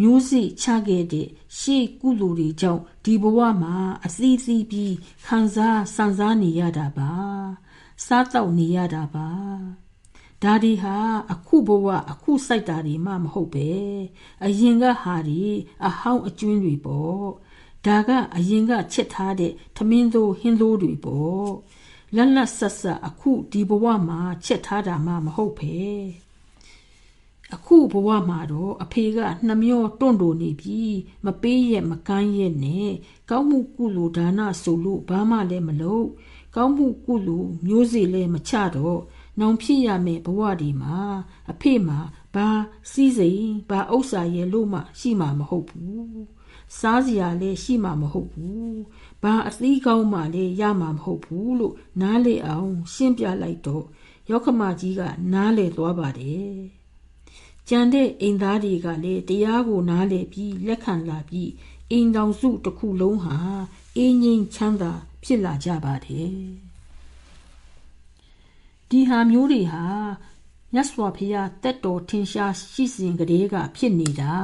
[0.00, 4.94] မျိုးစိချခဲ့တဲ့ရှေ့ကုသိုလ်တွေကြောင့်ဒီဘဝမှာအစည်းစီးပြီး
[5.26, 7.12] ခံစားဆန်စားနေရတာပါ
[8.06, 9.28] စားတော့နေရတာပါ
[10.42, 10.96] ဒါဒီဟာ
[11.32, 13.70] အခုဘဝအခုစိုက်တာတွေမှမဟုတ်ပဲ
[14.44, 15.42] အရင်ကဟာဒီ
[15.86, 17.24] အဟောင်းအကျွင်းတွေပေါ့
[17.86, 21.48] ဒါကအရင်ကချက်ထားတဲ့ထမင်းသိုးဟင်းသိုးတွေပေါ့
[22.16, 25.74] လက်လက်ဆက်ဆက်အခုဒီဘဝမှာချက်ထားတာမှမဟုတ်ပဲ
[27.54, 30.80] အခုဘဝမှာတော့အဖေကနှမျောတွန့်တိုနေပြီ
[31.24, 32.90] မပေးရဲ့မကမ်းရဲ့နဲ့
[33.30, 36.06] ကောင်းမှုကုလိုဒါနဆိုလို့ဘာမှလည်းမလုပ်
[36.56, 39.00] ကောင်းမှုကုလိုမျိုးစေ့လည်းမချတော့
[39.40, 40.96] နောင်ဖြစ်ရမယ်ဘဝဒီမှာ
[41.50, 41.98] အဖေမှာ
[42.34, 42.48] ဘာ
[42.90, 46.44] စီးစိမ်ဘာဥစ္စာရဲ့လို့မှရှိမှာမဟုတ်ဘူး
[46.78, 48.76] စားစရာလည်းရှိမှာမဟုတ်ဘူး
[49.24, 53.84] ဘာအသီးကောင်းမှလည်းရမှာမဟုတ်ဘူးလို့နားလေအောင် ရှင်းပြလိုက်တော့
[54.30, 55.02] ရောက်ခမကြီးက
[55.32, 56.54] နားလေသွားပါတယ်
[57.68, 61.50] ကြံတဲ့အိမ်သားတွေကလည်းတရားကိုနားလေပြီးလက်ခံလာပြီး
[61.90, 63.36] အိမ်တော်စုတစ်ခုလုံးဟာ
[63.96, 64.92] အင်းငိမ့်ချမ်းသာ
[65.24, 66.34] ဖြစ်လာကြပါတယ်
[68.90, 69.84] ဒီဟာမျိုးတွေဟာ
[70.72, 74.34] မြတ်စွာဘုရားတက်တော်ထင်ရှားရှိစဉ်ကလေးကဖြစ်နေတာ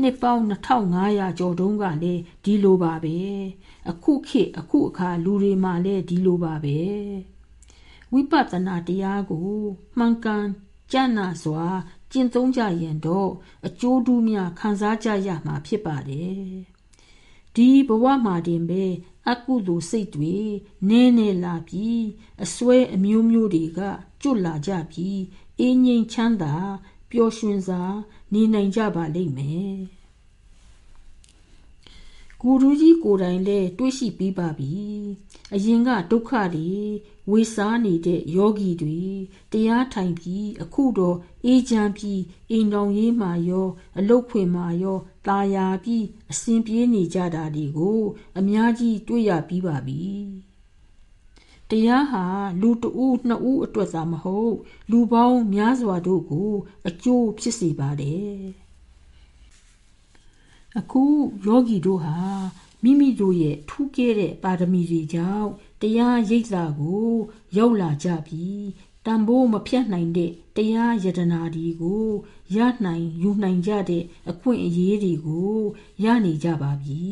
[0.00, 0.42] နှစ်ပေါင်း
[0.90, 3.18] 2500ကျော်တုန်းကလည်းဒီလိုပါပဲ
[3.90, 6.78] အခုခေတ်အခုအခါလူတွေမှလည်းဒီလိုပါပဲ
[8.12, 9.52] ဝိပဿနာတရားကို
[9.98, 10.46] မှန်ကန်
[10.92, 11.64] ကြံ့နာစွာ
[12.12, 13.30] ကျင့်သုံးကြရင်တော့
[13.66, 16.42] အကျိုးတူးများခံစားကြရမှာဖြစ်ပါတယ်
[17.56, 18.84] ဒီဘဝမှာတင်ပဲ
[19.30, 20.36] အကုသိုလ်စိတ်တွေ
[20.88, 22.02] နင်းနေလာပြီး
[22.44, 23.80] အစွဲအမျိုးမျိုးတွေက
[24.22, 25.20] ကျွတ်လာကြပြီး
[25.60, 26.54] အင်းငိမ်ချမ်းသာ
[27.10, 27.82] ပျော်ရွှင်စွာ
[28.32, 29.76] နေနိုင်ကြပါလိမ့်မယ်
[32.44, 34.72] ကိုရူကြီးကိုယ်တိုင်လည်းတွေးရှိပြီးပါပြီ
[35.54, 36.70] အရင်ကဒုက္ခတွေ
[37.30, 39.02] ဝေစားနေတဲ့ယောဂီတွေ
[39.52, 42.20] တရားထိုင်ပြီးအခုတော့အေးချမ်းပြီး
[42.50, 48.00] အိမ်တော်ရေးမှရော အလုတ်ခွင်မှရောตาယာပြီးအစဉ်ပြေးနေကြတာဒီကို
[48.38, 50.02] အများကြီးတွေ့ရပြီးပါပြီ
[51.70, 52.24] တရားဟာ
[52.60, 54.54] လူတဦးနှစ်ဦးအတွက်သာမဟုတ်
[54.90, 56.52] လူပေါင်းများစွာတို့ကို
[56.88, 58.61] အကျိုးဖြစ်စေပါတယ်
[60.78, 61.02] အခု
[61.46, 62.18] ယောဂီတို့ဟာ
[62.82, 65.50] မိမိတို့ရဲ့ထူးကဲတဲ့ပါရမီတွေကြောင့်
[65.80, 67.10] တရားရိပ်သာကို
[67.56, 68.66] ရောက်လာကြပြီး
[69.04, 72.06] တန်ဖိုးမဖြတ်နိုင်တဲ့တရားယတနာဒီကို
[72.56, 75.56] ရနိုင်ယူနိုင်ကြတဲ့အခွင့်အရေးတွေကို
[76.04, 77.02] ရနေကြပါပြီ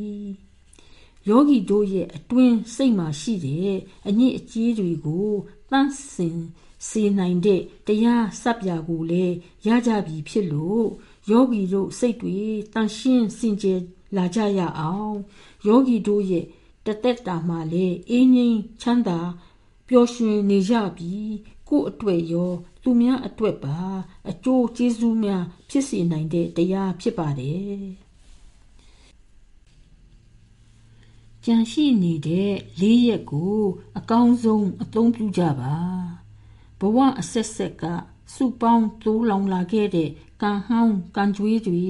[1.29, 3.75] ယောဂီတို့ရဲ့အတွင်းစိတ်မှာရှိတဲ့
[4.09, 5.31] အညစ်အကြေးတွေကို
[5.71, 6.39] တန့်စင်
[6.89, 9.35] စေနိုင်တဲ့တရားစပ်ပြာကိုလည်း
[9.67, 10.87] ရကြပြီဖြစ်လို့
[11.29, 12.39] ယောဂီတို့စိတ်တွေ
[12.73, 13.81] တန်ရှင်းစင်ကြယ်
[14.17, 15.17] လာကြရအောင်
[15.67, 16.45] ယောဂီတို့ရဲ့
[16.87, 19.19] တသက်တာမှလည်းအင်းငိမ့်ချမ်းသာ
[19.89, 21.33] ပျော်ရွှင်နေကြပြီး
[21.69, 22.51] ကိုယ့်အတွက်ရော
[22.83, 23.79] သူများအတွက်ပါ
[24.31, 27.85] အကျိုးကျေးဇူးများဖြစ်စေနိုင်တဲ့တရားဖြစ်ပါတယ်
[31.45, 33.61] ကြံရှိနေတဲ့လေးရက်ကို
[33.99, 35.77] အကောင်းဆုံးအသုံးပြုကြပါ
[36.81, 37.85] ဘဝအဆက်ဆက်က
[38.35, 40.11] စုပေါင်းသိုးလောင်လာခဲ့တဲ့
[40.43, 41.85] ကံဟောင်းကံကြွေးတွေ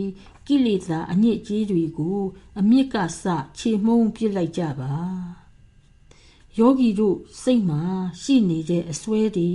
[0.47, 2.21] ကိလေသာအညစ်အကြေးတွေကို
[2.61, 3.25] အမြစ်ကစ
[3.59, 4.95] ခြေမှုန်းပြစ်လိုက်ကြပါ
[6.59, 7.83] ယောဂီတို့စိတ်မှာ
[8.23, 9.51] ရှိနေတဲ့အစွဲတွေ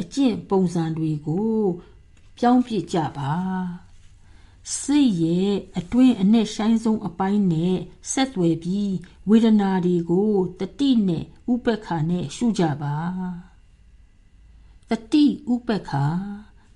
[0.00, 1.60] အကျင့်ပုံစံတွေကို
[2.38, 3.32] ပြောင်းပြစ်ကြပါ
[4.80, 7.76] စိတ်ရဲ့အတွင်းအနဲ့ဆိုင်ဆုံးအပိုင်းနဲ့
[8.12, 8.94] ဆက်သွယ်ပြီး
[9.28, 12.96] ဝေဒနာတွေကိုတတိနဲ့ဥပ္ပခါနဲ့ရှုကြပါ
[14.90, 16.04] တတိဥပ္ပခါ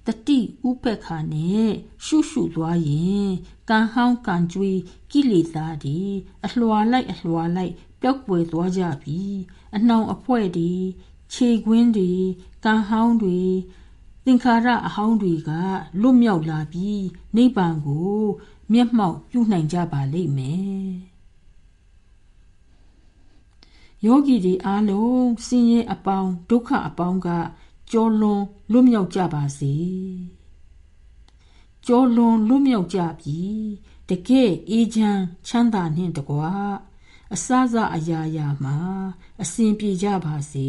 [0.07, 1.69] တတိဥပ္ပခါနဲ့
[2.05, 3.29] ရှုရှုသွားရင်
[3.71, 4.79] ကံဟောင်းကံကြွေး
[5.11, 6.01] ကိလေသာတွေ
[6.45, 9.21] အလွှာလိုက်အလွှာလိုက်ပျောက်ကွယ်သွားကြပြီ
[9.77, 10.73] အနှောင်အဖွဲတွေ
[11.33, 12.13] ခြေခွင်းတွေ
[12.65, 13.41] ကံဟောင်းတွေ
[14.25, 15.51] သင်္ခါရအဟောင်းတွေက
[16.01, 17.05] လွတ်မြောက်လာပြီး
[17.37, 18.21] နိဗ္ဗာန်ကို
[18.73, 20.91] မျက်မှောက်ပြုနိုင်ကြပါလိမ့်မယ်
[24.05, 27.29] ယောဂီတွေအားလုံးဆင်းရဲအပေါင်းဒုက္ခအပေါင်းက
[27.93, 28.43] ကြောလွန်
[28.73, 29.75] လွတ်မြောက်ကြပါစေ
[31.87, 33.41] ကြောလွန်လွတ်မြောက်ကြပြီ
[34.09, 36.53] တကယ်အေးချမ်းချမ်းသာနှင့်တကွာ
[37.35, 38.77] အစစအရာရာမှာ
[39.43, 40.69] အစဉ်ပြေကြပါစေ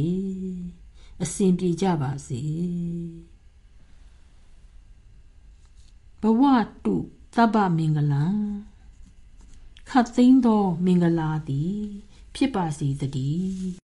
[1.23, 2.43] အစဉ်ပြေကြပါစေ
[6.22, 6.41] ဘဝ
[6.84, 6.95] တု
[7.35, 8.26] သဗ္ဗမင်္ဂလံ
[9.89, 11.80] ခတ်သိမ်းသောမင်္ဂလာသည်
[12.35, 13.90] ဖြစ်ပါစေတည်း